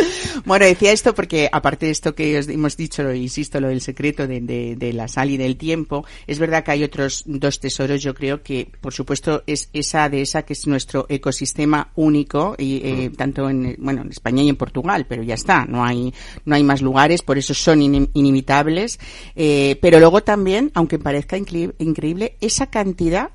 Bueno, 0.47 0.67
decía 0.67 0.93
esto 0.93 1.15
porque 1.15 1.49
aparte 1.51 1.87
de 1.87 1.93
esto 1.93 2.15
que 2.15 2.39
os 2.39 2.49
hemos 2.49 2.77
dicho, 2.77 3.03
lo 3.03 3.15
insisto, 3.15 3.61
lo 3.61 3.69
del 3.69 3.81
secreto 3.81 4.27
de, 4.27 4.41
de- 4.43 4.77
de 4.77 4.93
la 4.93 5.09
sal 5.09 5.31
y 5.31 5.39
del 5.39 5.57
tiempo, 5.57 6.05
es 6.27 6.39
verdad 6.39 6.63
que 6.63 6.73
hay 6.73 6.85
otros 6.85 7.23
dos 7.25 7.61
tesoros, 7.61 8.03
yo 8.03 8.13
creo 8.15 8.43
que, 8.43 8.69
por 8.83 8.93
supuesto, 8.93 9.43
es 9.47 9.71
esa 9.73 10.07
de 10.11 10.21
esa 10.21 10.43
que 10.43 10.53
es 10.53 10.67
nuestro 10.67 11.07
ecosistema 11.09 11.93
único, 11.95 12.57
y 12.59 12.77
eh, 12.85 13.11
tanto 13.17 13.49
en, 13.49 13.75
bueno, 13.79 14.03
en 14.03 14.11
España 14.11 14.43
y 14.43 14.51
en 14.51 14.57
Portugal, 14.57 15.07
pero 15.09 15.23
ya 15.23 15.33
está, 15.35 15.65
no 15.65 15.83
hay, 15.83 16.13
no 16.45 16.55
hay 16.57 16.63
más 16.63 16.83
lugares, 16.83 17.23
por 17.23 17.39
eso 17.39 17.55
son 17.55 17.81
inim- 17.81 18.11
inimitables, 18.13 18.99
eh, 19.37 19.79
pero 19.81 19.99
luego 19.99 20.23
también, 20.23 20.71
aunque 20.75 20.99
parezca 20.99 21.39
incre- 21.39 21.73
increíble, 21.79 22.37
esa 22.43 22.67
cantidad 22.67 23.31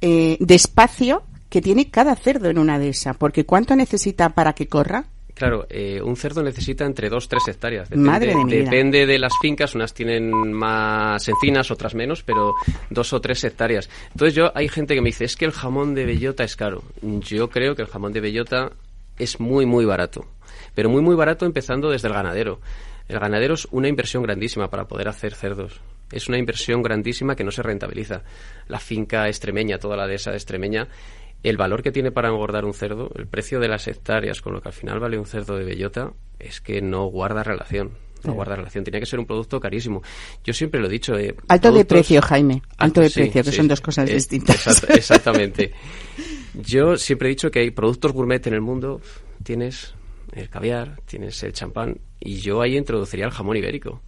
eh, 0.00 0.38
de 0.40 0.54
espacio 0.54 1.24
que 1.54 1.62
tiene 1.62 1.88
cada 1.88 2.16
cerdo 2.16 2.50
en 2.50 2.58
una 2.58 2.80
de 2.80 2.88
esas, 2.88 3.16
porque 3.16 3.46
¿cuánto 3.46 3.76
necesita 3.76 4.30
para 4.30 4.54
que 4.54 4.66
corra? 4.66 5.04
Claro, 5.34 5.68
eh, 5.70 6.02
un 6.02 6.16
cerdo 6.16 6.42
necesita 6.42 6.84
entre 6.84 7.08
2 7.08 7.28
3 7.28 7.42
hectáreas. 7.46 7.94
Madre 7.94 8.30
de 8.30 8.34
mi 8.34 8.44
vida. 8.44 8.64
depende 8.64 9.06
de 9.06 9.20
las 9.20 9.34
fincas, 9.40 9.72
unas 9.76 9.94
tienen 9.94 10.32
más 10.52 11.28
encinas, 11.28 11.70
otras 11.70 11.94
menos, 11.94 12.24
pero 12.24 12.54
dos 12.90 13.12
o 13.12 13.20
tres 13.20 13.44
hectáreas. 13.44 13.88
Entonces 14.10 14.34
yo 14.34 14.50
hay 14.52 14.68
gente 14.68 14.96
que 14.96 15.00
me 15.00 15.10
dice, 15.10 15.26
es 15.26 15.36
que 15.36 15.44
el 15.44 15.52
jamón 15.52 15.94
de 15.94 16.04
bellota 16.04 16.42
es 16.42 16.56
caro. 16.56 16.82
Yo 17.00 17.48
creo 17.50 17.76
que 17.76 17.82
el 17.82 17.88
jamón 17.88 18.12
de 18.12 18.20
bellota 18.20 18.72
es 19.16 19.38
muy, 19.38 19.64
muy 19.64 19.84
barato. 19.84 20.26
Pero 20.74 20.90
muy, 20.90 21.02
muy 21.02 21.14
barato 21.14 21.46
empezando 21.46 21.88
desde 21.88 22.08
el 22.08 22.14
ganadero. 22.14 22.58
El 23.06 23.20
ganadero 23.20 23.54
es 23.54 23.68
una 23.70 23.86
inversión 23.86 24.24
grandísima 24.24 24.70
para 24.70 24.88
poder 24.88 25.06
hacer 25.06 25.34
cerdos. 25.34 25.80
Es 26.10 26.28
una 26.28 26.38
inversión 26.38 26.82
grandísima 26.82 27.36
que 27.36 27.44
no 27.44 27.50
se 27.50 27.62
rentabiliza. 27.62 28.22
La 28.66 28.80
finca 28.80 29.28
extremeña, 29.28 29.78
toda 29.78 29.96
la 29.96 30.06
dehesa 30.06 30.32
extremeña, 30.32 30.88
el 31.44 31.56
valor 31.56 31.82
que 31.82 31.92
tiene 31.92 32.10
para 32.10 32.28
engordar 32.28 32.64
un 32.64 32.74
cerdo, 32.74 33.10
el 33.14 33.26
precio 33.28 33.60
de 33.60 33.68
las 33.68 33.86
hectáreas 33.86 34.40
con 34.42 34.52
lo 34.54 34.60
que 34.60 34.68
al 34.70 34.74
final 34.74 34.98
vale 34.98 35.16
un 35.18 35.26
cerdo 35.26 35.56
de 35.56 35.64
bellota, 35.64 36.12
es 36.40 36.60
que 36.60 36.82
no 36.82 37.04
guarda 37.06 37.42
relación. 37.44 37.92
No 38.24 38.32
guarda 38.32 38.56
relación. 38.56 38.84
Tenía 38.84 39.00
que 39.00 39.06
ser 39.06 39.18
un 39.18 39.26
producto 39.26 39.60
carísimo. 39.60 40.02
Yo 40.42 40.54
siempre 40.54 40.80
lo 40.80 40.86
he 40.86 40.90
dicho. 40.90 41.14
eh, 41.18 41.36
Alto 41.48 41.70
de 41.70 41.84
precio, 41.84 42.22
Jaime. 42.22 42.62
Alto 42.78 43.02
de 43.02 43.10
sí, 43.10 43.20
precio, 43.20 43.44
que 43.44 43.50
sí. 43.50 43.56
son 43.58 43.68
dos 43.68 43.82
cosas 43.82 44.08
Eh, 44.08 44.14
distintas. 44.14 44.66
exact- 44.66 44.96
exactamente. 44.96 45.72
Yo 46.54 46.96
siempre 46.96 47.28
he 47.28 47.30
dicho 47.30 47.50
que 47.50 47.58
hay 47.60 47.70
productos 47.70 48.12
gourmet 48.12 48.46
en 48.46 48.54
el 48.54 48.62
mundo. 48.62 49.00
Tienes 49.42 49.94
el 50.32 50.48
caviar, 50.48 50.98
tienes 51.04 51.42
el 51.42 51.52
champán, 51.52 51.98
y 52.24 52.36
yo 52.36 52.62
ahí 52.62 52.76
introduciría 52.76 53.26
el 53.26 53.30
jamón 53.32 53.56
ibérico. 53.56 54.00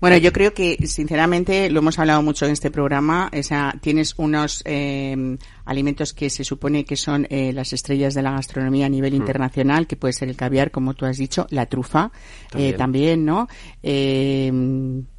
Bueno, 0.00 0.18
yo 0.18 0.32
creo 0.32 0.52
que, 0.52 0.76
sinceramente, 0.86 1.70
lo 1.70 1.78
hemos 1.78 1.98
hablado 1.98 2.20
mucho 2.22 2.44
en 2.44 2.52
este 2.52 2.70
programa. 2.70 3.30
O 3.36 3.42
sea, 3.42 3.74
tienes 3.80 4.14
unos 4.18 4.62
eh, 4.66 5.38
alimentos 5.64 6.12
que 6.12 6.28
se 6.28 6.44
supone 6.44 6.84
que 6.84 6.96
son 6.96 7.26
eh, 7.30 7.52
las 7.54 7.72
estrellas 7.72 8.12
de 8.12 8.20
la 8.22 8.32
gastronomía 8.32 8.86
a 8.86 8.90
nivel 8.90 9.14
internacional, 9.14 9.86
que 9.86 9.96
puede 9.96 10.12
ser 10.12 10.28
el 10.28 10.36
caviar, 10.36 10.70
como 10.70 10.92
tú 10.94 11.06
has 11.06 11.16
dicho, 11.16 11.46
la 11.50 11.66
trufa, 11.66 12.12
También. 12.50 12.74
eh, 12.74 12.76
también, 12.76 13.24
¿no? 13.24 13.48
Eh, 13.82 14.52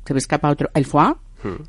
se 0.06 0.14
me 0.14 0.18
escapa 0.20 0.50
otro, 0.52 0.70
el 0.74 0.86
foie 0.86 1.16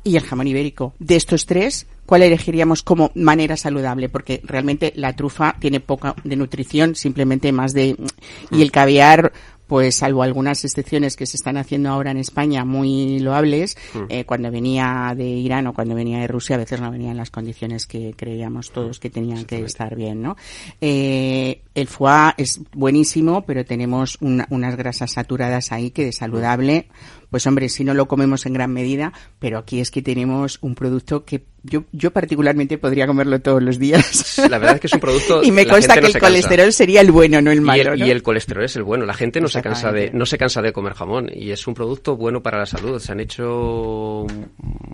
y 0.03 0.15
el 0.15 0.23
jamón 0.23 0.47
ibérico. 0.47 0.93
De 0.97 1.15
estos 1.15 1.45
tres, 1.45 1.85
¿cuál 2.05 2.23
elegiríamos 2.23 2.81
como 2.81 3.11
manera 3.13 3.55
saludable? 3.57 4.09
Porque 4.09 4.41
realmente 4.43 4.91
la 4.95 5.15
trufa 5.15 5.55
tiene 5.59 5.79
poca 5.79 6.15
de 6.23 6.35
nutrición, 6.35 6.95
simplemente 6.95 7.51
más 7.51 7.73
de... 7.73 7.95
Y 8.49 8.63
el 8.63 8.71
caviar, 8.71 9.31
pues 9.67 9.95
salvo 9.95 10.23
algunas 10.23 10.63
excepciones 10.65 11.15
que 11.15 11.25
se 11.25 11.37
están 11.37 11.57
haciendo 11.57 11.89
ahora 11.89 12.11
en 12.11 12.17
España 12.17 12.65
muy 12.65 13.19
loables, 13.19 13.77
eh, 14.09 14.23
cuando 14.25 14.49
venía 14.51 15.13
de 15.15 15.25
Irán 15.25 15.67
o 15.67 15.73
cuando 15.73 15.93
venía 15.95 16.19
de 16.19 16.27
Rusia 16.27 16.55
a 16.55 16.59
veces 16.59 16.79
no 16.81 16.89
venía 16.89 17.11
en 17.11 17.17
las 17.17 17.29
condiciones 17.31 17.85
que 17.85 18.13
creíamos 18.15 18.71
todos 18.71 18.99
que 18.99 19.09
tenían 19.09 19.45
que 19.45 19.59
estar 19.61 19.95
bien, 19.95 20.21
¿no? 20.21 20.35
Eh, 20.81 21.61
el 21.75 21.87
foie 21.87 22.33
es 22.37 22.61
buenísimo, 22.73 23.43
pero 23.45 23.65
tenemos 23.65 24.17
una- 24.21 24.47
unas 24.49 24.75
grasas 24.75 25.11
saturadas 25.11 25.71
ahí 25.71 25.91
que 25.91 26.05
de 26.05 26.11
saludable, 26.13 26.87
pues 27.29 27.45
hombre, 27.47 27.69
si 27.69 27.83
no 27.83 27.93
lo 27.93 28.07
comemos 28.07 28.45
en 28.45 28.53
gran 28.53 28.71
medida, 28.71 29.13
pero 29.39 29.57
aquí 29.57 29.79
es 29.79 29.91
que 29.91 30.01
tenemos 30.01 30.59
un 30.61 30.75
producto 30.75 31.25
que 31.25 31.45
yo, 31.63 31.83
yo 31.91 32.11
particularmente 32.11 32.77
podría 32.77 33.05
comerlo 33.07 33.41
todos 33.41 33.61
los 33.61 33.77
días. 33.77 34.37
La 34.49 34.57
verdad 34.57 34.75
es 34.75 34.81
que 34.81 34.87
es 34.87 34.93
un 34.93 34.99
producto. 35.01 35.43
y 35.43 35.51
me 35.51 35.67
consta 35.67 35.95
que 35.95 36.01
no 36.01 36.07
el 36.07 36.13
cansa. 36.13 36.27
colesterol 36.27 36.71
sería 36.71 37.01
el 37.01 37.11
bueno, 37.11 37.41
no 37.41 37.51
el 37.51 37.57
Y 37.57 37.61
malo. 37.61 37.93
el, 37.93 37.99
¿no? 37.99 38.05
y 38.05 38.11
el 38.11 38.23
colesterol 38.23 38.63
es 38.63 38.75
el 38.77 38.83
bueno. 38.83 39.05
La 39.05 39.13
gente 39.13 39.41
no 39.41 39.49
se 39.49 39.61
cansa 39.61 39.91
de 39.91 40.11
no 40.13 40.25
se 40.25 40.37
cansa 40.37 40.61
de 40.61 40.71
comer 40.71 40.93
jamón 40.93 41.29
y 41.33 41.51
es 41.51 41.67
un 41.67 41.73
producto 41.73 42.15
bueno 42.15 42.41
para 42.41 42.59
la 42.59 42.65
salud. 42.65 42.99
Se 42.99 43.11
han 43.11 43.19
hecho 43.19 44.25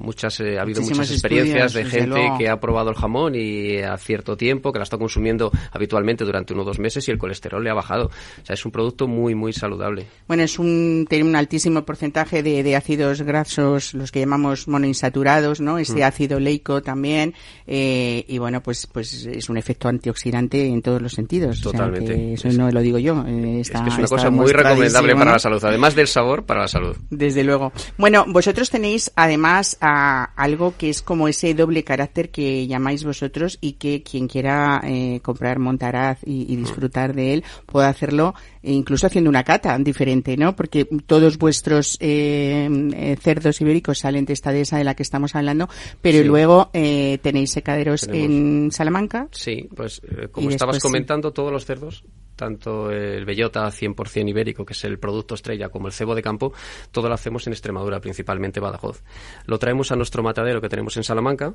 muchas 0.02 0.40
eh, 0.40 0.58
ha 0.58 0.64
habido 0.64 0.82
muchas 0.82 1.12
experiencias 1.12 1.74
de 1.74 1.86
gente 1.86 2.08
luego. 2.08 2.38
que 2.40 2.50
ha 2.50 2.60
probado 2.60 2.90
el 2.90 2.96
jamón 2.96 3.36
y 3.36 3.78
a 3.80 3.96
cierto 3.98 4.36
tiempo 4.36 4.72
que 4.72 4.80
la 4.80 4.84
está 4.84 4.98
consumiendo 4.98 5.52
habitualmente 5.72 6.24
durante 6.26 6.54
uno 6.54 6.64
o 6.64 6.66
dos 6.66 6.80
meses 6.80 7.08
y 7.08 7.12
el 7.12 7.18
colesterol 7.20 7.64
le 7.64 7.70
ha 7.70 7.76
bajado. 7.76 8.06
O 8.08 8.46
sea, 8.46 8.56
es 8.56 8.66
un 8.66 8.72
producto 8.72 9.08
muy 9.08 9.36
muy 9.36 9.54
saludable. 9.54 10.08
Bueno, 10.28 10.42
es 10.44 10.58
un, 10.58 11.06
tiene 11.08 11.26
un 11.26 11.36
altísimo 11.36 11.84
porcentaje 11.86 12.23
de, 12.32 12.64
de 12.64 12.76
ácidos 12.76 13.22
grasos, 13.22 13.94
los 13.94 14.12
que 14.12 14.20
llamamos 14.22 14.68
monoinsaturados, 14.68 15.60
¿no? 15.62 15.78
Ese 15.78 16.00
Mm. 16.00 16.04
ácido 16.04 16.40
leico 16.40 16.82
también, 16.82 17.34
eh, 17.68 18.26
y 18.28 18.38
bueno, 18.38 18.62
pues, 18.62 18.88
pues 18.88 19.26
es 19.26 19.50
un 19.50 19.58
efecto 19.58 19.88
antioxidante 19.88 20.66
en 20.68 20.82
todos 20.82 21.02
los 21.02 21.14
sentidos. 21.14 21.60
O 21.66 21.72
sea, 21.72 21.72
Totalmente. 21.72 22.34
eso 22.34 22.48
Es- 22.48 22.58
no 22.58 22.70
lo 22.72 22.82
digo 22.82 22.98
yo. 23.00 23.24
eh, 23.28 23.60
está- 23.62 23.80
es 23.80 23.84
que 23.84 23.90
es 23.90 23.98
una 23.98 24.08
cosa 24.08 24.30
muy 24.30 24.52
recomendable 24.52 25.16
para 25.16 25.32
la 25.34 25.40
salud, 25.40 25.64
además 25.64 25.96
del 25.96 26.08
sabor 26.08 26.46
para 26.46 26.62
la 26.62 26.68
salud. 26.68 26.96
Desde 27.10 27.44
luego. 27.44 27.72
Bueno, 27.98 28.26
vosotros 28.28 28.70
tenéis 28.70 29.12
además 29.16 29.78
a, 29.82 30.24
algo 30.36 30.76
que 30.78 30.90
es 30.90 31.02
como 31.02 31.28
ese 31.28 31.54
doble 31.54 31.84
carácter 31.84 32.30
que 32.30 32.66
llamáis 32.68 33.04
vosotros 33.04 33.58
y 33.62 33.74
que 33.74 34.04
quien 34.04 34.28
quiera 34.28 34.82
eh, 34.84 35.20
comprar 35.24 35.60
Montaraz 35.60 36.20
y, 36.26 36.52
y 36.52 36.56
disfrutar 36.56 37.14
de 37.14 37.34
él 37.36 37.44
puede 37.66 37.88
hacerlo 37.88 38.34
e 38.62 38.72
incluso 38.72 39.08
haciendo 39.08 39.30
una 39.30 39.44
cata 39.44 39.78
diferente, 39.80 40.38
¿no? 40.38 40.56
Porque 40.56 40.86
todos 41.06 41.38
vuestros 41.38 41.98
eh, 42.00 42.13
eh, 42.14 43.18
cerdos 43.22 43.60
ibéricos 43.62 44.00
salen 44.00 44.26
de 44.26 44.34
esta 44.34 44.52
dehesa 44.52 44.78
de 44.78 44.84
la 44.84 44.96
que 44.96 45.04
estamos 45.04 45.36
hablando, 45.36 45.68
pero 46.02 46.20
Sí. 46.20 46.24
luego 46.24 46.70
eh, 46.74 47.18
tenéis 47.22 47.52
secaderos 47.52 48.02
Tenemos. 48.02 48.26
en 48.26 48.72
Salamanca. 48.72 49.28
Sí, 49.32 49.68
pues 49.76 50.02
eh, 50.04 50.28
como 50.32 50.50
estabas 50.50 50.76
después 50.76 50.82
sí. 50.82 50.88
comentando, 50.88 51.32
todos 51.34 51.52
los 51.52 51.66
cerdos, 51.66 52.04
tanto 52.36 52.92
el 52.92 53.26
bellota 53.26 53.70
100% 53.72 54.30
ibérico, 54.30 54.66
que 54.66 54.74
es 54.74 54.84
el 54.86 55.00
producto 55.00 55.36
estrella, 55.36 55.70
como 55.70 55.88
el 55.88 55.94
cebo 55.94 56.16
de 56.16 56.22
campo, 56.22 56.54
todo 56.92 57.08
lo 57.08 57.14
hacemos 57.14 57.46
en 57.48 57.54
Extremadura, 57.54 58.00
principalmente 58.00 58.60
Badajoz. 58.60 59.04
Lo 59.46 59.60
traemos 59.60 59.92
a 59.92 59.96
nuestro 59.96 60.24
matadero 60.24 60.62
que 60.62 60.70
tenemos 60.70 60.98
en 60.98 61.04
Salamanca 61.04 61.54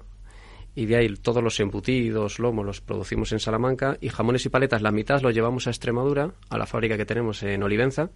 y 0.78 0.86
de 0.86 0.94
ahí 0.94 1.12
todos 1.16 1.42
los 1.42 1.58
embutidos, 1.58 2.38
lomos 2.38 2.64
los 2.64 2.80
producimos 2.80 3.32
en 3.32 3.40
Salamanca 3.40 3.98
y 4.00 4.10
jamones 4.10 4.46
y 4.46 4.48
paletas, 4.48 4.80
la 4.80 4.92
mitad 4.92 5.20
lo 5.22 5.32
llevamos 5.32 5.66
a 5.66 5.70
Extremadura, 5.70 6.34
a 6.50 6.56
la 6.56 6.66
fábrica 6.66 6.96
que 6.96 7.04
tenemos 7.04 7.42
en 7.42 7.64
Olivenza 7.64 8.10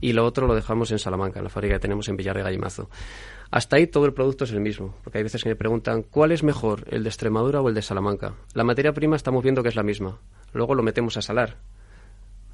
y 0.00 0.14
lo 0.14 0.24
otro 0.26 0.48
lo 0.48 0.56
dejamos 0.56 0.90
en 0.90 0.98
Salamanca, 0.98 1.38
en 1.38 1.44
la 1.44 1.48
fábrica 1.48 1.76
que 1.76 1.80
tenemos 1.80 2.08
en 2.08 2.16
Villar 2.16 2.36
de 2.36 2.42
Gallimazo. 2.42 2.90
Hasta 3.52 3.76
ahí 3.76 3.86
todo 3.86 4.04
el 4.04 4.14
producto 4.14 4.42
es 4.42 4.50
el 4.50 4.58
mismo, 4.58 4.96
porque 5.04 5.18
hay 5.18 5.22
veces 5.22 5.44
que 5.44 5.48
me 5.48 5.54
preguntan 5.54 6.02
¿cuál 6.02 6.32
es 6.32 6.42
mejor, 6.42 6.86
el 6.90 7.04
de 7.04 7.08
Extremadura 7.08 7.60
o 7.60 7.68
el 7.68 7.76
de 7.76 7.82
Salamanca? 7.82 8.34
La 8.52 8.64
materia 8.64 8.92
prima 8.92 9.14
estamos 9.14 9.44
viendo 9.44 9.62
que 9.62 9.68
es 9.68 9.76
la 9.76 9.84
misma. 9.84 10.18
Luego 10.52 10.74
lo 10.74 10.82
metemos 10.82 11.16
a 11.18 11.22
salar. 11.22 11.58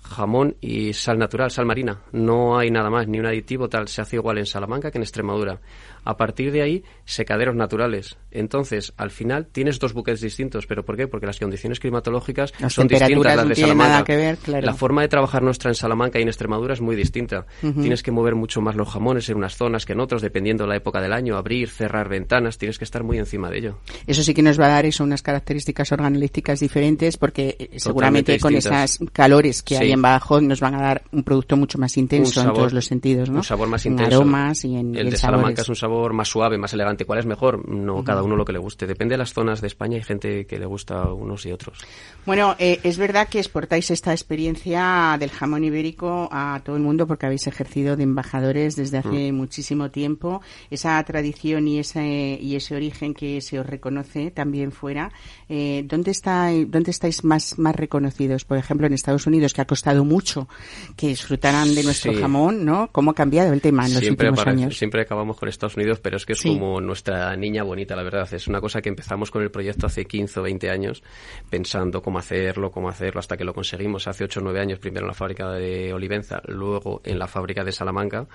Jamón 0.05 0.57
y 0.61 0.93
sal 0.93 1.19
natural, 1.19 1.51
sal 1.51 1.65
marina. 1.67 2.03
No 2.13 2.59
hay 2.59 2.71
nada 2.71 2.91
más, 2.91 3.09
ni 3.09 3.19
un 3.19 3.27
aditivo 3.27 3.69
tal. 3.69 3.89
Se 3.89 4.03
hace 4.03 4.17
igual 4.17 4.39
en 4.39 4.47
Salamanca 4.47 4.91
que 4.91 4.99
en 4.99 5.03
Extremadura. 5.03 5.61
A 6.05 6.19
partir 6.19 6.53
de 6.53 6.61
ahí, 6.61 6.85
secaderos 7.07 7.55
naturales. 7.57 8.19
Entonces, 8.31 8.93
al 8.99 9.11
final, 9.11 9.47
tienes 9.47 9.79
dos 9.79 9.95
buques 9.95 10.21
distintos. 10.21 10.67
¿Pero 10.67 10.85
por 10.85 10.99
qué? 10.99 11.09
Porque 11.09 11.25
las 11.25 11.39
condiciones 11.39 11.81
climatológicas 11.81 12.53
Las 12.59 12.75
son 12.75 12.87
distintas 12.89 13.37
las 13.37 13.45
no 13.45 13.49
de 13.49 13.55
Salamanca. 13.55 13.89
nada 13.91 14.05
que 14.05 14.17
ver, 14.17 14.37
claro. 14.37 14.67
La 14.67 14.75
forma 14.75 15.01
de 15.01 15.09
trabajar 15.09 15.43
nuestra 15.43 15.71
en 15.71 15.75
Salamanca 15.75 16.19
y 16.19 16.23
en 16.23 16.29
Extremadura 16.29 16.75
es 16.75 16.83
muy 16.83 16.97
distinta. 16.97 17.47
Tienes 17.61 18.03
que 18.03 18.11
mover 18.11 18.35
mucho 18.35 18.61
más 18.61 18.77
los 18.77 18.89
jamones 18.89 19.31
en 19.31 19.39
unas 19.39 19.57
zonas 19.57 19.87
que 19.87 19.95
en 19.95 20.01
otras, 20.01 20.21
dependiendo 20.21 20.65
de 20.65 20.69
la 20.69 20.77
época 20.77 21.01
del 21.01 21.15
año. 21.15 21.39
Abrir, 21.39 21.71
cerrar 21.71 22.11
ventanas, 22.11 22.59
tienes 22.59 22.77
que 22.77 22.85
estar 22.85 23.03
muy 23.03 23.17
encima 23.17 23.49
de 23.49 23.59
ello. 23.59 23.79
Eso 24.07 24.23
sí 24.23 24.35
que 24.35 24.43
nos 24.43 24.61
va 24.61 24.67
a 24.67 24.71
dar 24.71 24.85
eso, 24.85 25.03
unas 25.05 25.23
características 25.23 25.91
organolípticas 25.93 26.61
diferentes 26.61 27.17
porque 27.17 27.57
eh, 27.59 27.79
seguramente 27.79 28.39
con 28.39 28.55
esas 28.55 28.99
calores 29.15 29.63
que 29.63 29.79
hay 29.79 29.94
en 29.95 30.03
Badajoz 30.03 30.43
nos 30.43 30.61
van 30.61 30.75
a 30.75 30.83
dar 30.83 31.03
un 31.13 31.23
producto 31.23 31.57
mucho 31.57 31.79
más 31.79 31.97
intenso 31.97 32.41
en 32.43 32.53
todos 32.53 32.73
los 32.73 32.85
sentidos, 32.85 33.31
¿no? 33.31 33.37
Un 33.39 33.45
sabor 33.45 33.69
más 33.69 33.87
en 33.87 33.93
intenso. 33.93 34.17
aromas 34.19 34.65
y 34.65 34.77
en 34.77 34.95
El 34.95 35.09
y 35.09 35.11
de 35.11 35.17
Salamanca 35.17 35.63
es 35.63 35.69
un 35.69 35.77
sabor 35.77 36.13
más 36.13 36.29
suave, 36.29 36.59
más 36.59 36.73
elegante. 36.75 37.05
¿Cuál 37.05 37.21
es 37.21 37.27
mejor? 37.27 37.69
No, 37.69 38.05
cada 38.05 38.23
uno 38.23 38.37
lo 38.37 38.45
que 38.45 38.53
le 38.53 38.59
guste. 38.59 38.87
Depende 38.87 39.15
de 39.15 39.19
las 39.19 39.33
zonas 39.33 39.61
de 39.61 39.67
España. 39.69 39.97
Hay 39.97 40.03
gente 40.03 40.47
que 40.47 40.59
le 40.59 40.67
gusta 40.67 41.13
unos 41.13 41.47
y 41.47 41.53
otros. 41.53 41.79
Bueno, 42.27 42.55
eh, 42.59 42.81
es 42.83 42.99
verdad 42.99 43.29
que 43.29 43.39
exportáis 43.39 43.91
esta 43.91 44.13
experiencia 44.13 45.17
del 45.19 45.31
jamón 45.31 45.65
ibérico 45.65 46.29
a 46.31 46.61
todo 46.65 46.77
el 46.77 46.83
mundo 46.83 47.07
porque 47.07 47.27
habéis 47.27 47.47
ejercido 47.47 47.97
de 47.97 48.03
embajadores 48.03 48.77
desde 48.77 48.99
hace 48.99 49.33
Mm. 49.33 49.37
muchísimo 49.37 49.91
tiempo. 49.91 50.41
Esa 50.71 51.03
tradición 51.05 51.69
y 51.69 51.79
ese, 51.79 52.39
y 52.41 52.57
ese 52.57 52.75
origen 52.75 53.15
que 53.15 53.41
se 53.41 53.59
os 53.61 53.67
reconoce 53.67 54.31
también 54.31 54.73
fuera. 54.73 55.13
Eh, 55.49 55.85
¿dónde, 55.87 56.11
está, 56.11 56.51
¿Dónde 56.67 56.91
estáis 56.91 57.23
más, 57.25 57.59
más 57.59 57.77
reconocidos? 57.77 58.45
Por 58.45 58.57
ejemplo, 58.59 58.87
en 58.87 58.93
Estados 58.95 59.27
Unidos, 59.27 59.53
que 59.53 59.61
ha 59.61 59.67
costado 59.67 59.84
mucho 60.05 60.49
que 60.97 61.09
disfrutaran 61.09 61.75
de 61.75 61.83
nuestro 61.83 62.13
Sí. 62.13 62.21
jamón, 62.21 62.65
¿no? 62.65 62.89
¿Cómo 62.93 63.11
ha 63.11 63.15
cambiado 63.15 63.53
el 63.53 63.61
tema 63.61 63.87
en 63.87 63.95
los 63.95 64.01
siempre, 64.01 64.29
últimos 64.31 64.47
años? 64.47 64.77
siempre 64.77 65.03
acabamos 65.03 65.37
con 65.39 65.49
Estados 65.49 65.77
Unidos, 65.77 66.01
pero 66.01 66.17
es 66.17 66.25
que 66.27 66.33
es 66.35 66.39
Sí. 66.41 66.49
como 66.49 66.81
nuestra 66.81 67.37
niña 67.37 67.63
bonita, 67.63 67.95
la 67.97 68.03
verdad. 68.03 68.33
Es 68.33 68.47
una 68.49 68.61
cosa 68.61 68.81
que 68.81 68.89
empezamos 68.89 69.31
con 69.31 69.43
el 69.43 69.51
proyecto 69.51 69.87
hace 69.87 70.05
15 70.07 70.41
o 70.41 70.43
20 70.43 70.71
años, 70.71 71.03
pensando 71.51 72.03
cómo 72.03 72.19
hacerlo, 72.19 72.71
cómo 72.71 72.89
hacerlo, 72.89 73.21
hasta 73.21 73.37
que 73.37 73.45
lo 73.45 73.53
conseguimos 73.55 74.09
hace 74.09 74.25
8 74.25 74.41
o 74.41 74.43
9 74.43 74.61
años, 74.61 74.79
primero 74.79 75.05
en 75.05 75.09
la 75.09 75.15
fábrica 75.15 75.51
de 75.53 75.93
Olivenza, 75.93 76.41
luego 76.47 77.01
en 77.05 77.19
la 77.19 77.27
fábrica 77.27 77.63
de 77.65 77.73
Salamanca. 77.73 78.27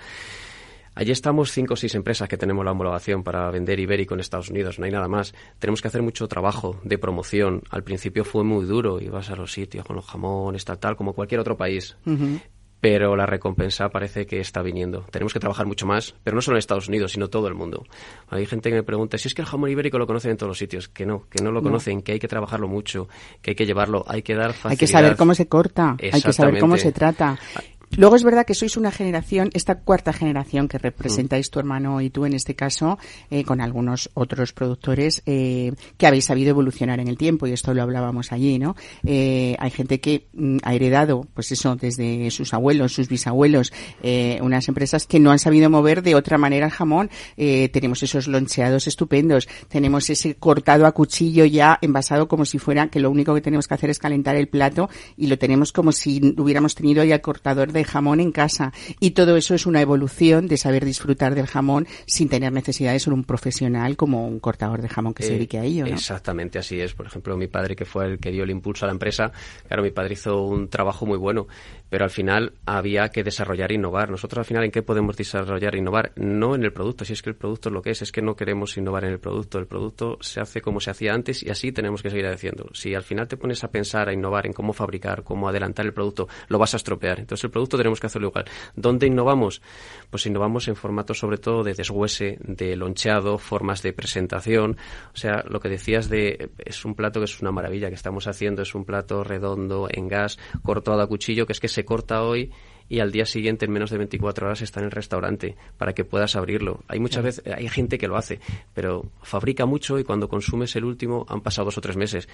Allí 0.95 1.11
estamos 1.11 1.51
cinco 1.51 1.75
o 1.75 1.77
seis 1.77 1.95
empresas 1.95 2.27
que 2.27 2.37
tenemos 2.37 2.65
la 2.65 2.71
homologación 2.71 3.23
para 3.23 3.49
vender 3.51 3.79
ibérico 3.79 4.13
en 4.13 4.19
Estados 4.19 4.49
Unidos, 4.49 4.79
no 4.79 4.85
hay 4.85 4.91
nada 4.91 5.07
más. 5.07 5.33
Tenemos 5.59 5.81
que 5.81 5.87
hacer 5.87 6.01
mucho 6.01 6.27
trabajo 6.27 6.79
de 6.83 6.97
promoción. 6.97 7.63
Al 7.69 7.83
principio 7.83 8.25
fue 8.25 8.43
muy 8.43 8.65
duro, 8.65 8.99
ibas 8.99 9.29
a 9.29 9.35
los 9.35 9.51
sitios 9.51 9.85
con 9.85 9.95
los 9.95 10.05
jamones, 10.05 10.65
tal, 10.65 10.79
tal, 10.79 10.95
como 10.95 11.13
cualquier 11.13 11.39
otro 11.41 11.57
país. 11.57 11.95
Pero 12.81 13.17
la 13.17 13.25
recompensa 13.25 13.89
parece 13.89 14.25
que 14.25 14.39
está 14.39 14.61
viniendo. 14.61 15.05
Tenemos 15.11 15.33
que 15.33 15.39
trabajar 15.39 15.65
mucho 15.65 15.85
más, 15.85 16.15
pero 16.23 16.35
no 16.35 16.41
solo 16.41 16.55
en 16.55 16.59
Estados 16.59 16.87
Unidos, 16.87 17.11
sino 17.11 17.27
todo 17.27 17.47
el 17.49 17.53
mundo. 17.53 17.85
Hay 18.29 18.45
gente 18.45 18.69
que 18.69 18.75
me 18.75 18.83
pregunta 18.83 19.17
si 19.17 19.27
es 19.27 19.33
que 19.33 19.41
el 19.41 19.47
jamón 19.47 19.69
ibérico 19.69 19.97
lo 19.97 20.07
conocen 20.07 20.31
en 20.31 20.37
todos 20.37 20.49
los 20.49 20.57
sitios. 20.57 20.87
Que 20.87 21.05
no, 21.05 21.27
que 21.29 21.43
no 21.43 21.51
lo 21.51 21.61
conocen, 21.61 22.01
que 22.01 22.13
hay 22.13 22.19
que 22.19 22.29
trabajarlo 22.29 22.69
mucho, 22.69 23.09
que 23.41 23.51
hay 23.51 23.55
que 23.55 23.65
llevarlo, 23.65 24.05
hay 24.07 24.21
que 24.21 24.33
dar 24.33 24.53
facilidad. 24.53 24.71
Hay 24.71 24.77
que 24.77 24.87
saber 24.87 25.17
cómo 25.17 25.35
se 25.35 25.47
corta, 25.47 25.97
hay 25.99 26.21
que 26.21 26.31
saber 26.31 26.59
cómo 26.59 26.77
se 26.77 26.93
trata. 26.93 27.37
Luego 27.97 28.15
es 28.15 28.23
verdad 28.23 28.45
que 28.45 28.53
sois 28.53 28.77
una 28.77 28.91
generación, 28.91 29.49
esta 29.53 29.75
cuarta 29.75 30.13
generación 30.13 30.67
que 30.67 30.77
representáis 30.77 31.49
tu 31.49 31.59
hermano 31.59 32.01
y 32.01 32.09
tú 32.09 32.25
en 32.25 32.33
este 32.33 32.55
caso, 32.55 32.99
eh, 33.29 33.43
con 33.43 33.61
algunos 33.61 34.09
otros 34.13 34.53
productores 34.53 35.21
eh, 35.25 35.73
que 35.97 36.07
habéis 36.07 36.25
sabido 36.25 36.51
evolucionar 36.51 36.99
en 36.99 37.07
el 37.07 37.17
tiempo 37.17 37.47
y 37.47 37.51
esto 37.51 37.73
lo 37.73 37.81
hablábamos 37.81 38.31
allí, 38.31 38.59
¿no? 38.59 38.75
Eh, 39.05 39.55
hay 39.59 39.71
gente 39.71 39.99
que 39.99 40.27
mm, 40.33 40.57
ha 40.63 40.73
heredado, 40.73 41.27
pues 41.33 41.51
eso, 41.51 41.75
desde 41.75 42.29
sus 42.31 42.53
abuelos, 42.53 42.93
sus 42.93 43.07
bisabuelos, 43.07 43.73
eh, 44.03 44.39
unas 44.41 44.67
empresas 44.67 45.05
que 45.05 45.19
no 45.19 45.31
han 45.31 45.39
sabido 45.39 45.69
mover 45.69 46.03
de 46.03 46.15
otra 46.15 46.37
manera 46.37 46.67
el 46.67 46.71
jamón. 46.71 47.09
Eh, 47.37 47.69
tenemos 47.69 48.03
esos 48.03 48.27
loncheados 48.27 48.87
estupendos, 48.87 49.47
tenemos 49.67 50.09
ese 50.09 50.35
cortado 50.35 50.85
a 50.85 50.91
cuchillo 50.91 51.45
ya 51.45 51.77
envasado 51.81 52.27
como 52.27 52.45
si 52.45 52.59
fuera 52.59 52.87
que 52.87 52.99
lo 52.99 53.09
único 53.09 53.33
que 53.33 53.41
tenemos 53.41 53.67
que 53.67 53.73
hacer 53.73 53.89
es 53.89 53.99
calentar 53.99 54.35
el 54.35 54.47
plato 54.47 54.89
y 55.17 55.27
lo 55.27 55.37
tenemos 55.37 55.71
como 55.71 55.91
si 55.91 56.35
hubiéramos 56.37 56.75
tenido 56.75 57.03
ya 57.03 57.15
el 57.15 57.21
cortador 57.21 57.71
de 57.71 57.78
jamón 57.83 58.19
en 58.19 58.31
casa. 58.31 58.71
Y 58.99 59.11
todo 59.11 59.37
eso 59.37 59.53
es 59.55 59.65
una 59.65 59.81
evolución 59.81 60.47
de 60.47 60.57
saber 60.57 60.85
disfrutar 60.85 61.35
del 61.35 61.47
jamón 61.47 61.87
sin 62.05 62.29
tener 62.29 62.51
necesidad 62.51 62.93
de 62.93 62.99
ser 62.99 63.13
un 63.13 63.23
profesional 63.23 63.95
como 63.97 64.27
un 64.27 64.39
cortador 64.39 64.81
de 64.81 64.89
jamón 64.89 65.13
que 65.13 65.23
se 65.23 65.29
Eh, 65.29 65.33
dedique 65.33 65.57
a 65.57 65.63
ello. 65.63 65.85
¿no? 65.85 65.93
Exactamente 65.93 66.59
así 66.59 66.79
es. 66.79 66.93
Por 66.93 67.05
ejemplo, 67.05 67.35
mi 67.37 67.47
padre, 67.47 67.75
que 67.75 67.85
fue 67.85 68.05
el 68.05 68.19
que 68.19 68.31
dio 68.31 68.43
el 68.43 68.49
impulso 68.49 68.85
a 68.85 68.87
la 68.87 68.93
empresa, 68.93 69.31
claro, 69.67 69.83
mi 69.83 69.91
padre 69.91 70.13
hizo 70.13 70.41
un 70.43 70.67
trabajo 70.69 71.05
muy 71.05 71.17
bueno, 71.17 71.47
pero 71.89 72.03
al 72.03 72.09
final 72.11 72.53
había 72.65 73.09
que 73.09 73.23
desarrollar 73.23 73.71
e 73.71 73.75
innovar. 73.75 74.09
Nosotros 74.09 74.39
al 74.39 74.45
final, 74.45 74.63
¿en 74.63 74.71
qué 74.71 74.81
podemos 74.83 75.15
desarrollar 75.17 75.75
e 75.75 75.79
innovar? 75.79 76.11
No 76.15 76.55
en 76.55 76.63
el 76.63 76.71
producto, 76.73 77.05
si 77.05 77.13
es 77.13 77.21
que 77.21 77.29
el 77.29 77.35
producto 77.35 77.69
es 77.69 77.73
lo 77.73 77.81
que 77.81 77.91
es, 77.91 78.01
es 78.01 78.11
que 78.11 78.21
no 78.21 78.35
queremos 78.35 78.77
innovar 78.77 79.05
en 79.05 79.11
el 79.11 79.19
producto. 79.19 79.59
El 79.59 79.67
producto 79.67 80.17
se 80.21 80.39
hace 80.39 80.61
como 80.61 80.79
se 80.79 80.91
hacía 80.91 81.13
antes 81.13 81.43
y 81.43 81.49
así 81.49 81.71
tenemos 81.71 82.01
que 82.01 82.09
seguir 82.09 82.27
haciendo. 82.27 82.69
Si 82.73 82.93
al 82.93 83.03
final 83.03 83.27
te 83.27 83.37
pones 83.37 83.63
a 83.63 83.71
pensar, 83.71 84.09
a 84.09 84.13
innovar 84.13 84.45
en 84.45 84.53
cómo 84.53 84.73
fabricar, 84.73 85.23
cómo 85.23 85.49
adelantar 85.49 85.85
el 85.85 85.93
producto, 85.93 86.27
lo 86.47 86.57
vas 86.59 86.73
a 86.73 86.77
estropear. 86.77 87.19
Entonces 87.19 87.43
el 87.45 87.51
producto 87.51 87.68
tenemos 87.77 87.99
que 87.99 88.07
hacerlo 88.07 88.29
igual. 88.29 88.45
¿Dónde 88.75 89.07
innovamos? 89.07 89.61
Pues 90.09 90.25
innovamos 90.25 90.67
en 90.67 90.75
formatos 90.75 91.19
sobre 91.19 91.37
todo 91.37 91.63
de 91.63 91.73
deshuese, 91.73 92.37
de 92.41 92.75
loncheado, 92.75 93.37
formas 93.37 93.81
de 93.81 93.93
presentación. 93.93 94.77
O 95.13 95.17
sea, 95.17 95.43
lo 95.47 95.59
que 95.59 95.69
decías 95.69 96.09
de 96.09 96.49
es 96.57 96.85
un 96.85 96.95
plato 96.95 97.19
que 97.19 97.25
es 97.25 97.41
una 97.41 97.51
maravilla 97.51 97.89
que 97.89 97.95
estamos 97.95 98.27
haciendo, 98.27 98.61
es 98.61 98.75
un 98.75 98.85
plato 98.85 99.23
redondo 99.23 99.87
en 99.89 100.07
gas, 100.07 100.39
cortado 100.63 101.01
a 101.01 101.07
cuchillo, 101.07 101.45
que 101.45 101.53
es 101.53 101.59
que 101.59 101.67
se 101.67 101.85
corta 101.85 102.23
hoy 102.23 102.51
y 102.89 102.99
al 102.99 103.11
día 103.11 103.25
siguiente 103.25 103.65
en 103.65 103.71
menos 103.71 103.91
de 103.91 103.97
24 103.97 104.47
horas 104.47 104.61
está 104.61 104.79
en 104.79 104.87
el 104.87 104.91
restaurante 104.91 105.55
para 105.77 105.93
que 105.93 106.03
puedas 106.03 106.35
abrirlo. 106.35 106.83
Hay 106.87 106.99
muchas 106.99 107.23
veces 107.23 107.47
hay 107.47 107.69
gente 107.69 107.97
que 107.97 108.07
lo 108.07 108.17
hace, 108.17 108.39
pero 108.73 109.05
fabrica 109.21 109.65
mucho 109.65 109.99
y 109.99 110.03
cuando 110.03 110.27
consumes 110.27 110.75
el 110.75 110.85
último 110.85 111.25
han 111.29 111.41
pasado 111.41 111.65
dos 111.65 111.77
o 111.77 111.81
tres 111.81 111.95
meses. 111.95 112.27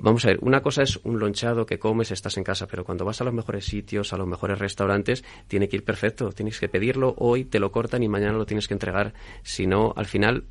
Vamos 0.00 0.24
a 0.24 0.28
ver, 0.28 0.38
una 0.42 0.62
cosa 0.62 0.82
es 0.82 0.96
un 1.02 1.18
lonchado 1.18 1.66
que 1.66 1.80
comes, 1.80 2.12
estás 2.12 2.36
en 2.36 2.44
casa, 2.44 2.68
pero 2.68 2.84
cuando 2.84 3.04
vas 3.04 3.20
a 3.20 3.24
los 3.24 3.34
mejores 3.34 3.64
sitios, 3.64 4.12
a 4.12 4.16
los 4.16 4.28
mejores 4.28 4.58
restaurantes, 4.58 5.24
tiene 5.48 5.68
que 5.68 5.76
ir 5.76 5.84
perfecto. 5.84 6.30
Tienes 6.30 6.60
que 6.60 6.68
pedirlo 6.68 7.14
hoy, 7.18 7.44
te 7.44 7.58
lo 7.58 7.72
cortan 7.72 8.04
y 8.04 8.08
mañana 8.08 8.38
lo 8.38 8.46
tienes 8.46 8.68
que 8.68 8.74
entregar. 8.74 9.12
Si 9.42 9.66
no, 9.66 9.92
al 9.96 10.06
final, 10.06 10.44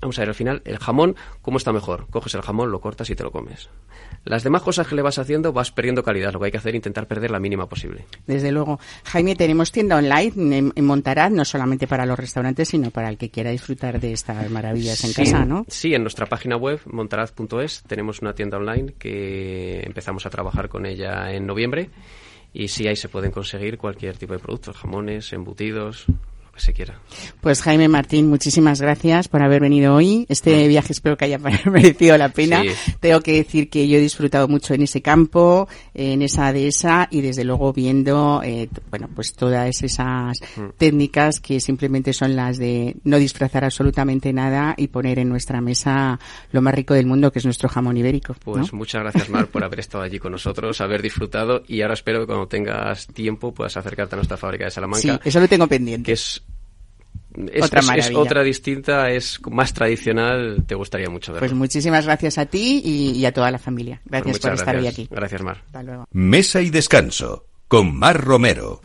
vamos 0.00 0.18
a 0.18 0.22
ver, 0.22 0.28
al 0.30 0.34
final, 0.34 0.62
el 0.64 0.78
jamón, 0.78 1.16
¿cómo 1.40 1.58
está 1.58 1.72
mejor? 1.72 2.06
Coges 2.10 2.34
el 2.34 2.42
jamón, 2.42 2.70
lo 2.70 2.80
cortas 2.80 3.10
y 3.10 3.14
te 3.14 3.22
lo 3.22 3.30
comes. 3.30 3.68
Las 4.24 4.44
demás 4.44 4.62
cosas 4.62 4.86
que 4.86 4.94
le 4.94 5.02
vas 5.02 5.18
haciendo 5.18 5.52
vas 5.52 5.72
perdiendo 5.72 6.02
calidad. 6.02 6.32
Lo 6.32 6.38
que 6.38 6.46
hay 6.46 6.52
que 6.52 6.58
hacer 6.58 6.70
es 6.74 6.76
intentar 6.76 7.08
perder 7.08 7.30
la 7.30 7.40
mínima 7.40 7.68
posible. 7.68 8.04
Desde 8.26 8.52
luego. 8.52 8.78
Jaime, 9.04 9.34
tenemos 9.34 9.72
tienda 9.72 9.96
online 9.96 10.72
en, 10.76 10.84
Montaraz, 10.84 11.32
no 11.32 11.44
solamente 11.44 11.86
para 11.86 12.06
los 12.06 12.18
restaurantes, 12.18 12.68
sino 12.68 12.90
para 12.90 13.08
el 13.08 13.16
que 13.16 13.30
quiera 13.30 13.50
disfrutar 13.50 14.00
de 14.00 14.12
estas 14.12 14.50
maravillas 14.50 15.02
en 15.04 15.10
Sí, 15.10 15.22
casa, 15.22 15.44
¿no? 15.44 15.64
Sí, 15.68 15.94
en 15.94 16.02
nuestra 16.02 16.26
página 16.26 16.56
web, 16.56 16.80
montaraz.es, 16.86 17.82
tenemos 17.86 18.20
una 18.20 18.34
tienda 18.34 18.58
online 18.58 18.94
que 18.98 19.80
empezamos 19.84 20.26
a 20.26 20.30
trabajar 20.30 20.68
con 20.68 20.86
ella 20.86 21.32
en 21.32 21.46
noviembre. 21.46 21.90
Y 22.52 22.68
sí, 22.68 22.86
ahí 22.86 22.96
se 22.96 23.08
pueden 23.08 23.30
conseguir 23.30 23.78
cualquier 23.78 24.18
tipo 24.18 24.34
de 24.34 24.38
productos, 24.38 24.76
jamones, 24.76 25.32
embutidos, 25.32 26.06
lo 26.52 26.56
que 26.56 26.60
se 26.60 26.72
quiera. 26.74 27.00
Pues 27.40 27.62
Jaime 27.62 27.88
Martín, 27.88 28.28
muchísimas 28.28 28.80
gracias 28.80 29.28
por 29.28 29.42
haber 29.42 29.62
venido 29.62 29.94
hoy. 29.94 30.26
Este 30.28 30.68
viaje 30.68 30.92
espero 30.92 31.16
que 31.16 31.24
haya 31.24 31.38
merecido 31.64 32.18
la 32.18 32.28
pena. 32.28 32.62
Sí. 32.62 32.68
Tengo 33.00 33.20
que 33.20 33.32
decir 33.32 33.70
que 33.70 33.88
yo 33.88 33.96
he 33.96 34.00
disfrutado 34.00 34.48
mucho 34.48 34.74
en 34.74 34.82
ese 34.82 35.00
campo, 35.00 35.66
en 35.94 36.20
esa 36.20 36.52
dehesa 36.52 37.08
y 37.10 37.22
desde 37.22 37.44
luego 37.44 37.72
viendo, 37.72 38.42
eh, 38.44 38.68
bueno, 38.90 39.08
pues 39.14 39.32
todas 39.32 39.82
esas 39.82 40.36
técnicas 40.76 41.40
que 41.40 41.58
simplemente 41.60 42.12
son 42.12 42.36
las 42.36 42.58
de 42.58 42.96
no 43.04 43.18
disfrazar 43.18 43.64
absolutamente 43.64 44.32
nada 44.32 44.74
y 44.76 44.88
poner 44.88 45.18
en 45.18 45.28
nuestra 45.30 45.60
mesa 45.60 46.20
lo 46.50 46.60
más 46.60 46.74
rico 46.74 46.92
del 46.94 47.06
mundo 47.06 47.32
que 47.32 47.38
es 47.38 47.44
nuestro 47.46 47.68
jamón 47.68 47.96
ibérico. 47.96 48.36
Pues 48.44 48.72
¿no? 48.72 48.78
muchas 48.78 49.02
gracias, 49.02 49.30
Mar, 49.30 49.46
por 49.46 49.64
haber 49.64 49.80
estado 49.80 50.04
allí 50.04 50.18
con 50.18 50.32
nosotros, 50.32 50.80
haber 50.80 51.00
disfrutado 51.00 51.62
y 51.66 51.80
ahora 51.80 51.94
espero 51.94 52.20
que 52.20 52.26
cuando 52.26 52.46
tengas 52.46 53.06
tiempo 53.06 53.54
puedas 53.54 53.76
acercarte 53.76 54.14
a 54.14 54.18
nuestra 54.18 54.36
fábrica 54.36 54.64
de 54.64 54.70
Sí, 54.70 54.74
Salamanca, 54.74 55.20
eso 55.24 55.40
lo 55.40 55.48
tengo 55.48 55.66
pendiente. 55.66 56.06
que 56.06 56.12
es, 56.12 56.42
es, 57.52 57.64
Otra 57.64 57.80
es- 57.80 58.06
es 58.08 58.14
otra 58.14 58.42
distinta, 58.42 59.10
es 59.10 59.38
más 59.50 59.72
tradicional, 59.74 60.64
te 60.66 60.74
gustaría 60.74 61.08
mucho 61.10 61.32
verlo. 61.32 61.46
Pues 61.46 61.52
muchísimas 61.56 62.04
gracias 62.04 62.38
a 62.38 62.46
ti 62.46 62.80
y, 62.84 63.10
y 63.12 63.24
a 63.26 63.32
toda 63.32 63.50
la 63.50 63.58
familia. 63.58 64.00
Pues 64.08 64.22
Gracias 64.22 64.38
por 64.38 64.50
muchas 64.50 64.60
estar 64.60 64.76
hoy 64.76 64.82
gracias. 64.82 65.06
aquí. 65.06 65.14
Gracias, 65.14 65.42
Mar. 65.42 65.62
Hasta 65.66 65.82
luego. 65.82 66.06
Mesa 66.12 66.60
y 66.62 66.70
descanso 66.70 67.46
con 67.68 67.96
Mar 67.96 68.20
Romero. 68.22 68.80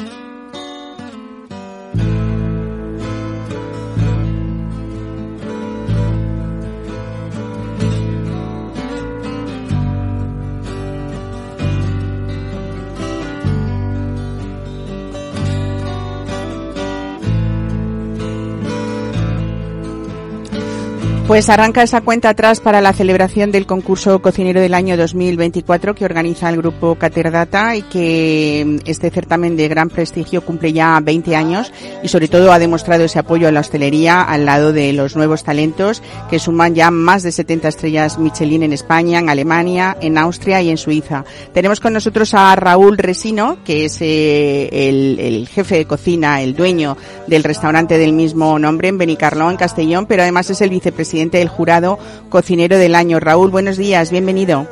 Pues 21.37 21.49
arranca 21.49 21.83
esa 21.83 22.01
cuenta 22.01 22.29
atrás 22.29 22.61
para 22.61 22.81
la 22.81 22.93
celebración 22.93 23.51
del 23.51 23.67
concurso 23.67 24.23
cocinero 24.23 24.59
del 24.59 24.73
año 24.73 24.97
2024 24.97 25.93
que 25.93 26.03
organiza 26.03 26.49
el 26.49 26.57
grupo 26.57 26.95
Caterdata 26.95 27.75
y 27.75 27.83
que 27.83 28.63
mm, 28.65 28.89
este 28.89 29.11
certamen 29.11 29.55
de 29.55 29.67
gran 29.67 29.91
prestigio 29.91 30.43
cumple 30.43 30.73
ya 30.73 30.99
20 30.99 31.35
años 31.35 31.71
y 32.01 32.07
sobre 32.07 32.27
todo 32.27 32.51
ha 32.51 32.57
demostrado 32.57 33.03
ese 33.03 33.19
apoyo 33.19 33.47
a 33.47 33.51
la 33.51 33.59
hostelería 33.59 34.23
al 34.23 34.45
lado 34.45 34.73
de 34.73 34.91
los 34.93 35.15
nuevos 35.15 35.43
talentos 35.43 36.01
que 36.27 36.39
suman 36.39 36.73
ya 36.73 36.89
más 36.89 37.21
de 37.21 37.31
70 37.31 37.67
estrellas 37.67 38.17
Michelin 38.17 38.63
en 38.63 38.73
España, 38.73 39.19
en 39.19 39.29
Alemania, 39.29 39.95
en 40.01 40.17
Austria 40.17 40.63
y 40.63 40.71
en 40.71 40.77
Suiza. 40.77 41.23
Tenemos 41.53 41.79
con 41.79 41.93
nosotros 41.93 42.33
a 42.33 42.55
Raúl 42.55 42.97
Resino, 42.97 43.59
que 43.63 43.85
es 43.85 44.01
eh, 44.01 44.69
el, 44.71 45.19
el 45.19 45.47
jefe 45.47 45.75
de 45.75 45.85
cocina, 45.85 46.41
el 46.41 46.55
dueño 46.55 46.97
del 47.27 47.43
restaurante 47.43 47.99
del 47.99 48.13
mismo 48.13 48.57
nombre 48.57 48.87
en 48.87 48.97
Benicarló, 48.97 49.51
en 49.51 49.57
Castellón, 49.57 50.07
pero 50.07 50.23
además 50.23 50.49
es 50.49 50.61
el 50.61 50.71
vicepresidente 50.71 51.26
del 51.31 51.49
jurado 51.49 51.99
cocinero 52.29 52.77
del 52.77 52.95
año. 52.95 53.19
Raúl, 53.19 53.51
buenos 53.51 53.77
días, 53.77 54.11
bienvenido. 54.11 54.65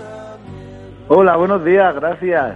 Hola, 1.07 1.35
buenos 1.35 1.63
días, 1.63 1.93
gracias. 1.95 2.55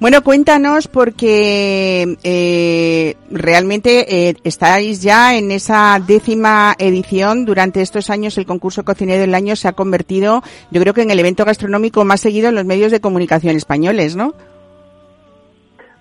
Bueno, 0.00 0.22
cuéntanos 0.22 0.86
porque 0.86 2.16
eh, 2.22 3.16
realmente 3.32 4.28
eh, 4.28 4.36
estáis 4.44 5.02
ya 5.02 5.36
en 5.36 5.50
esa 5.50 6.00
décima 6.06 6.76
edición. 6.78 7.44
Durante 7.44 7.82
estos 7.82 8.08
años 8.08 8.38
el 8.38 8.46
concurso 8.46 8.84
cocinero 8.84 9.20
del 9.20 9.34
año 9.34 9.56
se 9.56 9.66
ha 9.66 9.72
convertido, 9.72 10.42
yo 10.70 10.80
creo 10.80 10.94
que 10.94 11.02
en 11.02 11.10
el 11.10 11.18
evento 11.18 11.44
gastronómico 11.44 12.04
más 12.04 12.20
seguido 12.20 12.48
en 12.48 12.54
los 12.54 12.64
medios 12.64 12.92
de 12.92 13.00
comunicación 13.00 13.56
españoles, 13.56 14.14
¿no? 14.14 14.34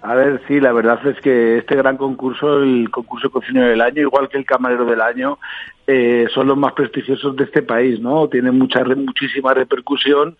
A 0.01 0.13
ver, 0.13 0.41
sí, 0.47 0.59
la 0.59 0.71
verdad 0.73 1.05
es 1.07 1.19
que 1.21 1.57
este 1.57 1.75
gran 1.75 1.97
concurso, 1.97 2.61
el 2.61 2.89
concurso 2.91 3.31
cocinero 3.31 3.67
del 3.67 3.81
año, 3.81 4.01
igual 4.03 4.29
que 4.29 4.37
el 4.37 4.45
camarero 4.45 4.85
del 4.85 5.01
año, 5.01 5.39
eh, 5.87 6.27
son 6.33 6.47
los 6.47 6.57
más 6.57 6.73
prestigiosos 6.73 7.35
de 7.35 7.45
este 7.45 7.63
país, 7.63 7.99
¿no? 7.99 8.27
Tienen 8.29 8.57
mucha, 8.57 8.83
muchísima 8.83 9.53
repercusión 9.53 10.37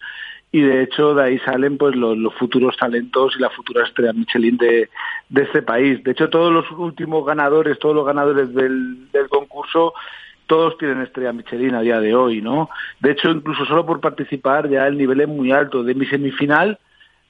y 0.51 0.61
de 0.61 0.83
hecho 0.83 1.13
de 1.13 1.23
ahí 1.23 1.39
salen 1.39 1.77
pues 1.77 1.95
los, 1.95 2.33
futuros 2.35 2.77
talentos 2.77 3.35
y 3.37 3.41
la 3.41 3.49
futura 3.49 3.83
estrella 3.85 4.13
Michelin 4.13 4.57
de, 4.57 4.89
de, 5.29 5.41
este 5.41 5.61
país. 5.61 6.03
De 6.03 6.11
hecho 6.11 6.29
todos 6.29 6.53
los 6.53 6.69
últimos 6.71 7.25
ganadores, 7.25 7.79
todos 7.79 7.95
los 7.95 8.05
ganadores 8.05 8.53
del, 8.53 9.11
del 9.11 9.27
concurso 9.27 9.93
todos 10.47 10.77
tienen 10.77 11.01
estrella 11.01 11.33
Michelin 11.33 11.75
a 11.75 11.81
día 11.81 11.99
de 11.99 12.15
hoy, 12.15 12.41
¿no? 12.41 12.69
De 13.01 13.11
hecho, 13.11 13.29
incluso 13.29 13.65
solo 13.65 13.85
por 13.85 13.99
participar 13.99 14.69
ya 14.69 14.87
el 14.87 14.97
nivel 14.97 15.19
es 15.19 15.27
muy 15.27 15.51
alto. 15.51 15.83
De 15.83 15.93
mi 15.93 16.05
semifinal, 16.05 16.79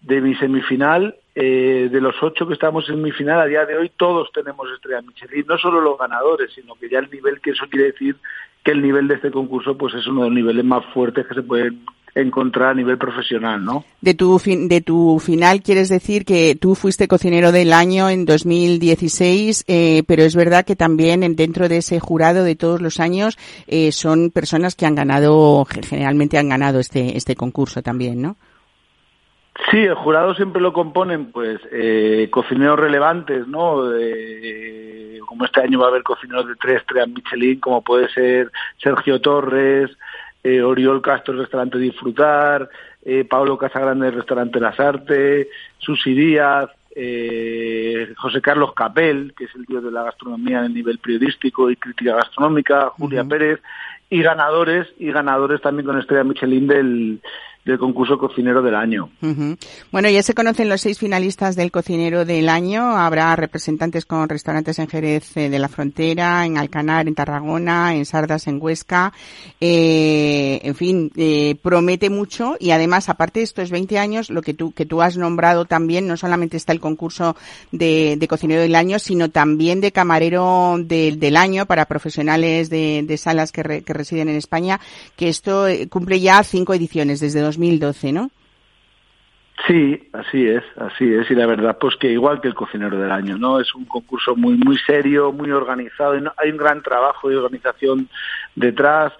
de 0.02 0.22
mi 0.22 0.36
semifinal, 0.36 1.16
eh, 1.40 1.88
de 1.92 2.02
los 2.02 2.16
ocho 2.24 2.48
que 2.48 2.56
estamos 2.56 2.90
en 2.90 3.00
mi 3.00 3.12
final, 3.12 3.40
a 3.40 3.46
día 3.46 3.64
de 3.64 3.78
hoy 3.78 3.92
todos 3.96 4.32
tenemos 4.34 4.68
estrella 4.74 5.04
Michelin, 5.04 5.46
no 5.46 5.56
solo 5.60 5.80
los 5.80 5.96
ganadores, 5.96 6.52
sino 6.52 6.74
que 6.74 6.90
ya 6.90 6.98
el 6.98 7.12
nivel, 7.12 7.40
que 7.42 7.52
eso 7.52 7.68
quiere 7.70 7.92
decir 7.92 8.16
que 8.64 8.72
el 8.72 8.82
nivel 8.82 9.08
de 9.08 9.16
este 9.16 9.30
concurso 9.30 9.78
pues 9.78 9.94
es 9.94 10.08
uno 10.08 10.24
de 10.24 10.30
los 10.30 10.36
niveles 10.36 10.66
más 10.66 10.84
fuertes 10.96 11.28
que 11.28 11.36
se 11.36 11.44
pueden 11.44 11.86
encontrar 12.16 12.70
a 12.70 12.74
nivel 12.74 12.98
profesional, 12.98 13.64
¿no? 13.64 13.86
De 14.02 14.16
tu, 14.16 14.42
de 14.44 14.82
tu 14.82 15.20
final 15.20 15.62
quieres 15.62 15.90
decir 15.90 16.26
que 16.26 16.56
tú 16.56 16.74
fuiste 16.74 17.08
cocinero 17.08 17.52
del 17.52 17.72
año 17.72 18.10
en 18.10 18.26
2016, 18.26 19.66
eh, 19.68 20.02
pero 20.08 20.24
es 20.24 20.36
verdad 20.36 20.66
que 20.66 20.76
también 20.76 21.36
dentro 21.36 21.70
de 21.70 21.78
ese 21.78 22.00
jurado 22.00 22.46
de 22.46 22.56
todos 22.56 22.82
los 22.82 23.00
años 23.00 23.38
eh, 23.68 23.92
son 23.92 24.32
personas 24.32 24.74
que 24.74 24.88
han 24.88 24.96
ganado, 24.96 25.66
generalmente 25.66 26.40
han 26.40 26.50
ganado 26.50 26.80
este, 26.80 27.16
este 27.16 27.36
concurso 27.36 27.84
también, 27.84 28.24
¿no? 28.24 28.38
Sí, 29.72 29.80
el 29.80 29.96
jurado 29.96 30.34
siempre 30.36 30.62
lo 30.62 30.72
componen, 30.72 31.32
pues, 31.32 31.60
eh, 31.72 32.30
cocineros 32.32 32.80
relevantes, 32.80 33.48
¿no? 33.48 33.84
como 35.28 35.46
este 35.46 35.62
año 35.62 35.80
va 35.80 35.86
a 35.86 35.90
haber 35.90 36.04
cocineros 36.04 36.48
de 36.48 36.56
tres, 36.56 36.84
tres 36.88 37.08
Michelin, 37.08 37.60
como 37.60 37.84
puede 37.84 38.10
ser 38.10 38.52
Sergio 38.82 39.22
Torres, 39.22 39.92
eh, 40.44 40.62
Oriol 40.62 41.02
Castro, 41.02 41.34
el 41.34 41.42
restaurante 41.42 41.78
Disfrutar, 41.78 42.70
eh, 43.04 43.26
Pablo 43.26 43.58
Casagrande, 43.58 44.08
el 44.08 44.16
restaurante 44.16 44.60
Las 44.60 44.80
Artes, 44.80 45.48
Susi 45.78 46.14
Díaz, 46.14 46.70
eh, 46.96 48.14
José 48.18 48.42
Carlos 48.42 48.74
Capel, 48.74 49.34
que 49.38 49.44
es 49.44 49.56
el 49.56 49.66
dios 49.66 49.84
de 49.84 49.92
la 49.92 50.04
gastronomía 50.04 50.60
en 50.60 50.66
el 50.66 50.74
nivel 50.74 50.98
periodístico 50.98 51.70
y 51.70 51.76
crítica 51.76 52.16
gastronómica, 52.16 52.90
Julia 52.90 53.24
Pérez, 53.24 53.60
y 54.10 54.22
ganadores, 54.22 54.88
y 54.98 55.12
ganadores 55.12 55.62
también 55.62 55.86
con 55.86 56.00
estrella 56.00 56.24
Michelin 56.24 56.68
del, 56.68 57.22
del 57.68 57.80
concurso 57.80 58.18
cocinero 58.18 58.62
del 58.62 58.76
año. 58.76 59.10
Bueno, 59.92 60.10
ya 60.10 60.24
se 60.24 60.34
conocen 60.34 60.70
los 60.70 60.82
seis 60.82 60.98
finalistas 61.00 61.56
del 61.56 61.72
cocinero 61.72 62.24
del 62.24 62.48
año. 62.48 62.98
Habrá 62.98 63.36
representantes 63.36 64.06
con 64.06 64.30
restaurantes 64.30 64.80
en 64.80 64.88
Jerez 64.88 65.36
eh, 65.36 65.50
de 65.50 65.60
la 65.60 65.68
Frontera, 65.68 66.46
en 66.46 66.58
Alcanar, 66.58 67.08
en 67.08 67.16
Tarragona, 67.16 67.94
en 67.94 68.06
Sardas, 68.06 68.48
en 68.48 68.62
Huesca. 68.62 69.12
Eh, 69.60 70.62
en 70.64 70.76
fin, 70.76 71.12
eh, 71.18 71.56
promete 71.62 72.10
mucho 72.10 72.56
y 72.60 72.72
además, 72.72 73.10
aparte 73.10 73.42
de 73.42 73.44
estos 73.44 73.70
20 73.70 74.00
años, 74.00 74.30
lo 74.30 74.42
que 74.42 74.54
tú, 74.54 74.72
que 74.72 74.86
tú 74.86 75.02
has 75.02 75.18
nombrado 75.18 75.66
también, 75.66 76.08
no 76.08 76.16
solamente 76.16 76.56
está 76.56 76.72
el 76.72 76.80
concurso 76.80 77.36
de, 77.72 78.26
cocinero 78.30 78.62
del 78.62 78.76
año, 78.76 79.00
sino 79.00 79.30
también 79.30 79.82
de 79.82 79.92
camarero 79.92 80.78
del 80.80 81.38
año 81.38 81.66
para 81.66 81.86
profesionales 81.86 82.70
de, 82.70 83.18
salas 83.18 83.52
que, 83.52 83.84
que 83.84 83.94
residen 83.94 84.30
en 84.30 84.36
España, 84.36 84.80
que 85.16 85.30
esto 85.30 85.66
cumple 85.90 86.20
ya 86.20 86.44
cinco 86.44 86.74
ediciones 86.74 87.20
desde 87.20 87.42
2012, 87.58 88.14
¿no? 88.14 88.30
Sí, 89.66 90.10
así 90.14 90.48
es, 90.48 90.64
así 90.78 91.12
es, 91.14 91.30
y 91.32 91.36
la 91.36 91.48
verdad, 91.48 91.78
pues 91.80 91.96
que 91.96 92.12
igual 92.12 92.40
que 92.40 92.48
el 92.48 92.54
cocinero 92.54 92.98
del 92.98 93.12
año, 93.12 93.38
¿no? 93.38 93.60
Es 93.60 93.74
un 93.74 93.86
concurso 93.86 94.36
muy, 94.36 94.56
muy 94.56 94.78
serio, 94.78 95.32
muy 95.32 95.50
organizado, 95.52 96.16
y 96.16 96.24
hay 96.38 96.52
un 96.52 96.58
gran 96.58 96.84
trabajo 96.84 97.28
de 97.28 97.38
organización 97.38 98.08
detrás. 98.56 99.14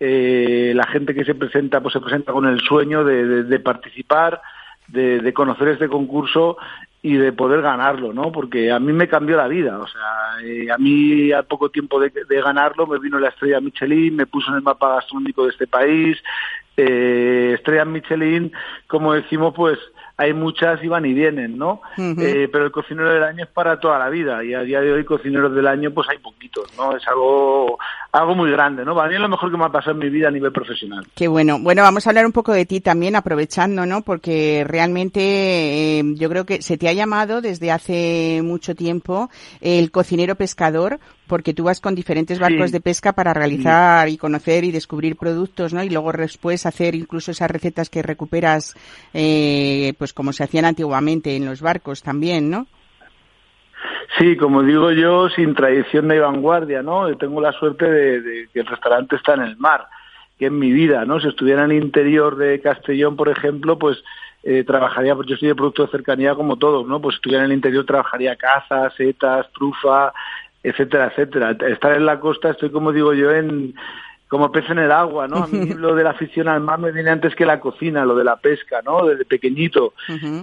Eh, 0.00 0.72
la 0.74 0.86
gente 0.88 1.14
que 1.14 1.24
se 1.24 1.36
presenta, 1.36 1.80
pues 1.80 1.92
se 1.92 2.00
presenta 2.00 2.32
con 2.32 2.44
el 2.46 2.60
sueño 2.60 3.04
de, 3.04 3.58
participar, 3.60 4.42
de, 4.88 5.32
conocer 5.32 5.68
este 5.68 5.88
concurso 5.88 6.58
y 7.00 7.14
de 7.14 7.32
poder 7.32 7.62
ganarlo, 7.62 8.12
¿no? 8.12 8.32
Porque 8.32 8.72
a 8.72 8.80
mí 8.80 8.92
me 8.92 9.08
cambió 9.08 9.36
la 9.36 9.46
vida, 9.46 9.78
o 9.78 9.86
sea, 9.86 10.44
eh, 10.44 10.70
a 10.72 10.76
mí 10.76 11.30
al 11.30 11.44
poco 11.44 11.70
tiempo 11.70 12.00
de, 12.00 12.10
de, 12.10 12.42
ganarlo 12.42 12.86
me 12.86 12.98
vino 12.98 13.18
la 13.18 13.28
estrella 13.28 13.60
Michelin, 13.60 14.16
me 14.16 14.26
puso 14.26 14.50
en 14.50 14.56
el 14.56 14.62
mapa 14.62 14.96
gastronómico 14.96 15.44
de 15.44 15.50
este 15.50 15.66
país, 15.66 16.18
eh, 16.76 17.52
estrellas 17.54 17.86
Michelin, 17.86 18.52
como 18.86 19.12
decimos, 19.12 19.54
pues 19.54 19.78
hay 20.16 20.32
muchas 20.32 20.82
y 20.82 20.88
van 20.88 21.06
y 21.06 21.12
vienen, 21.12 21.58
¿no? 21.58 21.80
eh, 21.98 22.48
pero 22.52 22.66
el 22.66 22.72
cocinero 22.72 23.12
del 23.12 23.24
año 23.24 23.44
es 23.44 23.50
para 23.50 23.80
toda 23.80 23.98
la 23.98 24.08
vida 24.08 24.44
y 24.44 24.54
a 24.54 24.60
día 24.60 24.80
de 24.80 24.92
hoy 24.92 25.04
cocineros 25.04 25.54
del 25.54 25.66
año 25.66 25.92
pues 25.92 26.08
hay 26.08 26.18
poquitos, 26.18 26.70
¿no? 26.76 26.96
Es 26.96 27.06
algo 27.08 27.78
algo 28.12 28.34
muy 28.36 28.50
grande, 28.52 28.84
¿no? 28.84 28.94
Para 28.94 29.08
mí 29.08 29.16
es 29.16 29.20
lo 29.20 29.28
mejor 29.28 29.50
que 29.50 29.56
me 29.56 29.64
ha 29.64 29.70
pasado 29.70 29.92
en 29.92 29.98
mi 29.98 30.08
vida 30.08 30.28
a 30.28 30.30
nivel 30.30 30.52
profesional. 30.52 31.04
Qué 31.16 31.26
bueno. 31.26 31.58
Bueno, 31.58 31.82
vamos 31.82 32.06
a 32.06 32.10
hablar 32.10 32.26
un 32.26 32.32
poco 32.32 32.52
de 32.52 32.64
ti 32.64 32.80
también, 32.80 33.16
aprovechando, 33.16 33.86
¿no? 33.86 34.02
Porque 34.02 34.64
realmente 34.64 35.98
eh, 35.98 36.02
yo 36.14 36.28
creo 36.28 36.46
que 36.46 36.62
se 36.62 36.78
te 36.78 36.88
ha 36.88 36.92
llamado 36.92 37.40
desde 37.40 37.72
hace 37.72 38.40
mucho 38.44 38.76
tiempo 38.76 39.30
el 39.60 39.90
cocinero 39.90 40.36
pescador, 40.36 41.00
porque 41.26 41.54
tú 41.54 41.64
vas 41.64 41.80
con 41.80 41.94
diferentes 41.94 42.38
barcos 42.38 42.70
de 42.70 42.80
pesca 42.80 43.14
para 43.14 43.34
realizar 43.34 44.08
y 44.08 44.16
conocer 44.16 44.64
y 44.64 44.70
descubrir 44.70 45.16
productos, 45.16 45.72
¿no? 45.72 45.82
Y 45.82 45.90
luego 45.90 46.12
después 46.12 46.66
hacer 46.66 46.94
incluso 46.94 47.30
esas 47.30 47.50
recetas 47.50 47.88
que 47.90 48.02
recuperas, 48.02 48.76
eh, 49.12 49.94
pues 49.98 50.03
como 50.12 50.32
se 50.32 50.44
hacían 50.44 50.64
antiguamente 50.64 51.36
en 51.36 51.46
los 51.46 51.62
barcos 51.62 52.02
también, 52.02 52.50
¿no? 52.50 52.66
Sí, 54.18 54.36
como 54.36 54.62
digo 54.62 54.92
yo, 54.92 55.28
sin 55.28 55.54
tradición 55.54 56.08
de 56.08 56.20
vanguardia, 56.20 56.82
¿no? 56.82 57.14
tengo 57.16 57.40
la 57.40 57.52
suerte 57.52 57.90
de, 57.90 58.48
que 58.52 58.60
el 58.60 58.66
restaurante 58.66 59.16
está 59.16 59.34
en 59.34 59.42
el 59.42 59.56
mar, 59.56 59.86
que 60.38 60.46
es 60.46 60.52
mi 60.52 60.72
vida, 60.72 61.04
¿no? 61.04 61.18
Si 61.18 61.28
estuviera 61.28 61.64
en 61.64 61.72
el 61.72 61.82
interior 61.82 62.36
de 62.36 62.60
Castellón, 62.60 63.16
por 63.16 63.28
ejemplo, 63.28 63.78
pues 63.78 64.02
eh, 64.44 64.62
trabajaría, 64.64 65.14
pues 65.16 65.26
yo 65.26 65.36
soy 65.36 65.48
de 65.48 65.54
producto 65.54 65.84
de 65.84 65.90
cercanía 65.90 66.34
como 66.34 66.56
todos, 66.56 66.86
¿no? 66.86 67.00
Pues 67.00 67.14
si 67.14 67.16
estuviera 67.16 67.44
en 67.44 67.50
el 67.50 67.56
interior 67.56 67.84
trabajaría 67.84 68.36
caza, 68.36 68.90
setas, 68.90 69.50
trufa, 69.52 70.12
etcétera, 70.62 71.08
etcétera. 71.08 71.56
Estar 71.68 71.96
en 71.96 72.06
la 72.06 72.20
costa, 72.20 72.50
estoy 72.50 72.70
como 72.70 72.92
digo 72.92 73.14
yo 73.14 73.32
en 73.32 73.74
como 74.28 74.50
pez 74.50 74.68
en 74.70 74.78
el 74.78 74.90
agua, 74.90 75.28
¿no? 75.28 75.44
A 75.44 75.46
mí 75.46 75.66
lo 75.76 75.94
de 75.94 76.04
la 76.04 76.10
afición 76.10 76.48
al 76.48 76.60
mar 76.60 76.78
me 76.78 76.92
viene 76.92 77.10
antes 77.10 77.34
que 77.34 77.46
la 77.46 77.60
cocina, 77.60 78.04
lo 78.04 78.14
de 78.14 78.24
la 78.24 78.36
pesca, 78.36 78.80
¿no? 78.84 79.06
Desde 79.06 79.24
pequeñito. 79.24 79.94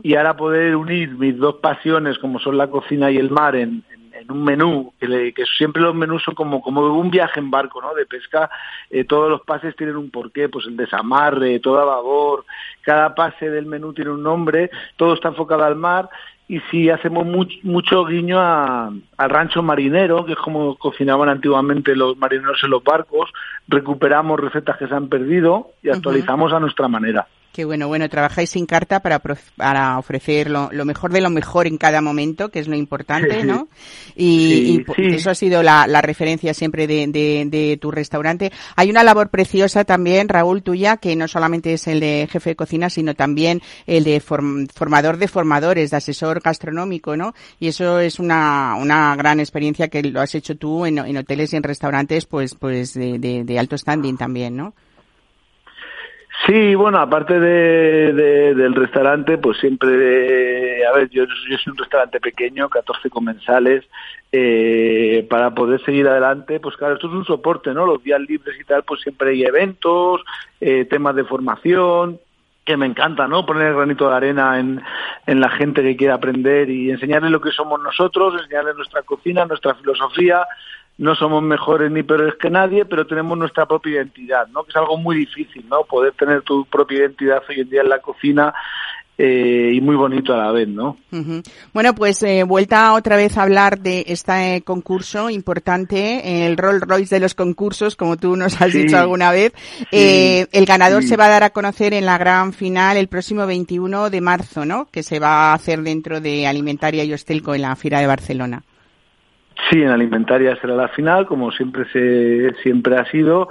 Y 0.03 0.15
ahora 0.15 0.36
poder 0.36 0.75
unir 0.75 1.09
mis 1.11 1.38
dos 1.38 1.55
pasiones, 1.55 2.17
como 2.19 2.39
son 2.39 2.57
la 2.57 2.67
cocina 2.67 3.11
y 3.11 3.17
el 3.17 3.29
mar, 3.29 3.55
en, 3.55 3.84
un 4.29 4.43
menú, 4.43 4.93
que, 4.99 5.34
que, 5.34 5.45
siempre 5.57 5.82
los 5.82 5.95
menús 5.95 6.21
son 6.23 6.36
como, 6.36 6.61
como 6.61 6.82
un 6.95 7.09
viaje 7.09 7.39
en 7.39 7.49
barco, 7.49 7.82
¿no? 7.82 7.95
De 7.95 8.05
pesca, 8.05 8.51
eh, 8.89 9.03
todos 9.03 9.29
los 9.29 9.41
pases 9.41 9.75
tienen 9.75 9.95
un 9.97 10.11
porqué, 10.11 10.47
pues 10.47 10.67
el 10.67 10.77
desamarre, 10.77 11.59
todo 11.59 11.79
a 11.79 11.86
babor, 11.86 12.45
cada 12.82 13.15
pase 13.15 13.49
del 13.49 13.65
menú 13.65 13.93
tiene 13.93 14.11
un 14.11 14.21
nombre, 14.21 14.69
todo 14.95 15.15
está 15.15 15.29
enfocado 15.29 15.63
al 15.63 15.75
mar 15.75 16.07
y 16.52 16.60
si 16.70 16.89
hacemos 16.89 17.26
mucho 17.64 18.04
guiño 18.04 18.38
al 18.38 19.30
rancho 19.30 19.64
marinero, 19.64 20.26
que 20.26 20.34
es 20.34 20.38
como 20.38 20.76
cocinaban 20.76 21.30
antiguamente 21.30 21.95
los 21.95 22.18
marineros 22.18 22.62
en 22.62 22.72
los 22.72 22.84
barcos, 22.84 23.32
recuperamos 23.70 24.38
recetas 24.38 24.76
que 24.76 24.86
se 24.86 24.93
han 24.93 25.08
perdido 25.08 25.70
y 25.82 25.88
actualizamos 25.88 26.52
a 26.52 26.60
nuestra 26.60 26.89
manera. 26.89 27.26
Qué 27.52 27.66
bueno, 27.66 27.89
bueno, 27.89 28.08
trabajáis 28.08 28.52
sin 28.52 28.66
carta 28.66 29.02
para, 29.02 29.20
para 29.20 29.99
ofrecer 29.99 30.49
lo, 30.49 30.70
mejor 30.86 31.12
de 31.12 31.20
lo 31.20 31.30
mejor 31.30 31.68
en 31.68 31.78
cada 31.78 32.02
momento, 32.02 32.47
que 32.49 32.60
es 32.60 32.70
lo 32.70 32.78
importante, 32.78 33.43
¿no? 33.43 33.68
Y, 34.16 34.86
eso 34.97 35.32
ha 35.32 35.36
sido 35.36 35.62
la, 35.62 36.02
referencia 36.02 36.54
siempre 36.54 36.88
de, 36.88 37.08
de, 37.08 37.78
tu 37.82 37.91
restaurante. 37.91 38.54
Hay 38.78 38.89
una 38.89 39.04
labor 39.04 39.30
preciosa 39.30 39.84
también, 39.84 40.30
Raúl, 40.30 40.64
tuya, 40.64 40.95
que 40.95 41.14
no 41.18 41.28
solamente 41.28 41.74
es 41.74 41.88
el 41.88 41.99
de 41.99 42.30
jefe 42.32 42.52
de 42.52 42.56
cocina, 42.56 42.89
sino 42.89 43.16
también 43.16 43.62
el 43.86 44.06
de 44.06 44.22
formador 44.22 45.18
de 45.18 45.28
formadores, 45.28 45.91
de 45.91 45.97
asesor 45.97 46.39
gastronómico, 46.39 47.18
¿no? 47.18 47.34
Y 47.60 47.68
eso 47.68 47.99
es 47.99 48.20
una, 48.20 48.76
una 48.80 49.14
gran 49.18 49.41
experiencia 49.41 49.89
que 49.89 50.02
lo 50.04 50.22
has 50.22 50.36
hecho 50.36 50.56
tú 50.56 50.86
en, 50.86 50.99
en 50.99 51.18
hoteles 51.18 51.52
y 51.52 51.58
en 51.58 51.64
restaurantes, 51.64 52.26
pues, 52.26 52.56
pues 52.56 52.93
de, 52.93 53.20
de 53.20 53.60
alto 53.60 53.78
standing 53.78 54.16
también, 54.16 54.56
¿no? 54.56 54.74
Sí, 56.45 56.73
bueno, 56.73 56.99
aparte 56.99 57.39
de, 57.39 58.13
del 58.55 58.73
restaurante, 58.73 59.37
pues 59.37 59.59
siempre, 59.59 60.85
a 60.85 60.91
ver, 60.93 61.09
yo, 61.09 61.25
yo 61.25 61.57
soy 61.57 61.71
un 61.71 61.77
restaurante 61.77 62.19
pequeño, 62.19 62.67
14 62.67 63.09
comensales, 63.11 63.85
eh, 64.31 65.27
para 65.29 65.53
poder 65.53 65.83
seguir 65.83 66.07
adelante, 66.07 66.59
pues 66.59 66.75
claro, 66.77 66.95
esto 66.95 67.07
es 67.07 67.13
un 67.13 67.25
soporte, 67.25 67.73
¿no? 67.73 67.85
Los 67.85 68.03
días 68.03 68.19
libres 68.21 68.59
y 68.59 68.63
tal, 68.63 68.83
pues 68.83 69.01
siempre 69.01 69.31
hay 69.31 69.43
eventos, 69.43 70.21
eh, 70.59 70.85
temas 70.85 71.15
de 71.15 71.25
formación, 71.25 72.19
que 72.65 72.77
me 72.77 72.87
encanta, 72.87 73.27
¿no? 73.27 73.45
Poner 73.45 73.67
el 73.67 73.75
granito 73.75 74.09
de 74.09 74.15
arena 74.15 74.59
en, 74.59 74.81
en 75.27 75.39
la 75.41 75.49
gente 75.49 75.83
que 75.83 75.95
quiere 75.95 76.13
aprender 76.13 76.69
y 76.69 76.89
enseñarles 76.89 77.31
lo 77.31 77.41
que 77.41 77.51
somos 77.51 77.79
nosotros, 77.81 78.33
enseñarles 78.35 78.75
nuestra 78.77 79.03
cocina, 79.03 79.45
nuestra 79.45 79.75
filosofía. 79.75 80.45
No 80.97 81.15
somos 81.15 81.41
mejores 81.41 81.91
ni 81.91 82.03
peores 82.03 82.35
que 82.39 82.49
nadie, 82.49 82.85
pero 82.85 83.07
tenemos 83.07 83.37
nuestra 83.37 83.65
propia 83.65 83.93
identidad, 83.93 84.47
¿no? 84.49 84.63
Que 84.63 84.69
es 84.69 84.75
algo 84.75 84.97
muy 84.97 85.15
difícil, 85.17 85.65
¿no? 85.67 85.83
Poder 85.83 86.13
tener 86.13 86.43
tu 86.43 86.65
propia 86.65 86.99
identidad 86.99 87.41
hoy 87.49 87.61
en 87.61 87.69
día 87.69 87.81
en 87.81 87.89
la 87.89 87.99
cocina 87.99 88.53
eh, 89.17 89.71
y 89.73 89.81
muy 89.81 89.95
bonito 89.95 90.33
a 90.33 90.37
la 90.37 90.51
vez, 90.51 90.67
¿no? 90.67 90.97
Bueno, 91.73 91.93
pues 91.95 92.21
eh, 92.23 92.43
vuelta 92.43 92.93
otra 92.93 93.17
vez 93.17 93.37
a 93.37 93.43
hablar 93.43 93.79
de 93.79 94.03
este 94.07 94.61
concurso 94.63 95.29
importante, 95.29 96.45
el 96.45 96.57
Rolls 96.57 96.81
Royce 96.81 97.15
de 97.15 97.21
los 97.21 97.35
concursos, 97.35 97.95
como 97.95 98.17
tú 98.17 98.35
nos 98.35 98.59
has 98.61 98.71
Sí. 98.71 98.83
dicho 98.83 98.97
alguna 98.97 99.31
vez. 99.31 99.53
Eh, 99.91 100.47
el 100.51 100.65
ganador 100.65 101.01
sí. 101.03 101.09
se 101.09 101.17
va 101.17 101.25
a 101.25 101.29
dar 101.29 101.43
a 101.43 101.49
conocer 101.51 101.93
en 101.93 102.05
la 102.05 102.17
gran 102.17 102.53
final 102.53 102.97
el 102.97 103.07
próximo 103.07 103.45
21 103.45 104.09
de 104.09 104.21
marzo, 104.21 104.65
¿no? 104.65 104.87
Que 104.91 105.03
se 105.03 105.19
va 105.19 105.51
a 105.51 105.53
hacer 105.53 105.81
dentro 105.81 106.19
de 106.21 106.47
Alimentaria 106.47 107.03
y 107.03 107.13
Hostelco 107.13 107.53
en 107.55 107.61
la 107.63 107.75
Fira 107.75 107.99
de 107.99 108.07
Barcelona. 108.07 108.63
Sí, 109.70 109.82
en 109.82 109.89
alimentaria 109.89 110.55
será 110.59 110.76
la 110.76 110.88
final, 110.89 111.28
como 111.28 111.51
siempre 111.51 111.86
se 111.91 112.53
siempre 112.62 112.97
ha 112.97 113.05
sido 113.05 113.49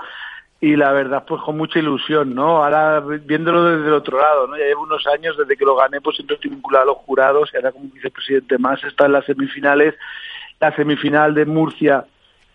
y 0.61 0.77
la 0.77 0.93
verdad 0.93 1.25
pues 1.27 1.41
con 1.43 1.57
mucha 1.57 1.79
ilusión, 1.79 2.35
¿no? 2.35 2.63
Ahora 2.63 3.01
viéndolo 3.01 3.65
desde 3.65 3.89
el 3.89 3.95
otro 3.95 4.19
lado, 4.19 4.47
¿no? 4.47 4.59
Ya 4.59 4.65
llevo 4.65 4.83
unos 4.83 5.07
años 5.07 5.37
desde 5.39 5.57
que 5.57 5.65
lo 5.65 5.75
gané, 5.75 6.01
pues 6.01 6.17
siempre 6.17 6.35
estoy 6.35 6.51
vinculado 6.51 6.83
a 6.83 6.87
los 6.89 6.99
jurados 6.99 7.51
y 7.53 7.57
ahora 7.57 7.73
como 7.73 7.89
vicepresidente 7.91 8.59
más 8.59 8.83
está 8.85 9.07
en 9.07 9.13
las 9.13 9.25
semifinales, 9.25 9.95
la 10.61 10.75
semifinal 10.77 11.35
de 11.35 11.47
Murcia 11.47 12.05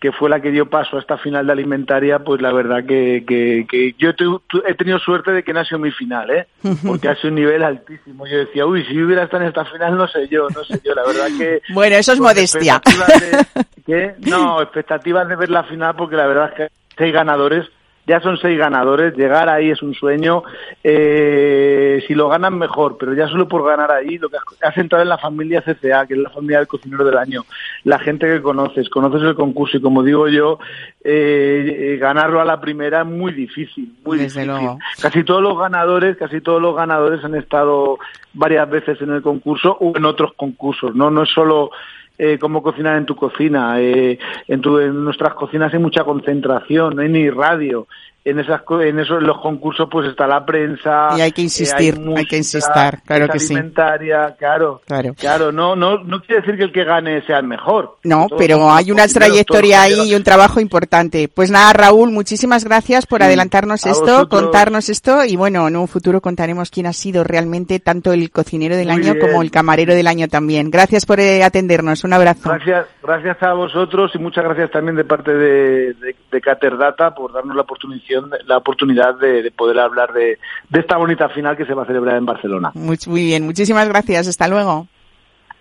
que 0.00 0.12
fue 0.12 0.28
la 0.28 0.40
que 0.40 0.50
dio 0.50 0.66
paso 0.68 0.96
a 0.96 1.00
esta 1.00 1.16
final 1.16 1.46
de 1.46 1.52
alimentaria, 1.52 2.18
pues 2.18 2.42
la 2.42 2.52
verdad 2.52 2.84
que, 2.84 3.24
que, 3.26 3.66
que 3.68 3.94
yo 3.98 4.14
tu- 4.14 4.40
tu- 4.46 4.62
he 4.66 4.74
tenido 4.74 4.98
suerte 4.98 5.32
de 5.32 5.42
que 5.42 5.52
no 5.54 5.60
ha 5.60 5.64
sido 5.64 5.78
mi 5.78 5.90
final, 5.90 6.30
¿eh? 6.30 6.46
Porque 6.86 7.08
ha 7.08 7.16
sido 7.16 7.30
un 7.30 7.36
nivel 7.36 7.62
altísimo. 7.62 8.26
Yo 8.26 8.38
decía, 8.38 8.66
uy, 8.66 8.84
si 8.84 8.94
yo 8.94 9.06
hubiera 9.06 9.22
estado 9.24 9.42
en 9.44 9.48
esta 9.48 9.64
final, 9.64 9.96
no 9.96 10.06
sé 10.06 10.28
yo, 10.28 10.48
no 10.54 10.62
sé 10.64 10.80
yo, 10.84 10.94
la 10.94 11.02
verdad 11.06 11.28
que... 11.38 11.62
Bueno, 11.72 11.96
eso 11.96 12.12
es 12.12 12.20
modestia. 12.20 12.76
expectativas 12.84 13.20
de- 13.54 13.64
¿qué? 13.86 14.14
No, 14.28 14.60
expectativas 14.60 15.28
de 15.28 15.36
ver 15.36 15.50
la 15.50 15.64
final 15.64 15.94
porque 15.96 16.16
la 16.16 16.26
verdad 16.26 16.50
es 16.50 16.54
que 16.56 16.68
seis 16.98 17.12
ganadores, 17.14 17.66
ya 18.06 18.20
son 18.20 18.38
seis 18.38 18.56
ganadores, 18.58 19.16
llegar 19.16 19.48
ahí 19.48 19.70
es 19.70 19.82
un 19.82 19.94
sueño, 19.94 20.44
eh, 20.84 22.02
si 22.06 22.14
lo 22.14 22.28
ganan 22.28 22.56
mejor, 22.56 22.96
pero 22.98 23.14
ya 23.14 23.26
solo 23.26 23.48
por 23.48 23.66
ganar 23.66 23.90
ahí, 23.90 24.18
lo 24.18 24.28
que 24.28 24.36
has, 24.62 24.76
entrado 24.76 25.02
en 25.02 25.08
la 25.08 25.18
familia 25.18 25.62
CCA, 25.62 26.06
que 26.06 26.14
es 26.14 26.20
la 26.20 26.30
familia 26.30 26.58
del 26.58 26.68
cocinero 26.68 27.04
del 27.04 27.18
año, 27.18 27.44
la 27.84 27.98
gente 27.98 28.26
que 28.28 28.42
conoces, 28.42 28.88
conoces 28.88 29.22
el 29.22 29.34
concurso 29.34 29.76
y 29.76 29.80
como 29.80 30.04
digo 30.04 30.28
yo, 30.28 30.58
eh, 31.02 31.94
eh, 31.94 31.96
ganarlo 31.98 32.40
a 32.40 32.44
la 32.44 32.60
primera 32.60 33.00
es 33.00 33.06
muy 33.06 33.32
difícil, 33.32 33.92
muy 34.04 34.18
Desde 34.18 34.40
difícil. 34.42 34.46
luego. 34.48 34.78
Casi 35.02 35.24
todos 35.24 35.42
los 35.42 35.58
ganadores, 35.58 36.16
casi 36.16 36.40
todos 36.40 36.62
los 36.62 36.76
ganadores 36.76 37.24
han 37.24 37.34
estado 37.34 37.98
varias 38.34 38.68
veces 38.70 39.00
en 39.02 39.10
el 39.10 39.22
concurso 39.22 39.76
o 39.80 39.96
en 39.96 40.04
otros 40.04 40.32
concursos, 40.34 40.94
¿no? 40.94 41.10
No 41.10 41.24
es 41.24 41.30
solo 41.30 41.70
eh, 42.18 42.38
cómo 42.38 42.62
cocinar 42.62 42.96
en 42.96 43.06
tu 43.06 43.14
cocina, 43.16 43.80
eh, 43.80 44.18
en, 44.48 44.60
tu, 44.60 44.78
en 44.78 45.04
nuestras 45.04 45.34
cocinas 45.34 45.72
hay 45.72 45.80
mucha 45.80 46.04
concentración, 46.04 46.96
no 46.96 47.02
hay 47.02 47.08
ni 47.08 47.30
radio. 47.30 47.86
En 48.28 48.40
esas 48.40 48.60
en 48.82 48.98
esos 48.98 49.22
los 49.22 49.40
concursos 49.40 49.88
pues 49.88 50.08
está 50.08 50.26
la 50.26 50.44
prensa 50.44 51.10
Y 51.16 51.20
hay 51.20 51.30
que 51.30 51.42
eh, 51.42 51.44
insistir, 51.44 51.94
hay 51.94 52.00
música, 52.00 52.28
que 52.30 52.36
insistar, 52.38 53.00
claro 53.04 53.28
que 53.28 53.38
sí. 53.38 53.54
alimentaria, 53.54 54.34
claro, 54.36 54.80
Claro. 54.84 55.14
claro, 55.14 55.52
no, 55.52 55.76
no, 55.76 55.98
no 56.02 56.20
quiere 56.20 56.40
decir 56.40 56.56
que 56.56 56.64
el 56.64 56.72
que 56.72 56.82
gane 56.82 57.24
sea 57.24 57.38
el 57.38 57.46
mejor. 57.46 57.98
No, 58.02 58.26
pero 58.36 58.68
hay 58.72 58.90
una 58.90 59.06
trayectoria 59.06 59.82
ahí 59.82 60.10
y 60.10 60.14
un 60.16 60.24
trabajo 60.24 60.58
importante. 60.58 61.28
Pues 61.28 61.52
nada, 61.52 61.72
Raúl, 61.72 62.10
muchísimas 62.10 62.64
gracias 62.64 63.06
por 63.06 63.20
Sí, 63.20 63.26
adelantarnos 63.26 63.86
esto, 63.86 64.00
vosotros. 64.04 64.28
contarnos 64.42 64.88
esto 64.88 65.24
y 65.24 65.36
bueno, 65.36 65.68
en 65.68 65.76
un 65.76 65.86
futuro 65.86 66.20
contaremos 66.20 66.70
quién 66.72 66.86
ha 66.86 66.92
sido 66.92 67.22
realmente 67.22 67.78
tanto 67.78 68.12
el 68.12 68.32
cocinero 68.32 68.74
del 68.76 68.88
Muy 68.88 68.96
año 68.96 69.14
bien. 69.14 69.24
como 69.24 69.40
el 69.42 69.52
camarero 69.52 69.94
del 69.94 70.08
año 70.08 70.26
también. 70.26 70.70
Gracias 70.72 71.06
por 71.06 71.20
eh, 71.20 71.44
atendernos. 71.44 72.02
Un 72.02 72.12
abrazo. 72.12 72.50
Gracias, 72.50 72.86
gracias 73.04 73.40
a 73.42 73.52
vosotros 73.52 74.10
y 74.14 74.18
muchas 74.18 74.42
gracias 74.42 74.72
también 74.72 74.96
de 74.96 75.04
parte 75.04 75.32
de, 75.32 75.94
de, 75.94 76.16
de 76.32 76.40
Caterdata 76.40 77.14
por 77.14 77.32
darnos 77.32 77.54
la 77.54 77.62
oportunidad, 77.62 78.15
la 78.46 78.56
oportunidad 78.58 79.14
de, 79.18 79.42
de 79.42 79.50
poder 79.50 79.78
hablar 79.78 80.12
de, 80.12 80.38
de 80.68 80.80
esta 80.80 80.96
bonita 80.96 81.28
final 81.28 81.56
que 81.56 81.66
se 81.66 81.74
va 81.74 81.82
a 81.82 81.86
celebrar 81.86 82.16
en 82.16 82.26
Barcelona. 82.26 82.72
Muy, 82.74 82.98
muy 83.06 83.24
bien, 83.24 83.44
muchísimas 83.44 83.88
gracias. 83.88 84.28
Hasta 84.28 84.48
luego. 84.48 84.88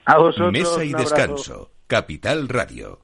A 0.06 0.18
vosotros. 0.18 0.52
Mesa 0.52 0.84
y 0.84 0.94
descanso. 0.94 1.70
Capital 1.88 2.48
Radio. 2.50 3.00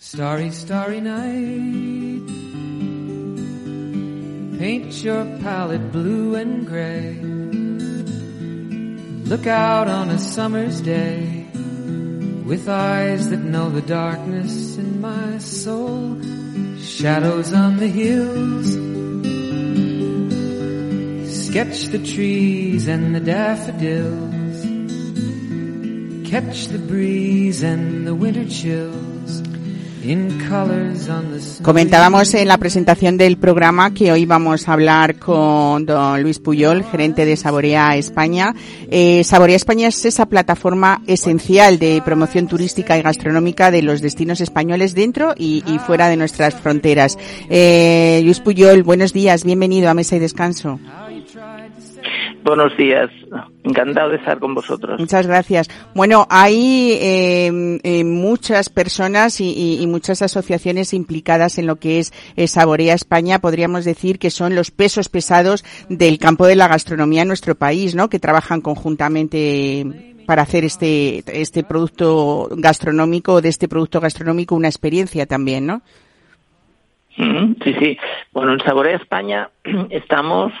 Starry, 0.00 0.52
starry 0.52 1.00
night. 1.00 2.22
Paint 4.58 4.92
your 5.02 5.24
palette 5.42 5.92
blue 5.92 6.36
and 6.36 6.66
gray. 6.66 7.20
Look 9.28 9.46
out 9.46 9.88
on 9.88 10.10
a 10.10 10.18
summer's 10.18 10.80
day 10.80 11.46
with 12.48 12.66
eyes 12.66 13.28
that 13.28 13.40
know 13.40 13.68
the 13.68 13.82
darkness 13.82 14.78
in 14.78 15.02
my 15.02 15.36
soul. 15.36 16.18
Shadows 16.80 17.52
on 17.52 17.76
the 17.76 17.88
hills. 17.88 18.68
Sketch 21.46 21.88
the 21.88 21.98
trees 21.98 22.88
and 22.88 23.14
the 23.14 23.20
daffodils. 23.20 24.58
Catch 26.30 26.68
the 26.68 26.78
breeze 26.78 27.62
and 27.62 28.06
the 28.06 28.14
winter 28.14 28.46
chills 28.46 29.47
Comentábamos 31.62 32.32
en 32.34 32.48
la 32.48 32.56
presentación 32.56 33.18
del 33.18 33.36
programa 33.36 33.92
que 33.92 34.10
hoy 34.10 34.24
vamos 34.24 34.68
a 34.68 34.72
hablar 34.72 35.18
con 35.18 35.84
don 35.84 36.22
Luis 36.22 36.38
Puyol, 36.38 36.84
gerente 36.84 37.26
de 37.26 37.36
Saborea 37.36 37.96
España. 37.96 38.54
Eh, 38.90 39.22
Saborea 39.24 39.56
España 39.56 39.88
es 39.88 40.04
esa 40.04 40.26
plataforma 40.26 41.02
esencial 41.06 41.78
de 41.78 42.00
promoción 42.04 42.46
turística 42.48 42.96
y 42.96 43.02
gastronómica 43.02 43.70
de 43.70 43.82
los 43.82 44.00
destinos 44.00 44.40
españoles 44.40 44.94
dentro 44.94 45.34
y, 45.36 45.62
y 45.66 45.78
fuera 45.78 46.08
de 46.08 46.16
nuestras 46.16 46.54
fronteras. 46.54 47.18
Eh, 47.50 48.20
Luis 48.24 48.40
Puyol, 48.40 48.82
buenos 48.82 49.12
días, 49.12 49.44
bienvenido 49.44 49.90
a 49.90 49.94
Mesa 49.94 50.16
y 50.16 50.20
Descanso. 50.20 50.80
Buenos 52.44 52.74
días, 52.76 53.10
encantado 53.64 54.10
de 54.10 54.16
estar 54.16 54.38
con 54.38 54.54
vosotros. 54.54 54.98
Muchas 54.98 55.26
gracias. 55.26 55.68
Bueno, 55.94 56.26
hay 56.30 56.92
eh, 56.92 57.78
eh, 57.82 58.04
muchas 58.04 58.68
personas 58.70 59.40
y, 59.40 59.80
y- 59.82 59.86
muchas 59.86 60.22
asociaciones 60.22 60.94
implicadas 60.94 61.58
en 61.58 61.66
lo 61.66 61.76
que 61.76 61.98
es 61.98 62.12
eh, 62.36 62.46
Saborea 62.46 62.94
España. 62.94 63.40
Podríamos 63.40 63.84
decir 63.84 64.18
que 64.18 64.30
son 64.30 64.54
los 64.54 64.70
pesos 64.70 65.08
pesados 65.08 65.64
del 65.90 66.18
campo 66.18 66.46
de 66.46 66.56
la 66.56 66.68
gastronomía 66.68 67.22
en 67.22 67.28
nuestro 67.28 67.54
país, 67.54 67.94
¿no? 67.94 68.08
Que 68.08 68.18
trabajan 68.18 68.60
conjuntamente 68.60 70.14
para 70.26 70.42
hacer 70.42 70.64
este 70.64 71.22
este 71.40 71.64
producto 71.64 72.48
gastronómico, 72.52 73.40
de 73.42 73.48
este 73.50 73.68
producto 73.68 74.00
gastronómico, 74.00 74.54
una 74.54 74.68
experiencia 74.68 75.26
también, 75.26 75.66
¿no? 75.66 75.82
Mm, 77.16 77.54
Sí, 77.64 77.74
sí. 77.80 77.98
Bueno, 78.32 78.52
en 78.52 78.60
Saborea 78.60 78.96
España 78.96 79.50
estamos 79.90 80.52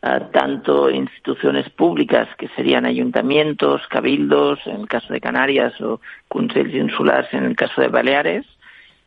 tanto 0.00 0.90
instituciones 0.90 1.68
públicas, 1.70 2.28
que 2.36 2.48
serían 2.48 2.86
ayuntamientos, 2.86 3.82
cabildos, 3.88 4.60
en 4.66 4.82
el 4.82 4.88
caso 4.88 5.12
de 5.12 5.20
Canarias, 5.20 5.80
o 5.80 6.00
Consell 6.28 6.74
Insulars, 6.74 7.32
en 7.34 7.44
el 7.44 7.56
caso 7.56 7.80
de 7.80 7.88
Baleares, 7.88 8.46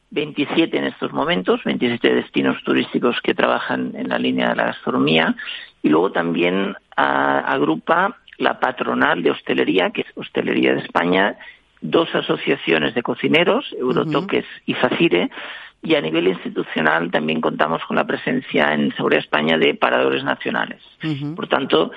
27 0.10 0.78
en 0.78 0.84
estos 0.86 1.14
momentos, 1.14 1.64
27 1.64 2.14
destinos 2.14 2.62
turísticos 2.66 3.22
que 3.22 3.34
trabajan 3.34 3.94
en 3.96 4.10
la 4.10 4.20
línea 4.20 4.50
de 4.50 4.56
la 4.56 4.66
gastronomía, 4.66 5.36
y 5.82 5.90
luego 5.90 6.12
también 6.12 6.76
agrupa 6.96 8.18
la 8.38 8.60
patronal 8.60 9.24
de 9.24 9.32
hostelería, 9.32 9.92
que 9.92 10.02
es 10.02 10.08
Hostelería 10.16 10.74
de 10.74 10.82
España, 10.82 11.38
dos 11.80 12.14
asociaciones 12.14 12.94
de 12.94 13.02
cocineros, 13.02 13.74
Eurotoques 13.80 14.46
y 14.66 14.74
Facire, 14.74 15.30
y 15.84 15.96
a 15.96 16.02
nivel 16.02 16.28
institucional 16.28 17.10
también 17.10 17.42
contamos 17.42 17.84
con 17.86 17.96
la 17.96 18.06
presencia 18.06 18.74
en 18.74 18.94
Seguridad 18.96 19.24
España 19.24 19.58
de 19.58 19.74
paradores 19.74 20.24
nacionales. 20.24 20.82
Por 21.36 21.48
tanto, 21.48 21.92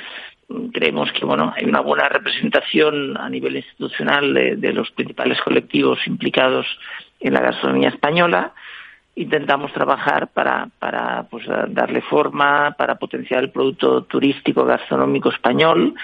creemos 0.72 1.12
que 1.12 1.24
bueno 1.24 1.52
hay 1.54 1.64
una 1.64 1.80
buena 1.80 2.08
representación 2.08 3.16
a 3.16 3.28
nivel 3.28 3.56
institucional 3.56 4.32
de, 4.32 4.56
de 4.56 4.72
los 4.72 4.90
principales 4.92 5.40
colectivos 5.42 5.98
implicados 6.06 6.66
en 7.20 7.34
la 7.34 7.40
gastronomía 7.40 7.88
española. 7.88 8.54
Intentamos 9.16 9.72
trabajar 9.72 10.28
para, 10.28 10.68
para 10.78 11.24
pues, 11.30 11.46
darle 11.68 12.02
forma, 12.02 12.74
para 12.76 12.96
potenciar 12.96 13.44
el 13.44 13.50
producto 13.50 14.02
turístico 14.04 14.64
gastronómico 14.64 15.30
español 15.30 15.94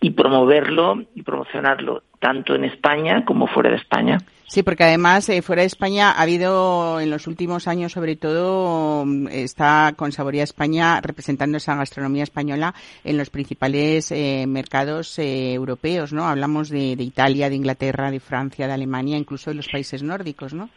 y 0.00 0.10
promoverlo 0.10 1.02
y 1.14 1.22
promocionarlo 1.22 2.04
tanto 2.20 2.54
en 2.54 2.64
España 2.64 3.24
como 3.24 3.48
fuera 3.48 3.70
de 3.70 3.76
España. 3.76 4.18
Sí, 4.50 4.64
porque 4.64 4.82
además 4.82 5.28
eh, 5.28 5.42
fuera 5.42 5.62
de 5.62 5.66
España 5.66 6.10
ha 6.10 6.22
habido 6.22 6.98
en 6.98 7.08
los 7.08 7.28
últimos 7.28 7.68
años, 7.68 7.92
sobre 7.92 8.16
todo, 8.16 9.04
mm, 9.06 9.28
está 9.28 9.94
con 9.96 10.10
Saboría 10.10 10.42
España 10.42 11.00
representando 11.00 11.58
esa 11.58 11.76
gastronomía 11.76 12.24
española 12.24 12.74
en 13.04 13.16
los 13.16 13.30
principales 13.30 14.10
eh, 14.10 14.46
mercados 14.48 15.16
eh, 15.20 15.52
europeos, 15.54 16.12
¿no? 16.12 16.26
Hablamos 16.26 16.68
de, 16.68 16.96
de 16.96 17.04
Italia, 17.04 17.48
de 17.48 17.54
Inglaterra, 17.54 18.10
de 18.10 18.18
Francia, 18.18 18.66
de 18.66 18.72
Alemania, 18.72 19.16
incluso 19.16 19.50
de 19.50 19.56
los 19.56 19.68
países 19.68 20.02
nórdicos, 20.02 20.52
¿no? 20.52 20.68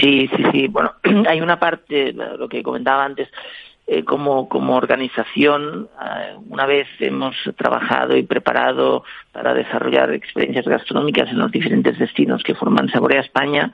Sí, 0.00 0.28
sí, 0.34 0.44
sí. 0.52 0.68
Bueno, 0.68 0.92
hay 1.28 1.40
una 1.40 1.58
parte, 1.58 2.12
lo 2.12 2.48
que 2.48 2.62
comentaba 2.62 3.04
antes, 3.04 3.28
eh, 3.86 4.04
como, 4.04 4.48
como 4.48 4.74
organización, 4.74 5.88
eh, 6.02 6.34
una 6.48 6.66
vez 6.66 6.88
hemos 6.98 7.36
trabajado 7.56 8.16
y 8.16 8.24
preparado 8.24 9.04
para 9.30 9.54
desarrollar 9.54 10.12
experiencias 10.12 10.66
gastronómicas 10.66 11.28
en 11.30 11.38
los 11.38 11.52
diferentes 11.52 11.96
destinos 11.98 12.42
que 12.42 12.56
forman 12.56 12.88
Saborea 12.88 13.20
España, 13.20 13.72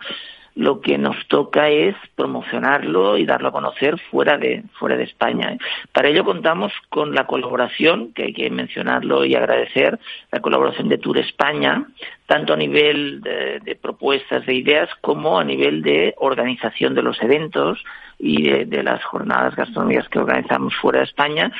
lo 0.54 0.80
que 0.80 0.98
nos 0.98 1.16
toca 1.28 1.68
es 1.68 1.94
promocionarlo 2.14 3.16
y 3.16 3.24
darlo 3.24 3.48
a 3.48 3.52
conocer 3.52 3.98
fuera 4.10 4.36
de, 4.36 4.64
fuera 4.78 4.96
de 4.96 5.04
España. 5.04 5.56
Para 5.92 6.08
ello 6.08 6.24
contamos 6.24 6.72
con 6.88 7.14
la 7.14 7.26
colaboración, 7.26 8.12
que 8.12 8.24
hay 8.24 8.32
que 8.32 8.50
mencionarlo 8.50 9.24
y 9.24 9.34
agradecer, 9.34 9.98
la 10.30 10.40
colaboración 10.40 10.88
de 10.88 10.98
Tour 10.98 11.18
España, 11.18 11.86
tanto 12.26 12.52
a 12.52 12.56
nivel 12.56 13.20
de, 13.22 13.60
de 13.60 13.76
propuestas, 13.76 14.44
de 14.44 14.54
ideas, 14.54 14.90
como 15.00 15.38
a 15.38 15.44
nivel 15.44 15.82
de 15.82 16.14
organización 16.18 16.94
de 16.94 17.02
los 17.02 17.20
eventos 17.22 17.82
y 18.18 18.42
de, 18.42 18.64
de 18.66 18.82
las 18.82 19.02
jornadas 19.04 19.56
gastronómicas 19.56 20.08
que 20.08 20.18
organizamos 20.18 20.74
fuera 20.76 20.98
de 20.98 21.06
España 21.06 21.52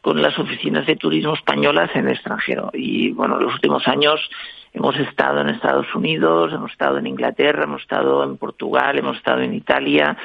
con 0.00 0.22
las 0.22 0.38
oficinas 0.38 0.86
de 0.86 0.96
turismo 0.96 1.34
españolas 1.34 1.90
en 1.94 2.06
el 2.06 2.14
extranjero. 2.14 2.70
Y 2.72 3.10
bueno, 3.10 3.36
en 3.36 3.44
los 3.44 3.54
últimos 3.54 3.86
años 3.88 4.20
Hemos 4.72 4.96
estado 4.96 5.40
en 5.40 5.48
Estados 5.48 5.92
Unidos, 5.94 6.52
hemos 6.52 6.70
estado 6.72 6.98
en 6.98 7.06
Inglaterra, 7.06 7.64
hemos 7.64 7.82
estado 7.82 8.22
en 8.24 8.36
Portugal, 8.36 8.98
hemos 8.98 9.16
estado 9.16 9.40
en 9.40 9.54
Italia, 9.54 10.16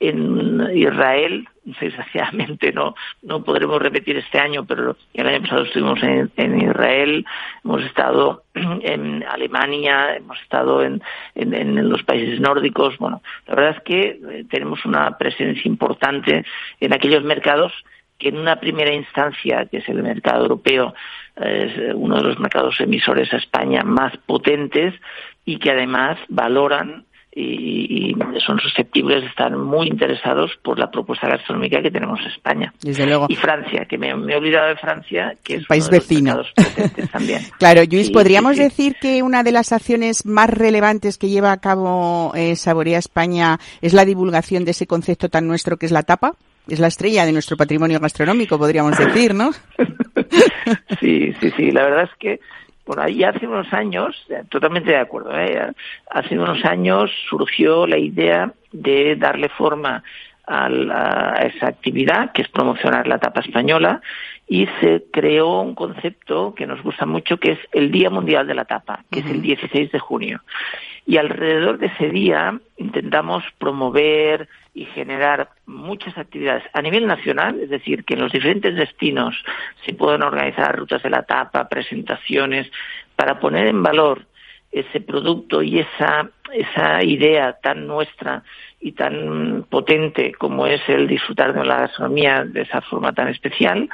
en 0.00 0.76
Israel. 0.76 1.48
Desgraciadamente 1.64 2.72
no, 2.72 2.96
no 3.22 3.44
podremos 3.44 3.80
repetir 3.80 4.16
este 4.16 4.40
año, 4.40 4.64
pero 4.64 4.96
el 5.14 5.26
año 5.28 5.42
pasado 5.42 5.62
estuvimos 5.62 6.02
en, 6.02 6.30
en 6.36 6.60
Israel, 6.60 7.24
hemos 7.64 7.82
estado 7.82 8.42
en 8.54 9.22
Alemania, 9.22 10.16
hemos 10.16 10.40
estado 10.40 10.82
en, 10.82 11.00
en, 11.36 11.88
los 11.88 12.02
países 12.02 12.40
nórdicos. 12.40 12.98
Bueno, 12.98 13.22
la 13.46 13.54
verdad 13.54 13.76
es 13.76 13.82
que 13.84 14.00
eh, 14.00 14.44
tenemos 14.50 14.84
una 14.84 15.16
presencia 15.16 15.68
importante 15.68 16.44
en 16.80 16.92
aquellos 16.92 17.22
mercados 17.22 17.72
que 18.18 18.28
en 18.28 18.38
una 18.38 18.56
primera 18.56 18.92
instancia, 18.92 19.66
que 19.66 19.78
es 19.78 19.88
el 19.88 20.02
mercado 20.02 20.42
europeo, 20.42 20.94
es 21.36 21.94
uno 21.94 22.16
de 22.16 22.22
los 22.22 22.38
mercados 22.38 22.80
emisores 22.80 23.32
a 23.32 23.38
España 23.38 23.82
más 23.82 24.16
potentes 24.18 24.94
y 25.44 25.58
que 25.58 25.70
además 25.70 26.18
valoran 26.28 27.04
y, 27.34 28.14
son 28.44 28.58
susceptibles 28.60 29.22
de 29.22 29.28
estar 29.28 29.56
muy 29.56 29.88
interesados 29.88 30.50
por 30.62 30.78
la 30.78 30.90
propuesta 30.90 31.28
gastronómica 31.28 31.80
que 31.80 31.90
tenemos 31.90 32.20
en 32.20 32.26
España. 32.26 32.74
Desde 32.82 33.06
luego. 33.06 33.26
Y 33.28 33.36
Francia, 33.36 33.86
que 33.86 33.96
me, 33.96 34.10
he 34.10 34.36
olvidado 34.36 34.68
de 34.68 34.76
Francia, 34.76 35.34
que 35.42 35.56
es 35.56 35.66
país 35.66 35.88
vecino. 35.88 36.42
también. 37.10 37.42
claro, 37.58 37.82
Luis, 37.90 38.10
¿podríamos 38.10 38.56
decir 38.56 38.96
que 39.00 39.22
una 39.22 39.42
de 39.42 39.52
las 39.52 39.72
acciones 39.72 40.26
más 40.26 40.50
relevantes 40.50 41.16
que 41.16 41.28
lleva 41.28 41.52
a 41.52 41.60
cabo 41.60 42.32
eh, 42.34 42.56
Saborea 42.56 42.98
España 42.98 43.58
es 43.80 43.94
la 43.94 44.04
divulgación 44.04 44.64
de 44.64 44.72
ese 44.72 44.86
concepto 44.86 45.28
tan 45.28 45.46
nuestro 45.46 45.76
que 45.76 45.86
es 45.86 45.92
la 45.92 46.02
tapa? 46.02 46.34
Es 46.68 46.78
la 46.78 46.86
estrella 46.86 47.24
de 47.24 47.32
nuestro 47.32 47.56
patrimonio 47.56 47.98
gastronómico, 47.98 48.58
podríamos 48.58 48.96
decir, 48.96 49.34
¿no? 49.34 49.50
sí, 51.00 51.34
sí, 51.40 51.50
sí. 51.56 51.70
La 51.70 51.84
verdad 51.84 52.04
es 52.04 52.16
que 52.18 52.40
por 52.84 53.00
ahí 53.00 53.22
hace 53.22 53.46
unos 53.46 53.72
años, 53.72 54.26
totalmente 54.48 54.90
de 54.90 54.98
acuerdo, 54.98 55.38
¿eh? 55.38 55.72
hace 56.10 56.38
unos 56.38 56.64
años 56.64 57.10
surgió 57.28 57.86
la 57.86 57.98
idea 57.98 58.52
de 58.72 59.16
darle 59.16 59.48
forma 59.48 60.02
a, 60.46 60.66
a, 60.66 61.42
esa 61.42 61.68
actividad, 61.68 62.32
que 62.32 62.42
es 62.42 62.48
promocionar 62.48 63.06
la 63.06 63.18
tapa 63.18 63.40
española, 63.40 64.00
y 64.48 64.66
se 64.80 65.04
creó 65.12 65.60
un 65.60 65.74
concepto 65.74 66.54
que 66.54 66.66
nos 66.66 66.82
gusta 66.82 67.06
mucho, 67.06 67.38
que 67.38 67.52
es 67.52 67.58
el 67.72 67.90
Día 67.90 68.10
Mundial 68.10 68.46
de 68.46 68.54
la 68.54 68.64
Tapa, 68.64 69.04
que 69.10 69.20
uh 69.20 69.22
-huh. 69.22 69.26
es 69.26 69.30
el 69.30 69.42
16 69.42 69.92
de 69.92 69.98
junio. 69.98 70.40
Y 71.06 71.16
alrededor 71.16 71.78
de 71.78 71.86
ese 71.86 72.10
día 72.10 72.58
intentamos 72.76 73.44
promover 73.58 74.48
y 74.74 74.86
generar 74.86 75.50
muchas 75.66 76.16
actividades 76.16 76.64
a 76.72 76.80
nivel 76.80 77.06
nacional, 77.06 77.60
es 77.60 77.68
decir, 77.68 78.04
que 78.04 78.14
en 78.14 78.20
los 78.20 78.32
diferentes 78.32 78.74
destinos 78.74 79.34
se 79.84 79.92
puedan 79.92 80.22
organizar 80.22 80.76
rutas 80.76 81.02
de 81.02 81.10
la 81.10 81.24
tapa, 81.24 81.68
presentaciones, 81.68 82.70
para 83.14 83.38
poner 83.38 83.66
en 83.66 83.82
valor 83.82 84.26
ese 84.70 85.00
producto 85.00 85.62
y 85.62 85.80
esa, 85.80 86.30
esa 86.52 87.04
idea 87.04 87.52
tan 87.62 87.86
nuestra 87.86 88.42
y 88.80 88.92
tan 88.92 89.66
potente 89.68 90.32
como 90.32 90.66
es 90.66 90.80
el 90.88 91.06
disfrutar 91.06 91.52
de 91.52 91.64
la 91.64 91.80
gastronomía 91.82 92.44
de 92.44 92.62
esa 92.62 92.80
forma 92.80 93.12
tan 93.12 93.28
especial, 93.28 93.88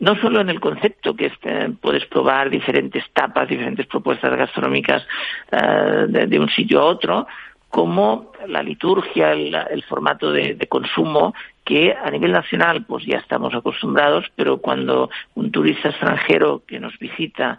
no 0.00 0.16
solo 0.16 0.40
en 0.40 0.50
el 0.50 0.60
concepto 0.60 1.14
que 1.14 1.26
es, 1.26 1.32
eh, 1.44 1.70
puedes 1.80 2.04
probar 2.06 2.50
diferentes 2.50 3.04
tapas, 3.12 3.48
diferentes 3.48 3.86
propuestas 3.86 4.36
gastronómicas 4.36 5.06
de, 5.50 6.26
de, 6.26 6.38
un 6.38 6.48
sitio 6.48 6.80
a 6.80 6.86
otro, 6.86 7.26
como 7.74 8.30
la 8.46 8.62
liturgia, 8.62 9.32
el, 9.32 9.52
el 9.52 9.82
formato 9.82 10.30
de, 10.30 10.56
consumo 10.68 11.34
que 11.64 11.92
a 11.92 12.08
nivel 12.08 12.30
nacional 12.30 12.84
pues 12.84 13.04
ya 13.04 13.16
estamos 13.16 13.52
acostumbrados, 13.52 14.26
pero 14.36 14.58
cuando 14.58 15.10
un 15.34 15.50
turista 15.50 15.88
extranjero 15.88 16.62
que 16.68 16.78
nos 16.78 16.96
visita 17.00 17.58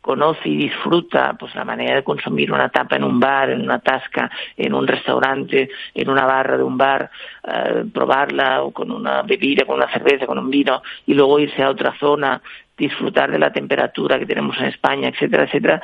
conoce 0.00 0.48
y 0.48 0.56
disfruta 0.56 1.36
pues 1.38 1.54
la 1.54 1.64
manera 1.64 1.94
de 1.94 2.02
consumir 2.02 2.50
una 2.50 2.70
tapa 2.70 2.96
en 2.96 3.04
un 3.04 3.20
bar, 3.20 3.50
en 3.50 3.60
una 3.60 3.78
tasca, 3.78 4.28
en 4.56 4.74
un 4.74 4.84
restaurante, 4.84 5.70
en 5.94 6.10
una 6.10 6.26
barra 6.26 6.56
de 6.56 6.64
un 6.64 6.76
bar, 6.76 7.08
uh, 7.44 7.88
probarla 7.88 8.64
o 8.64 8.72
con 8.72 8.90
una 8.90 9.22
bebida, 9.22 9.64
con 9.64 9.76
una 9.76 9.92
cerveza, 9.92 10.26
con 10.26 10.40
un 10.40 10.50
vino 10.50 10.82
y 11.06 11.14
luego 11.14 11.38
irse 11.38 11.62
a 11.62 11.70
otra 11.70 11.96
zona, 12.00 12.42
disfrutar 12.76 13.30
de 13.30 13.38
la 13.38 13.52
temperatura 13.52 14.18
que 14.18 14.26
tenemos 14.26 14.58
en 14.58 14.64
España, 14.64 15.08
etcétera, 15.08 15.44
etcétera, 15.44 15.80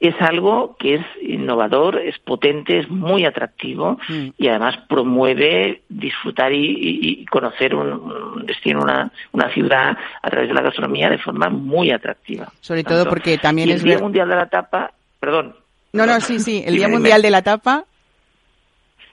es 0.00 0.14
algo 0.20 0.76
que 0.78 0.94
es 0.94 1.06
innovador, 1.20 1.98
es 1.98 2.18
potente, 2.18 2.78
es 2.78 2.88
muy 2.88 3.26
atractivo 3.26 3.98
mm. 4.08 4.28
y 4.38 4.48
además 4.48 4.78
promueve 4.88 5.82
disfrutar 5.90 6.52
y, 6.54 6.74
y, 6.80 7.26
conocer 7.26 7.74
un, 7.74 7.92
un, 7.92 8.46
destino, 8.46 8.80
una, 8.80 9.12
una 9.32 9.52
ciudad 9.52 9.96
a 10.22 10.30
través 10.30 10.48
de 10.48 10.54
la 10.54 10.62
gastronomía 10.62 11.10
de 11.10 11.18
forma 11.18 11.50
muy 11.50 11.90
atractiva. 11.90 12.48
Sobre 12.60 12.82
todo 12.82 13.04
porque 13.04 13.36
también 13.36 13.68
y 13.68 13.72
es... 13.72 13.82
El 13.82 13.90
Día 13.90 13.98
Mundial 13.98 14.28
de 14.30 14.36
la 14.36 14.46
Tapa, 14.48 14.92
perdón. 15.20 15.54
No, 15.92 16.06
no, 16.06 16.18
sí, 16.20 16.38
sí, 16.38 16.62
el 16.64 16.76
Día 16.76 16.88
Mundial 16.88 17.20
de 17.20 17.30
la 17.30 17.42
Tapa. 17.42 17.84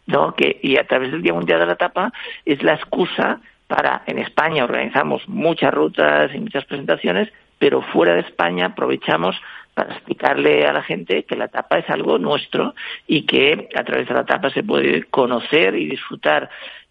No, 0.06 0.34
que, 0.36 0.58
y 0.64 0.78
a 0.78 0.88
través 0.88 1.12
del 1.12 1.22
Día 1.22 1.34
Mundial 1.34 1.60
de 1.60 1.66
la 1.66 1.76
Tapa 1.76 2.14
es 2.46 2.64
la 2.64 2.76
excusa 2.76 3.42
para, 3.68 4.04
en 4.06 4.20
España 4.20 4.64
organizamos 4.64 5.28
muchas 5.28 5.74
rutas 5.74 6.32
y 6.34 6.40
muchas 6.40 6.64
presentaciones, 6.64 7.28
pero 7.60 7.82
fuera 7.82 8.14
de 8.14 8.22
España 8.22 8.68
aprovechamos 8.68 9.36
para 9.78 9.94
explicarle 9.94 10.66
a 10.66 10.74
la 10.74 10.82
gente 10.82 11.24
que 11.24 11.36
la 11.36 11.50
tapa 11.50 11.78
es 11.78 11.88
algo 11.92 12.18
nuestro 12.18 12.74
y 13.06 13.28
que 13.28 13.70
a 13.76 13.84
través 13.84 14.08
de 14.08 14.16
la 14.16 14.26
tapa 14.26 14.50
se 14.50 14.64
puede 14.64 15.04
conocer 15.04 15.76
y 15.76 15.86
disfrutar 15.86 16.50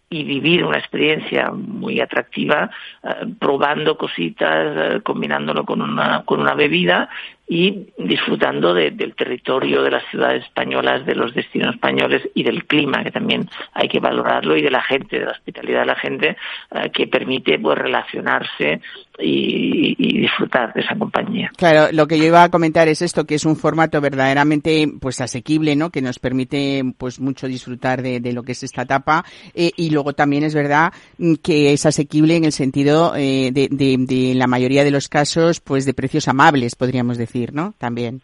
y 0.09 0.23
vivir 0.23 0.63
una 0.63 0.77
experiencia 0.77 1.51
muy 1.51 1.99
atractiva 1.99 2.69
uh, 3.03 3.29
probando 3.39 3.97
cositas, 3.97 4.95
uh, 4.95 5.01
combinándolo 5.01 5.65
con 5.65 5.81
una, 5.81 6.23
con 6.23 6.39
una 6.39 6.53
bebida 6.53 7.09
y 7.45 7.87
disfrutando 7.97 8.73
de, 8.73 8.91
del 8.91 9.15
territorio 9.15 9.83
de 9.83 9.91
las 9.91 10.05
ciudades 10.05 10.45
españolas, 10.45 11.05
de 11.05 11.15
los 11.15 11.33
destinos 11.33 11.75
españoles 11.75 12.21
y 12.33 12.43
del 12.43 12.63
clima, 12.65 13.03
que 13.03 13.11
también 13.11 13.49
hay 13.73 13.89
que 13.89 13.99
valorarlo, 13.99 14.55
y 14.55 14.61
de 14.61 14.71
la 14.71 14.81
gente, 14.81 15.19
de 15.19 15.25
la 15.25 15.31
hospitalidad 15.31 15.81
de 15.81 15.85
la 15.87 15.95
gente, 15.95 16.37
uh, 16.71 16.89
que 16.89 17.07
permite 17.07 17.59
pues 17.59 17.77
relacionarse 17.77 18.79
y, 19.19 19.95
y, 19.97 20.19
disfrutar 20.21 20.73
de 20.73 20.81
esa 20.81 20.95
compañía. 20.95 21.51
Claro, 21.57 21.91
lo 21.91 22.07
que 22.07 22.17
yo 22.17 22.25
iba 22.25 22.43
a 22.43 22.49
comentar 22.49 22.87
es 22.87 23.01
esto, 23.01 23.25
que 23.25 23.35
es 23.35 23.45
un 23.45 23.55
formato 23.55 23.99
verdaderamente 24.01 24.87
pues 24.99 25.21
asequible, 25.21 25.75
¿no? 25.75 25.89
Que 25.89 26.01
nos 26.01 26.19
permite 26.19 26.83
pues 26.97 27.19
mucho 27.19 27.47
disfrutar 27.47 28.01
de, 28.01 28.19
de 28.19 28.33
lo 28.33 28.43
que 28.43 28.51
es 28.51 28.63
esta 28.63 28.83
etapa 28.83 29.25
eh, 29.53 29.71
y 29.75 29.89
luego 29.89 30.13
también 30.13 30.43
es 30.43 30.53
verdad 30.53 30.93
que 31.41 31.73
es 31.73 31.85
asequible 31.85 32.35
en 32.35 32.45
el 32.45 32.51
sentido 32.51 33.15
eh, 33.15 33.51
de, 33.51 33.67
de, 33.71 33.95
de 33.99 34.35
la 34.35 34.47
mayoría 34.47 34.83
de 34.83 34.91
los 34.91 35.09
casos 35.09 35.61
pues 35.61 35.85
de 35.85 35.93
precios 35.93 36.27
amables, 36.27 36.75
podríamos 36.75 37.17
decir 37.17 37.53
¿no? 37.53 37.73
También. 37.77 38.21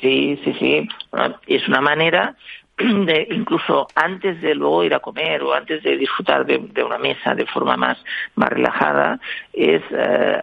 Sí, 0.00 0.38
sí, 0.44 0.52
sí. 0.58 0.88
Bueno, 1.10 1.36
es 1.46 1.66
una 1.68 1.80
manera 1.80 2.36
de 3.06 3.28
incluso 3.30 3.86
antes 3.94 4.40
de 4.42 4.54
luego 4.54 4.84
ir 4.84 4.94
a 4.94 5.00
comer 5.00 5.42
o 5.42 5.54
antes 5.54 5.82
de 5.82 5.96
disfrutar 5.96 6.44
de, 6.44 6.84
una 6.84 6.98
mesa 6.98 7.34
de 7.34 7.46
forma 7.46 7.76
más, 7.76 7.98
más 8.34 8.50
relajada, 8.50 9.18
es 9.52 9.82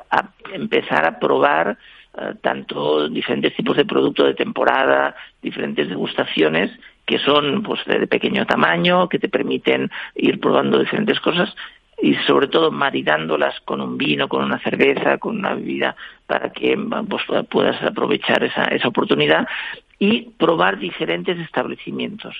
a 0.09 0.29
empezar 0.51 1.05
a 1.05 1.19
probar 1.19 1.77
uh, 2.13 2.33
tanto 2.41 3.07
diferentes 3.07 3.55
tipos 3.55 3.77
de 3.77 3.85
productos 3.85 4.25
de 4.27 4.33
temporada, 4.33 5.15
diferentes 5.41 5.89
degustaciones 5.89 6.71
que 7.05 7.19
son 7.19 7.63
pues 7.63 7.83
de 7.85 8.07
pequeño 8.07 8.45
tamaño, 8.45 9.09
que 9.09 9.19
te 9.19 9.29
permiten 9.29 9.91
ir 10.15 10.39
probando 10.39 10.79
diferentes 10.79 11.19
cosas 11.19 11.53
y 12.01 12.15
sobre 12.27 12.47
todo 12.47 12.71
maridándolas 12.71 13.59
con 13.61 13.81
un 13.81 13.97
vino, 13.97 14.27
con 14.27 14.43
una 14.43 14.59
cerveza, 14.59 15.17
con 15.17 15.37
una 15.37 15.53
bebida, 15.53 15.95
para 16.25 16.51
que 16.51 16.77
pues, 17.09 17.23
puedas 17.49 17.81
aprovechar 17.83 18.43
esa, 18.43 18.65
esa 18.65 18.87
oportunidad 18.87 19.47
y 19.99 20.31
probar 20.37 20.79
diferentes 20.79 21.37
establecimientos. 21.39 22.35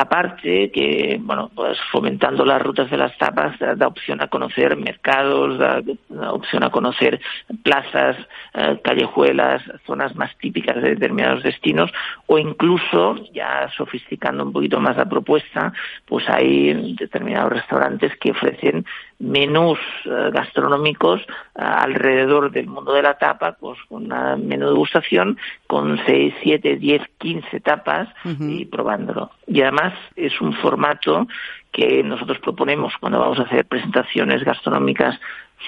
Aparte 0.00 0.70
que, 0.70 1.18
bueno, 1.20 1.50
pues 1.52 1.76
fomentando 1.90 2.44
las 2.44 2.62
rutas 2.62 2.88
de 2.88 2.96
las 2.96 3.18
tapas 3.18 3.58
da, 3.58 3.88
opción 3.88 4.22
a 4.22 4.28
conocer 4.28 4.76
mercados, 4.76 5.58
da, 5.58 5.82
opción 6.30 6.62
a 6.62 6.70
conocer 6.70 7.20
plazas, 7.64 8.16
eh, 8.54 8.78
callejuelas, 8.84 9.60
zonas 9.84 10.14
más 10.14 10.30
típicas 10.38 10.76
de 10.76 10.90
determinados 10.90 11.42
destinos 11.42 11.90
o 12.26 12.38
incluso, 12.38 13.16
ya 13.34 13.68
sofisticando 13.76 14.44
un 14.44 14.52
poquito 14.52 14.78
más 14.78 14.96
la 14.96 15.08
propuesta, 15.08 15.72
pues 16.06 16.28
hay 16.28 16.94
determinados 16.94 17.54
restaurantes 17.54 18.16
que 18.20 18.30
ofrecen 18.30 18.86
menús 19.18 19.80
eh, 20.04 20.30
gastronómicos 20.32 21.20
eh, 21.22 21.24
alrededor 21.56 22.52
del 22.52 22.68
mundo 22.68 22.92
de 22.92 23.02
la 23.02 23.18
tapa, 23.18 23.56
pues 23.58 23.78
con 23.88 24.04
una 24.04 24.36
menú 24.36 24.66
de 24.66 24.72
degustación 24.72 25.38
con 25.66 25.98
6, 26.06 26.34
7, 26.42 26.76
10, 26.76 27.02
15 27.18 27.60
tapas 27.60 28.08
y 28.24 28.64
probándolo. 28.66 29.32
Y 29.46 29.62
además 29.62 29.87
es 30.16 30.40
un 30.40 30.52
formato 30.54 31.26
que 31.72 32.02
nosotros 32.02 32.38
proponemos 32.40 32.94
cuando 32.98 33.20
vamos 33.20 33.38
a 33.38 33.42
hacer 33.42 33.66
presentaciones 33.66 34.42
gastronómicas 34.42 35.18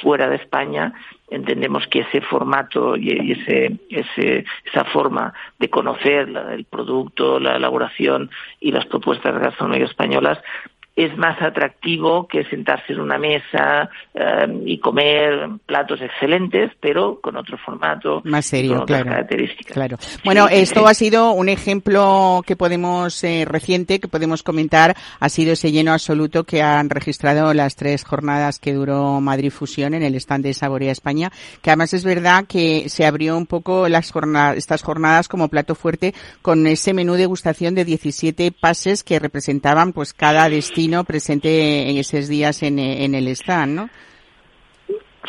fuera 0.03 0.29
de 0.29 0.37
España, 0.37 0.93
entendemos 1.31 1.87
que 1.89 2.01
ese 2.01 2.21
formato 2.21 2.97
y 2.97 3.33
ese, 3.33 3.79
ese, 3.91 4.45
esa 4.65 4.85
forma 4.87 5.35
de 5.59 5.69
conocer 5.69 6.29
el 6.53 6.65
producto, 6.65 7.41
la 7.41 7.57
elaboración 7.57 8.31
y 8.61 8.73
las 8.73 8.87
propuestas 8.87 9.39
gastronómicas 9.39 9.91
españolas 9.91 10.39
es 10.97 11.17
más 11.17 11.41
atractivo 11.41 12.27
que 12.27 12.45
sentarse 12.45 12.93
en 12.93 13.01
una 13.01 13.17
mesa 13.17 13.89
eh, 14.13 14.63
y 14.67 14.79
comer 14.79 15.49
platos 15.65 16.01
excelentes, 16.03 16.73
pero 16.81 17.21
con 17.21 17.37
otro 17.37 17.57
formato, 17.59 18.21
más 18.25 18.47
serio, 18.47 18.79
con 18.79 18.87
claro, 18.87 19.05
características. 19.05 19.73
Claro. 19.73 19.97
Bueno, 20.25 20.49
esto 20.49 20.87
ha 20.87 20.95
sido 20.95 21.31
un 21.33 21.49
ejemplo 21.49 22.43
que 22.47 22.57
podemos 22.57 23.23
eh, 23.25 23.45
reciente 23.47 24.01
que 24.01 24.09
podemos 24.09 24.43
comentar. 24.43 24.97
Ha 25.21 25.29
sido 25.29 25.53
ese 25.53 25.71
lleno 25.73 25.93
absoluto 25.93 26.45
que 26.45 26.63
han 26.63 26.91
registrado 26.91 27.55
las 27.55 27.77
tres 27.77 28.05
jornadas 28.05 28.59
que 28.59 28.75
duró 28.75 29.21
Madrid 29.21 29.51
Fusión 29.51 29.95
en 29.95 30.03
el 30.03 30.17
stand 30.17 30.45
de 30.45 30.55
Saborea 30.55 30.93
España. 30.93 31.31
Que 31.63 31.71
además 31.71 31.95
es 31.95 32.05
verdad 32.05 32.45
que 32.47 32.89
se 32.89 33.07
abrió 33.07 33.37
un 33.37 33.47
poco 33.47 33.89
las 33.89 34.11
jornadas, 34.11 34.57
estas 34.57 34.83
jornadas 34.83 35.29
como 35.29 35.49
plato 35.49 35.75
fuerte 35.75 36.15
con 36.43 36.67
ese 36.67 36.93
menú 36.93 37.13
de 37.13 37.21
degustación 37.21 37.75
de 37.75 37.85
17 37.85 38.51
pases 38.51 39.05
que 39.05 39.19
representaban 39.19 39.93
pues 39.93 40.13
cada 40.13 40.49
destino 40.49 40.80
presente 41.05 41.91
en 41.91 41.97
esos 41.97 42.29
días 42.29 42.63
en, 42.63 42.79
el 42.79 43.29
stand, 43.29 43.75
¿no? 43.75 43.91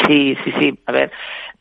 Sí, 0.08 0.36
sí, 0.44 0.54
sí. 0.60 0.80
A 0.86 0.92
ver, 0.92 1.12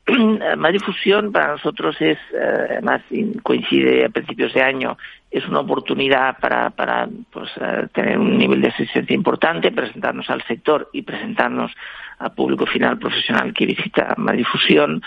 Madrid 0.57 0.81
Fusión 0.85 1.33
para 1.33 1.53
nosotros 1.53 1.97
es, 2.01 2.19
eh, 2.33 2.67
además 2.71 3.03
coincide 3.43 4.05
a 4.05 4.09
principios 4.09 4.53
de 4.55 4.63
año, 4.63 4.97
es 5.31 5.47
una 5.47 5.61
oportunidad 5.61 6.39
para, 6.39 6.71
para 6.71 7.09
pues, 7.31 7.51
eh, 7.61 7.87
tener 7.93 8.19
un 8.19 8.37
nivel 8.37 8.61
de 8.61 8.69
asistencia 8.69 9.15
importante, 9.15 9.71
presentarnos 9.71 10.29
al 10.29 10.43
sector 10.45 10.89
y 10.93 11.03
presentarnos 11.03 11.73
al 12.19 12.33
público 12.33 12.67
final 12.67 12.99
profesional 12.99 13.55
que 13.55 13.67
visita 13.67 14.15
Madrid 14.17 14.45
Fusión. 14.51 15.03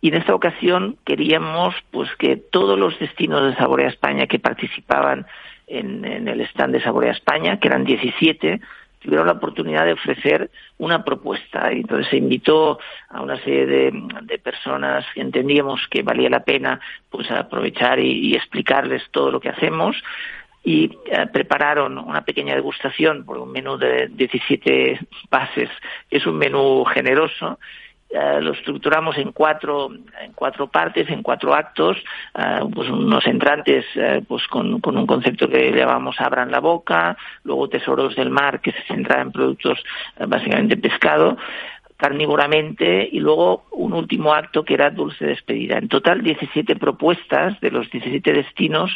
Y 0.00 0.08
en 0.08 0.16
esta 0.16 0.34
ocasión 0.34 0.96
queríamos 1.04 1.74
pues 1.90 2.10
que 2.16 2.36
todos 2.36 2.78
los 2.78 2.98
destinos 2.98 3.44
de 3.44 3.56
Saborea 3.56 3.88
España 3.88 4.26
que 4.26 4.40
participaban 4.40 5.26
en, 5.72 6.28
el 6.28 6.40
stand 6.42 6.74
de 6.74 6.82
Saborea 6.82 7.12
España, 7.12 7.58
que 7.58 7.68
eran 7.68 7.84
17, 7.84 8.60
tuvieron 9.00 9.26
la 9.26 9.32
oportunidad 9.32 9.84
de 9.84 9.94
ofrecer 9.94 10.50
una 10.78 11.04
propuesta. 11.04 11.72
Y 11.72 11.80
entonces 11.80 12.08
se 12.08 12.16
invitó 12.16 12.78
a 13.08 13.20
una 13.22 13.36
serie 13.42 13.66
de, 13.66 14.38
personas 14.38 15.04
que 15.14 15.20
entendíamos 15.20 15.80
que 15.88 16.02
valía 16.02 16.28
la 16.28 16.44
pena 16.44 16.80
pues 17.10 17.30
aprovechar 17.30 17.98
y, 17.98 18.34
explicarles 18.34 19.02
todo 19.10 19.30
lo 19.30 19.40
que 19.40 19.48
hacemos 19.48 19.96
y 20.64 20.96
eh, 21.06 21.26
prepararon 21.32 21.98
una 21.98 22.24
pequeña 22.24 22.54
degustación 22.54 23.24
por 23.24 23.38
un 23.38 23.50
menú 23.50 23.76
de 23.78 24.08
17 24.08 25.00
pases. 25.28 25.70
Es 26.10 26.26
un 26.26 26.38
menú 26.38 26.84
generoso 26.84 27.58
eh, 28.12 28.40
lo 28.42 28.52
estructuramos 28.52 29.16
en 29.16 29.32
cuatro, 29.32 29.90
en 30.20 30.32
cuatro 30.34 30.66
partes, 30.68 31.08
en 31.08 31.22
cuatro 31.22 31.54
actos, 31.54 31.96
eh, 32.34 32.60
pues 32.74 32.90
unos 32.90 33.26
entrantes 33.26 33.86
eh, 33.94 34.22
pues 34.26 34.46
con, 34.48 34.80
con, 34.80 34.98
un 34.98 35.06
concepto 35.06 35.48
que 35.48 35.72
llamamos 35.72 36.20
Abran 36.20 36.50
la 36.50 36.60
boca, 36.60 37.16
luego 37.44 37.68
Tesoros 37.68 38.14
del 38.14 38.28
Mar, 38.28 38.60
que 38.60 38.72
se 38.72 38.82
centra 38.82 39.22
en 39.22 39.32
productos 39.32 39.82
básicamente 40.26 40.76
pescado, 40.76 41.38
carnívoramente 42.02 43.08
y 43.12 43.20
luego 43.20 43.64
un 43.70 43.92
último 43.92 44.34
acto 44.34 44.64
que 44.64 44.74
era 44.74 44.90
dulce 44.90 45.24
despedida. 45.24 45.78
En 45.78 45.88
total 45.88 46.20
17 46.20 46.74
propuestas 46.74 47.60
de 47.60 47.70
los 47.70 47.88
17 47.90 48.32
destinos 48.32 48.90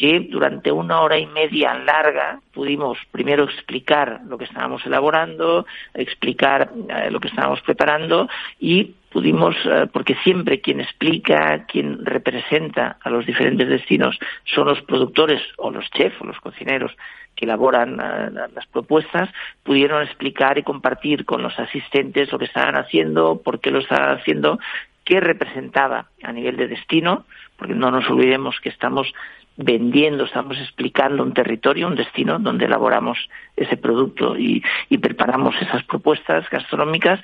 que 0.00 0.18
durante 0.30 0.72
una 0.72 1.02
hora 1.02 1.18
y 1.18 1.26
media 1.26 1.74
larga 1.74 2.40
pudimos 2.54 2.96
primero 3.10 3.44
explicar 3.44 4.22
lo 4.26 4.38
que 4.38 4.44
estábamos 4.44 4.80
elaborando, 4.86 5.66
explicar 5.92 6.70
eh, 6.88 7.10
lo 7.10 7.20
que 7.20 7.28
estábamos 7.28 7.60
preparando 7.60 8.26
y 8.58 8.94
pudimos, 9.12 9.54
eh, 9.66 9.88
porque 9.92 10.14
siempre 10.24 10.62
quien 10.62 10.80
explica, 10.80 11.66
quien 11.66 12.06
representa 12.06 12.96
a 12.98 13.10
los 13.10 13.26
diferentes 13.26 13.68
destinos 13.68 14.18
son 14.46 14.68
los 14.68 14.80
productores 14.80 15.42
o 15.58 15.70
los 15.70 15.84
chefs 15.90 16.18
o 16.22 16.24
los 16.24 16.40
cocineros 16.40 16.96
que 17.36 17.44
elaboran 17.44 18.00
eh, 18.00 18.48
las 18.54 18.66
propuestas, 18.68 19.28
pudieron 19.62 20.02
explicar 20.02 20.56
y 20.56 20.62
compartir 20.62 21.26
con 21.26 21.42
los 21.42 21.58
asistentes 21.58 22.32
lo 22.32 22.38
que 22.38 22.46
estaban 22.46 22.76
haciendo, 22.76 23.42
por 23.44 23.60
qué 23.60 23.70
lo 23.70 23.80
estaban 23.80 24.16
haciendo, 24.16 24.58
qué 25.04 25.20
representaba 25.20 26.06
a 26.22 26.32
nivel 26.32 26.56
de 26.56 26.68
destino, 26.68 27.26
porque 27.58 27.74
no 27.74 27.90
nos 27.90 28.08
olvidemos 28.08 28.58
que 28.60 28.70
estamos 28.70 29.12
vendiendo, 29.62 30.24
estamos 30.24 30.58
explicando 30.58 31.22
un 31.22 31.34
territorio, 31.34 31.86
un 31.86 31.96
destino 31.96 32.38
donde 32.38 32.64
elaboramos 32.64 33.18
ese 33.56 33.76
producto 33.76 34.36
y, 34.36 34.62
y 34.88 34.98
preparamos 34.98 35.54
esas 35.60 35.84
propuestas 35.84 36.48
gastronómicas 36.50 37.20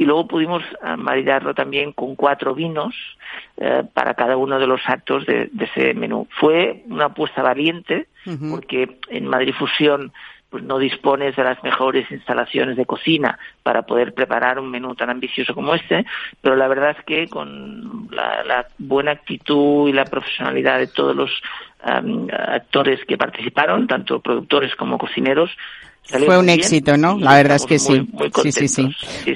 y 0.00 0.06
luego 0.06 0.26
pudimos 0.26 0.62
ah, 0.82 0.96
maridarlo 0.96 1.54
también 1.54 1.92
con 1.92 2.16
cuatro 2.16 2.54
vinos 2.54 2.94
eh, 3.58 3.82
para 3.92 4.14
cada 4.14 4.36
uno 4.38 4.58
de 4.58 4.66
los 4.66 4.80
actos 4.86 5.26
de, 5.26 5.50
ese 5.60 5.92
menú. 5.92 6.26
Fue 6.40 6.84
una 6.86 7.06
apuesta 7.06 7.42
valiente 7.42 8.06
porque 8.50 8.98
en 9.08 9.26
Madrid 9.26 9.54
Fusión 9.58 10.12
pues 10.48 10.64
no 10.64 10.78
dispones 10.78 11.36
de 11.36 11.44
las 11.44 11.62
mejores 11.62 12.10
instalaciones 12.10 12.76
de 12.76 12.86
cocina 12.86 13.38
para 13.62 13.82
poder 13.82 14.14
preparar 14.14 14.58
un 14.58 14.70
menú 14.70 14.94
tan 14.94 15.10
ambicioso 15.10 15.54
como 15.54 15.74
este, 15.74 16.04
pero 16.40 16.56
la 16.56 16.66
verdad 16.66 16.96
es 16.98 17.04
que 17.04 17.28
con 17.28 18.08
la, 18.10 18.66
buena 18.78 19.12
actitud 19.12 19.88
y 19.88 19.92
la 19.92 20.06
profesionalidad 20.06 20.78
de 20.78 20.88
todos 20.88 21.14
los 21.14 21.30
actores 21.82 23.04
que 23.06 23.16
participaron, 23.16 23.86
tanto 23.86 24.20
productores 24.20 24.74
como 24.76 24.98
cocineros, 24.98 25.50
fue 26.04 26.38
un 26.38 26.48
éxito, 26.48 26.96
¿no? 26.96 27.18
La 27.18 27.36
verdad 27.36 27.56
es 27.56 27.66
que 27.66 27.78
sí. 27.78 28.08
sí. 28.42 28.52
sí. 28.52 28.68
sí, 28.68 28.88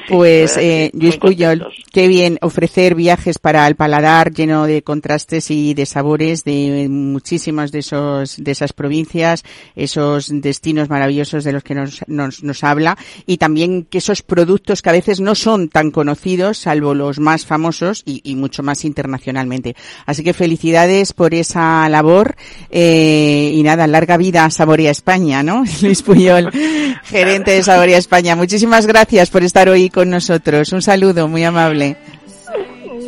Pues, 0.09 0.57
eh, 0.57 0.91
Luis 0.95 1.17
Puyol, 1.19 1.67
qué 1.93 2.09
bien 2.09 2.39
ofrecer 2.43 2.95
viajes 2.95 3.39
para 3.39 3.67
el 3.67 3.77
paladar 3.77 4.33
lleno 4.33 4.67
de 4.67 4.83
contrastes 4.83 5.51
y 5.51 5.75
de 5.75 5.87
sabores 5.87 6.45
de 6.45 6.89
muchísimas 6.91 7.71
de 7.71 7.81
esos, 7.81 8.37
de 8.39 8.51
esas 8.51 8.73
provincias, 8.73 9.45
esos 9.77 10.29
destinos 10.31 10.89
maravillosos 10.89 11.45
de 11.45 11.53
los 11.53 11.63
que 11.63 11.75
nos, 11.75 12.01
nos, 12.09 12.43
nos 12.43 12.65
habla 12.65 12.99
y 13.27 13.37
también 13.37 13.85
que 13.85 13.99
esos 13.99 14.23
productos 14.23 14.83
que 14.83 14.91
a 14.91 14.95
veces 14.95 15.21
no 15.21 15.35
son 15.35 15.69
tan 15.69 15.91
conocidos, 15.91 16.59
salvo 16.59 16.95
los 16.95 17.21
más 17.21 17.47
famosos 17.47 18.03
y, 18.05 18.21
y 18.25 18.35
mucho 18.35 18.63
más 18.63 18.85
internacionalmente. 18.85 19.77
Así 20.07 20.25
que 20.25 20.33
felicidades 20.33 21.13
por 21.13 21.35
esa 21.35 21.89
labor, 21.89 22.37
eh, 22.71 23.53
y 23.55 23.63
nada, 23.63 23.87
larga 23.87 24.17
vida 24.17 24.51
Saborea 24.51 24.91
España, 24.91 25.43
¿no? 25.43 25.65
Luis 25.83 26.03
Puyol 26.03 26.51
gerente 27.05 27.53
de 27.53 27.63
Saborea 27.63 27.99
España. 27.99 28.37
Muchísimas 28.37 28.87
gracias 28.87 29.31
por 29.31 29.43
estar 29.43 29.69
hoy 29.69 29.91
con 29.91 30.11
nosotros. 30.11 30.73
Un 30.73 30.83
saludo 30.83 31.29
muy 31.29 31.45
amable. 31.45 31.97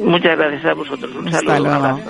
Muchas 0.03 0.37
gracias 0.39 0.65
a 0.65 0.75
vosotros. 0.75 1.15
Un 1.15 1.31
saludo. 1.33 2.01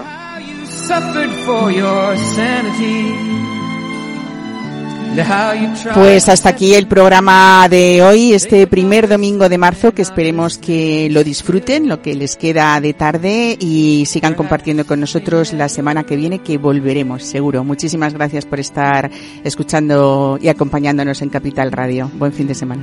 Pues 5.95 6.29
hasta 6.29 6.51
aquí 6.51 6.75
el 6.75 6.87
programa 6.87 7.69
de 7.69 8.03
hoy, 8.03 8.33
este 8.33 8.67
primer 8.67 9.09
domingo 9.09 9.49
de 9.49 9.59
marzo, 9.59 9.93
que 9.93 10.03
esperemos 10.03 10.59
que 10.59 11.09
lo 11.11 11.25
disfruten, 11.25 11.89
lo 11.89 12.03
que 12.03 12.15
les 12.15 12.37
queda 12.37 12.81
de 12.81 12.93
tarde 12.93 13.57
y 13.59 14.05
sigan 14.07 14.35
compartiendo 14.35 14.87
con 14.87 15.01
nosotros 15.01 15.53
la 15.53 15.69
semana 15.69 16.05
que 16.05 16.17
viene, 16.17 16.41
que 16.41 16.59
volveremos, 16.59 17.23
seguro. 17.23 17.65
Muchísimas 17.65 18.15
gracias 18.15 18.45
por 18.45 18.61
estar 18.61 19.11
escuchando 19.45 20.39
y 20.41 20.49
acompañándonos 20.49 21.23
en 21.23 21.31
Capital 21.31 21.73
Radio. 21.73 22.11
Buen 22.15 22.33
fin 22.33 22.47
de 22.47 22.55
semana. 22.55 22.83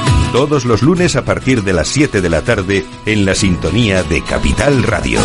todos 0.31 0.63
los 0.63 0.81
lunes 0.81 1.15
a 1.15 1.25
partir 1.25 1.63
de 1.63 1.73
las 1.73 1.87
7 1.89 2.21
de 2.21 2.29
la 2.29 2.41
tarde 2.41 2.85
en 3.05 3.25
la 3.25 3.35
sintonía 3.35 4.03
de 4.03 4.23
Capital 4.23 4.83
Radio. 4.83 5.19